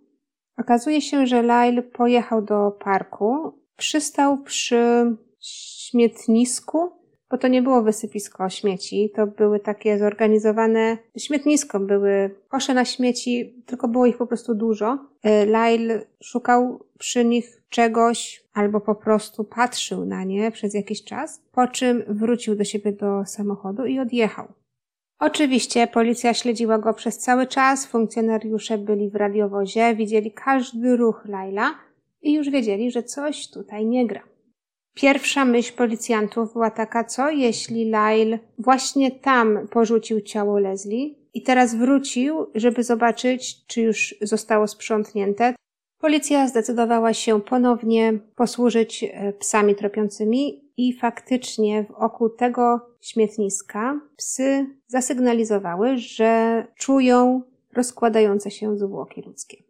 Okazuje 0.58 1.02
się, 1.02 1.28
że 1.28 1.42
Lyle 1.42 1.84
pojechał 1.84 2.42
do 2.42 2.72
parku, 2.72 3.60
przystał 3.78 4.38
przy 4.38 5.16
śmietnisku, 5.40 6.92
bo 7.36 7.40
to 7.40 7.48
nie 7.48 7.62
było 7.62 7.82
wysypisko 7.82 8.50
śmieci, 8.50 9.12
to 9.16 9.28
były 9.28 9.60
takie 9.60 9.98
zorganizowane 9.98 10.98
śmietnisko, 11.18 11.80
były 11.80 12.36
kosze 12.48 12.74
na 12.74 12.86
śmieci, 12.86 13.64
tylko 13.66 13.88
było 13.88 14.06
ich 14.06 14.18
po 14.18 14.28
prostu 14.28 14.56
dużo. 14.56 14.98
E, 15.24 15.46
Lyle 15.46 16.02
szukał 16.24 16.84
przy 17.00 17.26
nich 17.26 17.62
czegoś 17.70 18.44
albo 18.54 18.82
po 18.82 18.96
prostu 18.96 19.44
patrzył 19.44 20.06
na 20.06 20.24
nie 20.24 20.52
przez 20.52 20.74
jakiś 20.74 21.04
czas, 21.04 21.42
po 21.52 21.68
czym 21.68 22.04
wrócił 22.08 22.56
do 22.56 22.64
siebie 22.64 22.92
do 22.92 23.26
samochodu 23.26 23.86
i 23.86 24.00
odjechał. 24.00 24.48
Oczywiście 25.20 25.88
policja 25.88 26.34
śledziła 26.34 26.78
go 26.78 26.94
przez 26.94 27.18
cały 27.18 27.48
czas, 27.48 27.86
funkcjonariusze 27.86 28.78
byli 28.78 29.10
w 29.10 29.16
radiowozie, 29.16 29.96
widzieli 29.96 30.32
każdy 30.32 30.98
ruch 30.98 31.26
Laila 31.26 31.76
i 32.22 32.34
już 32.34 32.50
wiedzieli, 32.50 32.92
że 32.92 33.04
coś 33.04 33.50
tutaj 33.50 33.86
nie 33.86 34.08
gra. 34.08 34.35
Pierwsza 34.96 35.46
myśl 35.46 35.74
policjantów 35.74 36.54
była 36.54 36.72
taka, 36.72 37.04
co 37.04 37.30
jeśli 37.30 37.86
Lyle 37.86 38.40
właśnie 38.60 39.12
tam 39.12 39.68
porzucił 39.68 40.22
ciało 40.22 40.60
Leslie 40.60 41.16
i 41.34 41.42
teraz 41.42 41.76
wrócił, 41.76 42.46
żeby 42.56 42.84
zobaczyć, 42.84 43.66
czy 43.68 43.82
już 43.82 44.16
zostało 44.22 44.68
sprzątnięte. 44.68 45.56
Policja 46.00 46.48
zdecydowała 46.48 47.14
się 47.14 47.42
ponownie 47.42 48.20
posłużyć 48.36 49.04
e, 49.04 49.34
psami 49.34 49.76
tropiącymi 49.76 50.72
i 50.78 50.94
faktycznie 50.94 51.84
w 51.84 51.92
oku 51.92 52.30
tego 52.30 52.90
śmietniska 53.02 54.00
psy 54.18 54.66
zasygnalizowały, 54.88 55.98
że 55.98 56.64
czują 56.78 57.42
rozkładające 57.74 58.52
się 58.52 58.78
zwłoki 58.78 59.22
ludzkie. 59.22 59.65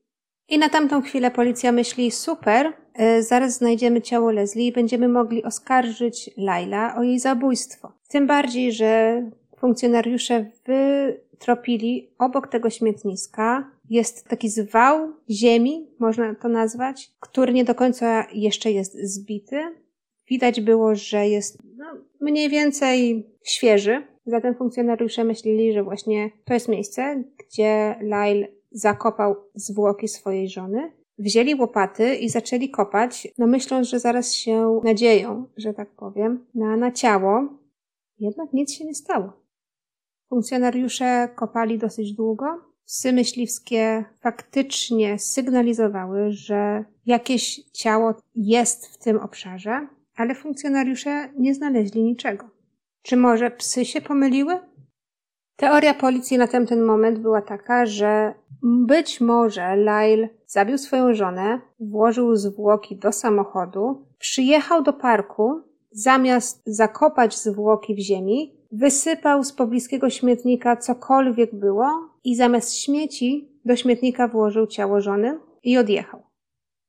I 0.50 0.58
na 0.58 0.70
tamtą 0.70 1.02
chwilę 1.02 1.32
policja 1.32 1.72
myśli, 1.72 2.12
super, 2.12 2.74
e, 2.94 3.24
zaraz 3.24 3.58
znajdziemy 3.58 4.02
ciało 4.02 4.32
Leslie 4.32 4.68
i 4.68 4.72
będziemy 4.72 5.08
mogli 5.08 5.44
oskarżyć 5.44 6.30
Laila 6.38 6.96
o 6.98 7.04
jej 7.04 7.20
zabójstwo. 7.20 7.92
Tym 8.10 8.28
bardziej, 8.28 8.72
że 8.72 9.22
funkcjonariusze 9.58 10.46
wytropili 10.66 12.10
obok 12.18 12.48
tego 12.48 12.70
śmietniska 12.70 13.72
jest 13.90 14.28
taki 14.28 14.50
zwał 14.50 15.14
ziemi, 15.30 15.88
można 16.00 16.36
to 16.36 16.50
nazwać, 16.50 17.12
który 17.20 17.54
nie 17.54 17.66
do 17.66 17.76
końca 17.76 18.28
jeszcze 18.34 18.72
jest 18.72 18.98
zbity. 18.98 19.62
Widać 20.30 20.62
było, 20.62 20.96
że 20.96 21.28
jest 21.28 21.58
no, 21.78 21.86
mniej 22.22 22.50
więcej 22.50 23.28
świeży. 23.44 24.04
Zatem 24.26 24.56
funkcjonariusze 24.56 25.24
myśleli, 25.24 25.74
że 25.74 25.84
właśnie 25.84 26.32
to 26.46 26.54
jest 26.54 26.68
miejsce, 26.68 27.24
gdzie 27.38 27.96
Lyle 28.02 28.48
zakopał 28.76 29.36
zwłoki 29.56 30.08
swojej 30.08 30.50
żony. 30.50 30.92
Wzięli 31.18 31.56
łopaty 31.56 32.16
i 32.16 32.30
zaczęli 32.30 32.70
kopać, 32.70 33.28
no 33.38 33.48
myśląc, 33.48 33.88
że 33.88 34.00
zaraz 34.00 34.34
się 34.34 34.82
nadzieją, 34.84 35.48
że 35.58 35.74
tak 35.74 35.90
powiem, 35.96 36.46
na, 36.56 36.78
na 36.78 36.92
ciało. 36.92 37.48
Jednak 38.20 38.54
nic 38.54 38.72
się 38.72 38.86
nie 38.86 38.96
stało. 38.96 39.34
Funkcjonariusze 40.30 41.30
kopali 41.36 41.78
dosyć 41.78 42.14
długo. 42.14 42.46
Psy 42.86 43.14
myśliwskie 43.14 44.06
faktycznie 44.22 45.20
sygnalizowały, 45.20 46.32
że 46.32 46.86
jakieś 47.06 47.64
ciało 47.72 48.14
jest 48.36 48.88
w 48.88 48.98
tym 48.98 49.18
obszarze, 49.18 49.88
ale 50.16 50.36
funkcjonariusze 50.36 51.30
nie 51.38 51.54
znaleźli 51.54 52.04
niczego. 52.04 52.50
Czy 53.02 53.18
może 53.18 53.52
psy 53.52 53.86
się 53.86 54.02
pomyliły? 54.02 54.60
Teoria 55.56 55.94
policji 55.94 56.38
na 56.38 56.48
tamten 56.48 56.82
moment 56.82 57.20
była 57.20 57.42
taka, 57.42 57.86
że 57.86 58.34
być 58.66 59.22
może 59.22 59.76
Lyle 59.76 60.30
zabił 60.48 60.78
swoją 60.78 61.14
żonę, 61.14 61.62
włożył 61.80 62.36
zwłoki 62.36 62.96
do 62.96 63.12
samochodu, 63.12 64.06
przyjechał 64.20 64.84
do 64.84 64.94
parku, 64.94 65.62
zamiast 65.92 66.62
zakopać 66.66 67.38
zwłoki 67.38 67.96
w 67.96 68.00
ziemi, 68.00 68.56
wysypał 68.72 69.44
z 69.44 69.54
pobliskiego 69.54 70.10
śmietnika 70.10 70.78
cokolwiek 70.78 71.56
było 71.56 72.10
i 72.24 72.36
zamiast 72.36 72.74
śmieci 72.74 73.50
do 73.66 73.76
śmietnika 73.76 74.28
włożył 74.28 74.68
ciało 74.68 75.02
żony 75.02 75.40
i 75.64 75.78
odjechał. 75.78 76.24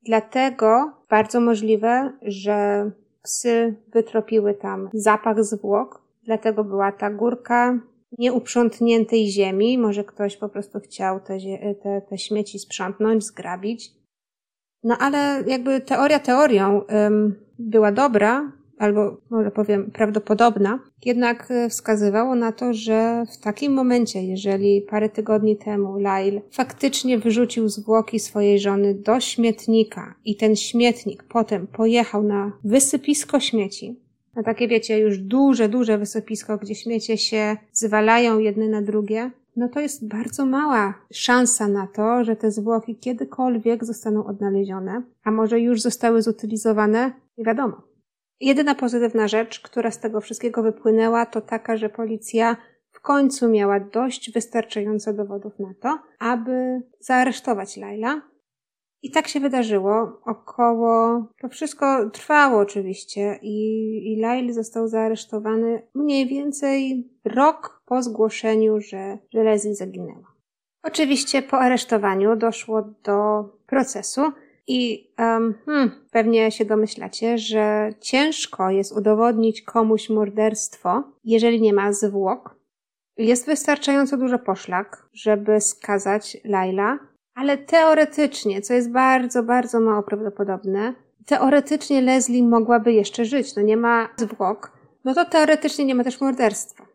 Dlatego 0.02 0.92
bardzo 1.10 1.40
możliwe, 1.40 2.12
że 2.22 2.90
psy 3.22 3.74
wytropiły 3.92 4.54
tam 4.54 4.88
zapach 4.94 5.44
zwłok, 5.44 6.02
dlatego 6.24 6.64
była 6.64 6.92
ta 6.92 7.10
górka 7.10 7.80
nieuprzątniętej 8.18 9.28
ziemi. 9.30 9.78
Może 9.78 10.04
ktoś 10.04 10.36
po 10.36 10.48
prostu 10.48 10.80
chciał 10.80 11.20
te, 11.20 11.38
te, 11.82 12.02
te 12.08 12.18
śmieci 12.18 12.58
sprzątnąć, 12.58 13.24
zgrabić. 13.24 13.90
No 14.82 14.96
ale 14.98 15.44
jakby 15.46 15.80
teoria 15.80 16.18
teorią 16.18 16.82
ym, 17.06 17.34
była 17.58 17.92
dobra, 17.92 18.52
albo 18.78 19.16
może 19.30 19.50
powiem 19.50 19.90
prawdopodobna, 19.90 20.78
jednak 21.04 21.50
e, 21.50 21.68
wskazywało 21.68 22.34
na 22.34 22.52
to, 22.52 22.74
że 22.74 23.24
w 23.32 23.40
takim 23.40 23.72
momencie, 23.72 24.22
jeżeli 24.22 24.82
parę 24.82 25.08
tygodni 25.08 25.56
temu 25.56 25.96
Lyle 25.96 26.40
faktycznie 26.50 27.18
wyrzucił 27.18 27.68
zwłoki 27.68 28.20
swojej 28.20 28.58
żony 28.58 28.94
do 28.94 29.20
śmietnika 29.20 30.14
i 30.24 30.36
ten 30.36 30.56
śmietnik 30.56 31.24
potem 31.24 31.66
pojechał 31.66 32.22
na 32.22 32.52
wysypisko 32.64 33.40
śmieci, 33.40 34.00
na 34.36 34.42
takie 34.42 34.68
wiecie, 34.68 34.98
już 34.98 35.18
duże, 35.18 35.68
duże 35.68 35.98
wysypisko, 35.98 36.58
gdzie 36.58 36.74
śmiecie 36.74 37.18
się 37.18 37.56
zwalają 37.72 38.38
jedne 38.38 38.68
na 38.68 38.82
drugie, 38.82 39.30
no 39.56 39.68
to 39.68 39.80
jest 39.80 40.08
bardzo 40.08 40.46
mała 40.46 40.94
szansa 41.12 41.68
na 41.68 41.86
to, 41.86 42.24
że 42.24 42.36
te 42.36 42.50
zwłoki 42.50 42.96
kiedykolwiek 42.96 43.84
zostaną 43.84 44.26
odnalezione, 44.26 45.02
a 45.24 45.30
może 45.30 45.60
już 45.60 45.80
zostały 45.80 46.22
zutylizowane, 46.22 47.12
nie 47.38 47.44
wiadomo. 47.44 47.82
Jedyna 48.40 48.74
pozytywna 48.74 49.28
rzecz, 49.28 49.60
która 49.60 49.90
z 49.90 50.00
tego 50.00 50.20
wszystkiego 50.20 50.62
wypłynęła, 50.62 51.26
to 51.26 51.40
taka, 51.40 51.76
że 51.76 51.88
policja 51.88 52.56
w 52.92 53.00
końcu 53.00 53.48
miała 53.48 53.80
dość 53.80 54.32
wystarczająco 54.32 55.12
dowodów 55.12 55.58
na 55.58 55.74
to, 55.80 55.98
aby 56.18 56.82
zaaresztować 57.00 57.76
Laila. 57.76 58.22
I 59.02 59.10
tak 59.10 59.28
się 59.28 59.40
wydarzyło. 59.40 60.20
Około, 60.24 61.24
to 61.40 61.48
wszystko 61.48 62.10
trwało 62.10 62.60
oczywiście 62.60 63.38
i, 63.42 64.12
i 64.12 64.20
Lail 64.20 64.52
został 64.52 64.88
zaaresztowany 64.88 65.82
mniej 65.94 66.26
więcej 66.26 67.08
rok 67.24 67.82
po 67.86 68.02
zgłoszeniu, 68.02 68.80
że, 68.80 69.18
że 69.32 69.42
Leslie 69.42 69.74
zaginęła. 69.74 70.36
Oczywiście 70.82 71.42
po 71.42 71.58
aresztowaniu 71.58 72.36
doszło 72.36 72.82
do 72.82 73.44
procesu, 73.66 74.22
i 74.66 75.10
um, 75.18 75.54
hmm, 75.66 75.90
pewnie 76.10 76.50
się 76.50 76.64
domyślacie, 76.64 77.38
że 77.38 77.90
ciężko 78.00 78.70
jest 78.70 78.92
udowodnić 78.92 79.62
komuś 79.62 80.10
morderstwo, 80.10 81.02
jeżeli 81.24 81.60
nie 81.60 81.72
ma 81.72 81.92
zwłok. 81.92 82.56
Jest 83.16 83.46
wystarczająco 83.46 84.16
dużo 84.16 84.38
poszlak, 84.38 85.08
żeby 85.12 85.60
skazać 85.60 86.36
Laila, 86.44 86.98
ale 87.36 87.58
teoretycznie, 87.58 88.62
co 88.62 88.74
jest 88.74 88.90
bardzo, 88.90 89.42
bardzo 89.42 89.80
mało 89.80 90.02
prawdopodobne, 90.02 90.94
teoretycznie 91.26 92.02
Leslie 92.02 92.42
mogłaby 92.42 92.92
jeszcze 92.92 93.24
żyć. 93.24 93.56
No 93.56 93.62
nie 93.62 93.76
ma 93.76 94.08
zwłok, 94.16 94.72
no 95.04 95.14
to 95.14 95.24
teoretycznie 95.24 95.84
nie 95.84 95.94
ma 95.94 96.04
też 96.04 96.20
morderstwa 96.20 96.86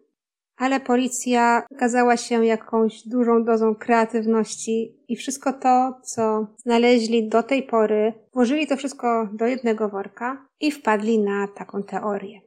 ale 0.62 0.80
policja 0.80 1.64
okazała 1.72 2.18
się 2.18 2.46
jakąś 2.46 3.08
dużą 3.08 3.44
dozą 3.44 3.76
kreatywności 3.76 4.98
i 5.08 5.16
wszystko 5.16 5.54
to, 5.54 5.94
co 6.04 6.48
znaleźli 6.58 7.30
do 7.30 7.44
tej 7.44 7.64
pory, 7.64 8.14
włożyli 8.34 8.68
to 8.68 8.78
wszystko 8.78 9.30
do 9.34 9.46
jednego 9.46 9.90
worka 9.90 10.48
i 10.60 10.72
wpadli 10.72 11.20
na 11.20 11.48
taką 11.48 11.84
teorię. 11.84 12.42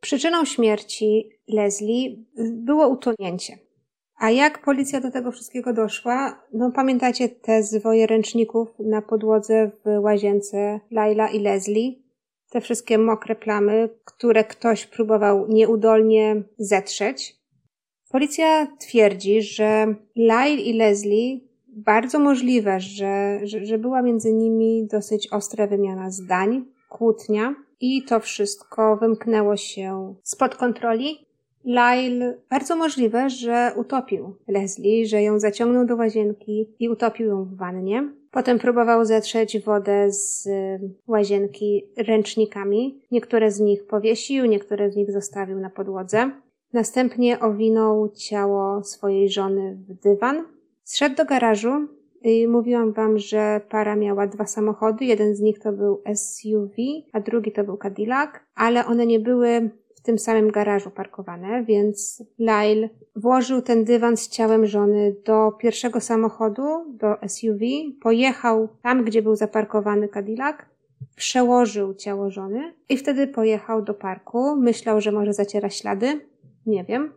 Przyczyną 0.00 0.44
śmierci 0.44 1.30
Leslie 1.48 2.16
było 2.52 2.88
utonięcie. 2.88 3.58
A 4.16 4.30
jak 4.30 4.64
policja 4.64 5.00
do 5.00 5.10
tego 5.10 5.32
wszystkiego 5.32 5.72
doszła? 5.72 6.42
No 6.52 6.72
pamiętacie 6.72 7.28
te 7.28 7.62
zwoje 7.62 8.06
ręczników 8.06 8.68
na 8.78 9.02
podłodze 9.02 9.70
w 9.84 10.02
łazience 10.02 10.80
Laila 10.90 11.28
i 11.28 11.40
Leslie? 11.40 12.02
Te 12.50 12.60
wszystkie 12.60 12.98
mokre 12.98 13.34
plamy, 13.34 13.88
które 14.04 14.44
ktoś 14.44 14.86
próbował 14.86 15.46
nieudolnie 15.48 16.42
zetrzeć. 16.58 17.36
Policja 18.10 18.66
twierdzi, 18.78 19.42
że 19.42 19.94
Lyle 20.16 20.54
i 20.54 20.72
Leslie 20.72 21.40
bardzo 21.68 22.18
możliwe, 22.18 22.80
że, 22.80 23.40
że, 23.42 23.64
że 23.66 23.78
była 23.78 24.02
między 24.02 24.32
nimi 24.32 24.86
dosyć 24.90 25.32
ostra 25.32 25.66
wymiana 25.66 26.10
zdań, 26.10 26.64
kłótnia 26.88 27.54
i 27.80 28.02
to 28.02 28.20
wszystko 28.20 28.96
wymknęło 28.96 29.56
się 29.56 30.14
spod 30.22 30.54
kontroli. 30.54 31.25
Lyle 31.66 32.34
bardzo 32.50 32.76
możliwe, 32.76 33.30
że 33.30 33.72
utopił 33.76 34.34
Leslie, 34.48 35.06
że 35.06 35.22
ją 35.22 35.38
zaciągnął 35.38 35.86
do 35.86 35.96
łazienki 35.96 36.74
i 36.78 36.88
utopił 36.88 37.26
ją 37.26 37.44
w 37.44 37.56
wannie. 37.56 38.12
Potem 38.30 38.58
próbował 38.58 39.04
zetrzeć 39.04 39.60
wodę 39.64 40.12
z 40.12 40.48
łazienki 41.06 41.86
ręcznikami. 41.96 43.00
Niektóre 43.10 43.50
z 43.50 43.60
nich 43.60 43.86
powiesił, 43.86 44.46
niektóre 44.46 44.90
z 44.90 44.96
nich 44.96 45.12
zostawił 45.12 45.58
na 45.60 45.70
podłodze. 45.70 46.30
Następnie 46.72 47.40
owinął 47.40 48.08
ciało 48.08 48.84
swojej 48.84 49.30
żony 49.30 49.78
w 49.88 49.94
dywan. 50.02 50.44
Zszedł 50.82 51.16
do 51.16 51.24
garażu 51.24 51.88
i 52.22 52.48
mówiłam 52.48 52.92
wam, 52.92 53.18
że 53.18 53.60
para 53.68 53.96
miała 53.96 54.26
dwa 54.26 54.46
samochody. 54.46 55.04
Jeden 55.04 55.36
z 55.36 55.40
nich 55.40 55.58
to 55.58 55.72
był 55.72 56.02
SUV, 56.14 56.74
a 57.12 57.20
drugi 57.20 57.52
to 57.52 57.64
był 57.64 57.76
Cadillac, 57.76 58.30
ale 58.54 58.86
one 58.86 59.06
nie 59.06 59.20
były 59.20 59.70
tym 60.06 60.18
samym 60.18 60.50
garażu 60.50 60.90
parkowane, 60.90 61.64
więc 61.64 62.22
Lyle 62.38 62.88
włożył 63.16 63.62
ten 63.62 63.84
dywan 63.84 64.16
z 64.16 64.28
ciałem 64.28 64.66
żony 64.66 65.14
do 65.24 65.52
pierwszego 65.52 66.00
samochodu, 66.00 66.62
do 66.88 67.16
SUV, 67.28 67.64
pojechał 68.02 68.68
tam, 68.82 69.04
gdzie 69.04 69.22
był 69.22 69.36
zaparkowany 69.36 70.08
Cadillac, 70.08 70.56
przełożył 71.16 71.94
ciało 71.94 72.30
żony 72.30 72.74
i 72.88 72.96
wtedy 72.96 73.26
pojechał 73.26 73.82
do 73.82 73.94
parku. 73.94 74.56
Myślał, 74.56 75.00
że 75.00 75.12
może 75.12 75.32
zaciera 75.32 75.70
ślady, 75.70 76.20
nie 76.66 76.84
wiem. 76.84 77.12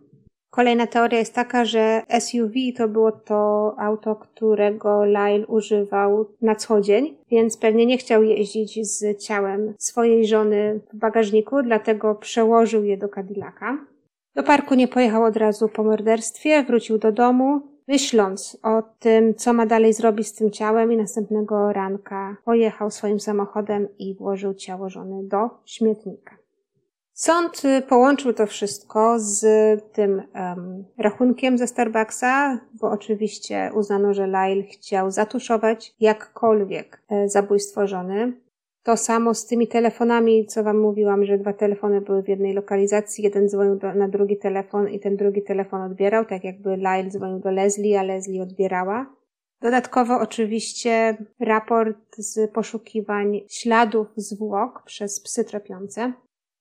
Kolejna 0.49 0.87
teoria 0.87 1.19
jest 1.19 1.33
taka, 1.33 1.65
że 1.65 2.01
SUV 2.19 2.53
to 2.77 2.87
było 2.87 3.11
to 3.11 3.73
auto, 3.79 4.15
którego 4.15 5.05
Lyle 5.05 5.47
używał 5.47 6.25
na 6.41 6.55
co 6.55 6.81
dzień, 6.81 7.17
więc 7.31 7.57
pewnie 7.57 7.85
nie 7.85 7.97
chciał 7.97 8.23
jeździć 8.23 8.87
z 8.87 9.21
ciałem 9.21 9.73
swojej 9.77 10.27
żony 10.27 10.79
w 10.93 10.97
bagażniku, 10.97 11.63
dlatego 11.63 12.15
przełożył 12.15 12.83
je 12.83 12.97
do 12.97 13.09
Cadillaca. 13.09 13.77
Do 14.35 14.43
parku 14.43 14.75
nie 14.75 14.87
pojechał 14.87 15.23
od 15.23 15.37
razu 15.37 15.69
po 15.69 15.83
morderstwie, 15.83 16.63
wrócił 16.63 16.97
do 16.97 17.11
domu, 17.11 17.61
myśląc 17.87 18.57
o 18.63 18.83
tym, 18.99 19.35
co 19.35 19.53
ma 19.53 19.65
dalej 19.65 19.93
zrobić 19.93 20.27
z 20.27 20.33
tym 20.33 20.51
ciałem 20.51 20.91
i 20.91 20.97
następnego 20.97 21.73
ranka 21.73 22.37
pojechał 22.45 22.91
swoim 22.91 23.19
samochodem 23.19 23.87
i 23.99 24.15
włożył 24.15 24.53
ciało 24.53 24.89
żony 24.89 25.27
do 25.27 25.49
śmietnika. 25.65 26.37
Sąd 27.19 27.65
y, 27.65 27.81
połączył 27.81 28.33
to 28.33 28.47
wszystko 28.47 29.19
z 29.19 29.43
tym 29.93 30.21
um, 30.35 30.85
rachunkiem 30.97 31.57
ze 31.57 31.67
Starbucksa, 31.67 32.59
bo 32.73 32.91
oczywiście 32.91 33.71
uznano, 33.75 34.13
że 34.13 34.27
Lyle 34.27 34.63
chciał 34.63 35.11
zatuszować 35.11 35.95
jakkolwiek 35.99 37.01
e, 37.09 37.29
zabójstwo 37.29 37.87
żony. 37.87 38.33
To 38.83 38.97
samo 38.97 39.33
z 39.33 39.45
tymi 39.45 39.67
telefonami, 39.67 40.45
co 40.45 40.63
wam 40.63 40.79
mówiłam, 40.79 41.25
że 41.25 41.37
dwa 41.37 41.53
telefony 41.53 42.01
były 42.01 42.23
w 42.23 42.29
jednej 42.29 42.53
lokalizacji, 42.53 43.23
jeden 43.23 43.49
dzwonił 43.49 43.75
do, 43.75 43.93
na 43.93 44.07
drugi 44.07 44.37
telefon 44.37 44.89
i 44.89 44.99
ten 44.99 45.17
drugi 45.17 45.43
telefon 45.43 45.81
odbierał, 45.81 46.25
tak 46.25 46.43
jakby 46.43 46.69
Lyle 46.77 47.09
dzwonił 47.09 47.39
do 47.39 47.51
Leslie, 47.51 47.99
a 47.99 48.03
Leslie 48.03 48.43
odbierała. 48.43 49.05
Dodatkowo 49.61 50.19
oczywiście 50.19 51.17
raport 51.39 52.15
z 52.17 52.51
poszukiwań 52.51 53.41
śladów 53.49 54.07
zwłok 54.15 54.83
przez 54.85 55.21
psy 55.21 55.43
tropiące. 55.43 56.13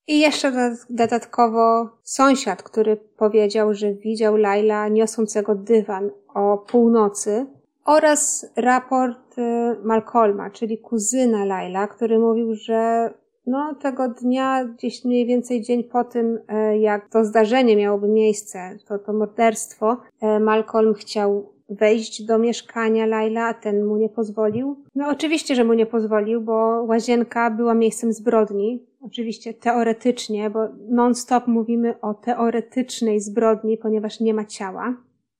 I 0.08 0.20
jeszcze 0.20 0.76
dodatkowo 0.90 1.88
sąsiad, 2.02 2.62
który 2.62 2.96
powiedział, 2.96 3.74
że 3.74 3.94
widział 3.94 4.36
Laila 4.36 4.88
niosącego 4.88 5.54
dywan 5.54 6.10
o 6.34 6.58
północy 6.58 7.46
oraz 7.84 8.52
raport 8.56 9.38
y, 9.38 9.42
Malcolma, 9.84 10.50
czyli 10.50 10.78
kuzyna 10.78 11.44
Laila, 11.44 11.86
który 11.86 12.18
mówił, 12.18 12.54
że 12.54 13.10
no, 13.46 13.74
tego 13.74 14.08
dnia, 14.08 14.64
gdzieś 14.64 15.04
mniej 15.04 15.26
więcej 15.26 15.62
dzień 15.62 15.84
po 15.84 16.04
tym, 16.04 16.38
e, 16.48 16.78
jak 16.78 17.08
to 17.08 17.24
zdarzenie 17.24 17.76
miałoby 17.76 18.08
miejsce, 18.08 18.78
to, 18.88 18.98
to 18.98 19.12
morderstwo, 19.12 19.96
e, 20.20 20.40
Malcolm 20.40 20.94
chciał 20.94 21.52
wejść 21.68 22.22
do 22.22 22.38
mieszkania 22.38 23.06
Laila, 23.06 23.46
a 23.46 23.54
ten 23.54 23.84
mu 23.84 23.96
nie 23.96 24.08
pozwolił. 24.08 24.76
No 24.94 25.08
oczywiście, 25.08 25.54
że 25.54 25.64
mu 25.64 25.74
nie 25.74 25.86
pozwolił, 25.86 26.40
bo 26.40 26.82
łazienka 26.82 27.50
była 27.50 27.74
miejscem 27.74 28.12
zbrodni. 28.12 28.87
Oczywiście 29.00 29.54
teoretycznie, 29.54 30.50
bo 30.50 30.68
non-stop 30.88 31.46
mówimy 31.46 32.00
o 32.00 32.14
teoretycznej 32.14 33.20
zbrodni, 33.20 33.76
ponieważ 33.76 34.20
nie 34.20 34.34
ma 34.34 34.44
ciała. 34.44 34.96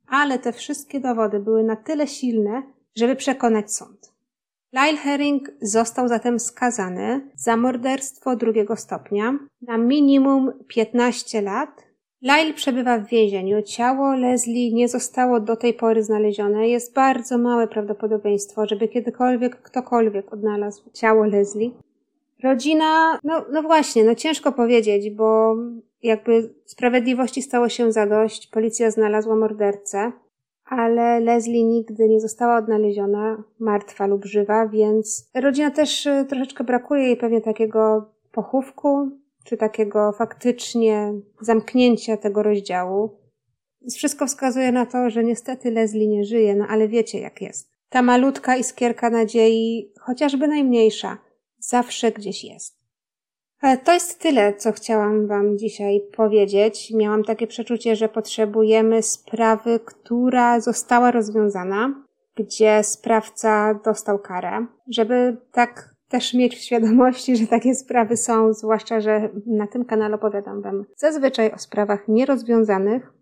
Ale 0.08 0.38
te 0.38 0.52
wszystkie 0.52 1.00
dowody 1.00 1.40
były 1.40 1.64
na 1.64 1.76
tyle 1.76 2.06
silne, 2.06 2.62
żeby 2.96 3.16
przekonać 3.16 3.72
sąd. 3.72 4.12
Lyle 4.72 4.96
Herring 4.96 5.50
został 5.62 6.08
zatem 6.08 6.40
skazany 6.40 7.30
za 7.34 7.56
morderstwo 7.56 8.36
drugiego 8.36 8.76
stopnia 8.76 9.38
na 9.62 9.78
minimum 9.78 10.52
15 10.68 11.42
lat 11.42 11.88
Lyle 12.22 12.54
przebywa 12.54 12.98
w 12.98 13.08
więzieniu. 13.08 13.62
Ciało 13.62 14.14
Leslie 14.14 14.72
nie 14.74 14.88
zostało 14.88 15.40
do 15.40 15.56
tej 15.56 15.74
pory 15.74 16.02
znalezione. 16.02 16.68
Jest 16.68 16.94
bardzo 16.94 17.38
małe 17.38 17.68
prawdopodobieństwo, 17.68 18.66
żeby 18.66 18.88
kiedykolwiek 18.88 19.62
ktokolwiek 19.62 20.32
odnalazł 20.32 20.90
ciało 20.92 21.24
Leslie. 21.24 21.70
Rodzina, 22.42 23.18
no, 23.24 23.44
no 23.52 23.62
właśnie, 23.62 24.04
no 24.04 24.14
ciężko 24.14 24.52
powiedzieć, 24.52 25.10
bo 25.10 25.56
jakby 26.02 26.54
sprawiedliwości 26.64 27.42
stało 27.42 27.68
się 27.68 27.92
zadość, 27.92 28.46
policja 28.46 28.90
znalazła 28.90 29.36
mordercę, 29.36 30.12
ale 30.64 31.20
Leslie 31.20 31.64
nigdy 31.64 32.08
nie 32.08 32.20
została 32.20 32.56
odnaleziona, 32.58 33.44
martwa 33.58 34.06
lub 34.06 34.24
żywa, 34.24 34.68
więc 34.68 35.30
rodzina 35.34 35.70
też 35.70 36.06
y, 36.06 36.26
troszeczkę 36.28 36.64
brakuje 36.64 37.02
jej 37.02 37.16
pewnie 37.16 37.40
takiego 37.40 38.10
pochówku, 38.32 39.10
czy 39.44 39.56
takiego 39.56 40.12
faktycznie 40.12 41.14
zamknięcia 41.40 42.16
tego 42.16 42.42
rozdziału. 42.42 43.18
Wszystko 43.96 44.26
wskazuje 44.26 44.72
na 44.72 44.86
to, 44.86 45.10
że 45.10 45.24
niestety 45.24 45.70
Leslie 45.70 46.08
nie 46.08 46.24
żyje, 46.24 46.56
no 46.56 46.66
ale 46.68 46.88
wiecie 46.88 47.20
jak 47.20 47.42
jest. 47.42 47.70
Ta 47.88 48.02
malutka 48.02 48.56
iskierka 48.56 49.10
nadziei, 49.10 49.92
chociażby 50.00 50.48
najmniejsza, 50.48 51.18
zawsze 51.58 52.12
gdzieś 52.12 52.44
jest. 52.44 52.78
To 53.84 53.92
jest 53.92 54.18
tyle, 54.18 54.54
co 54.54 54.72
chciałam 54.72 55.26
Wam 55.26 55.58
dzisiaj 55.58 56.00
powiedzieć. 56.16 56.92
Miałam 56.94 57.24
takie 57.24 57.46
przeczucie, 57.46 57.96
że 57.96 58.08
potrzebujemy 58.08 59.02
sprawy, 59.02 59.80
która 59.84 60.60
została 60.60 61.10
rozwiązana, 61.10 62.04
gdzie 62.36 62.84
sprawca 62.84 63.80
dostał 63.84 64.18
karę, 64.18 64.66
żeby 64.88 65.36
tak 65.52 65.94
też 66.08 66.34
mieć 66.34 66.56
w 66.56 66.60
świadomości, 66.60 67.36
że 67.36 67.46
takie 67.46 67.74
sprawy 67.74 68.16
są, 68.16 68.52
zwłaszcza, 68.52 69.00
że 69.00 69.28
na 69.46 69.66
tym 69.66 69.84
kanale 69.84 70.14
opowiadam 70.14 70.62
Wam 70.62 70.84
zazwyczaj 70.96 71.52
o 71.52 71.58
sprawach 71.58 72.08
nierozwiązanych. 72.08 73.12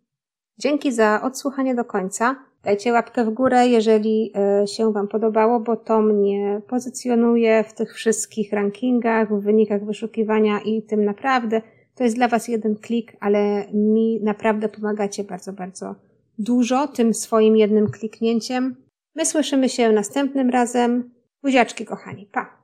Dzięki 0.59 0.93
za 0.93 1.22
odsłuchanie 1.22 1.74
do 1.74 1.84
końca. 1.84 2.45
Dajcie 2.66 2.92
łapkę 2.92 3.24
w 3.24 3.30
górę, 3.30 3.68
jeżeli 3.68 4.32
e, 4.34 4.66
się 4.66 4.92
Wam 4.92 5.08
podobało, 5.08 5.60
bo 5.60 5.76
to 5.76 6.02
mnie 6.02 6.60
pozycjonuje 6.68 7.64
w 7.64 7.72
tych 7.72 7.94
wszystkich 7.94 8.52
rankingach, 8.52 9.38
w 9.38 9.42
wynikach 9.42 9.84
wyszukiwania 9.84 10.60
i 10.60 10.82
tym 10.82 11.04
naprawdę 11.04 11.62
to 11.94 12.04
jest 12.04 12.16
dla 12.16 12.28
Was 12.28 12.48
jeden 12.48 12.76
klik, 12.76 13.16
ale 13.20 13.64
mi 13.72 14.20
naprawdę 14.22 14.68
pomagacie 14.68 15.24
bardzo, 15.24 15.52
bardzo 15.52 15.94
dużo 16.38 16.88
tym 16.88 17.14
swoim 17.14 17.56
jednym 17.56 17.90
kliknięciem. 17.90 18.76
My 19.14 19.26
słyszymy 19.26 19.68
się 19.68 19.92
następnym 19.92 20.50
razem. 20.50 21.10
Buziaczki, 21.42 21.84
kochani. 21.84 22.28
Pa! 22.32 22.55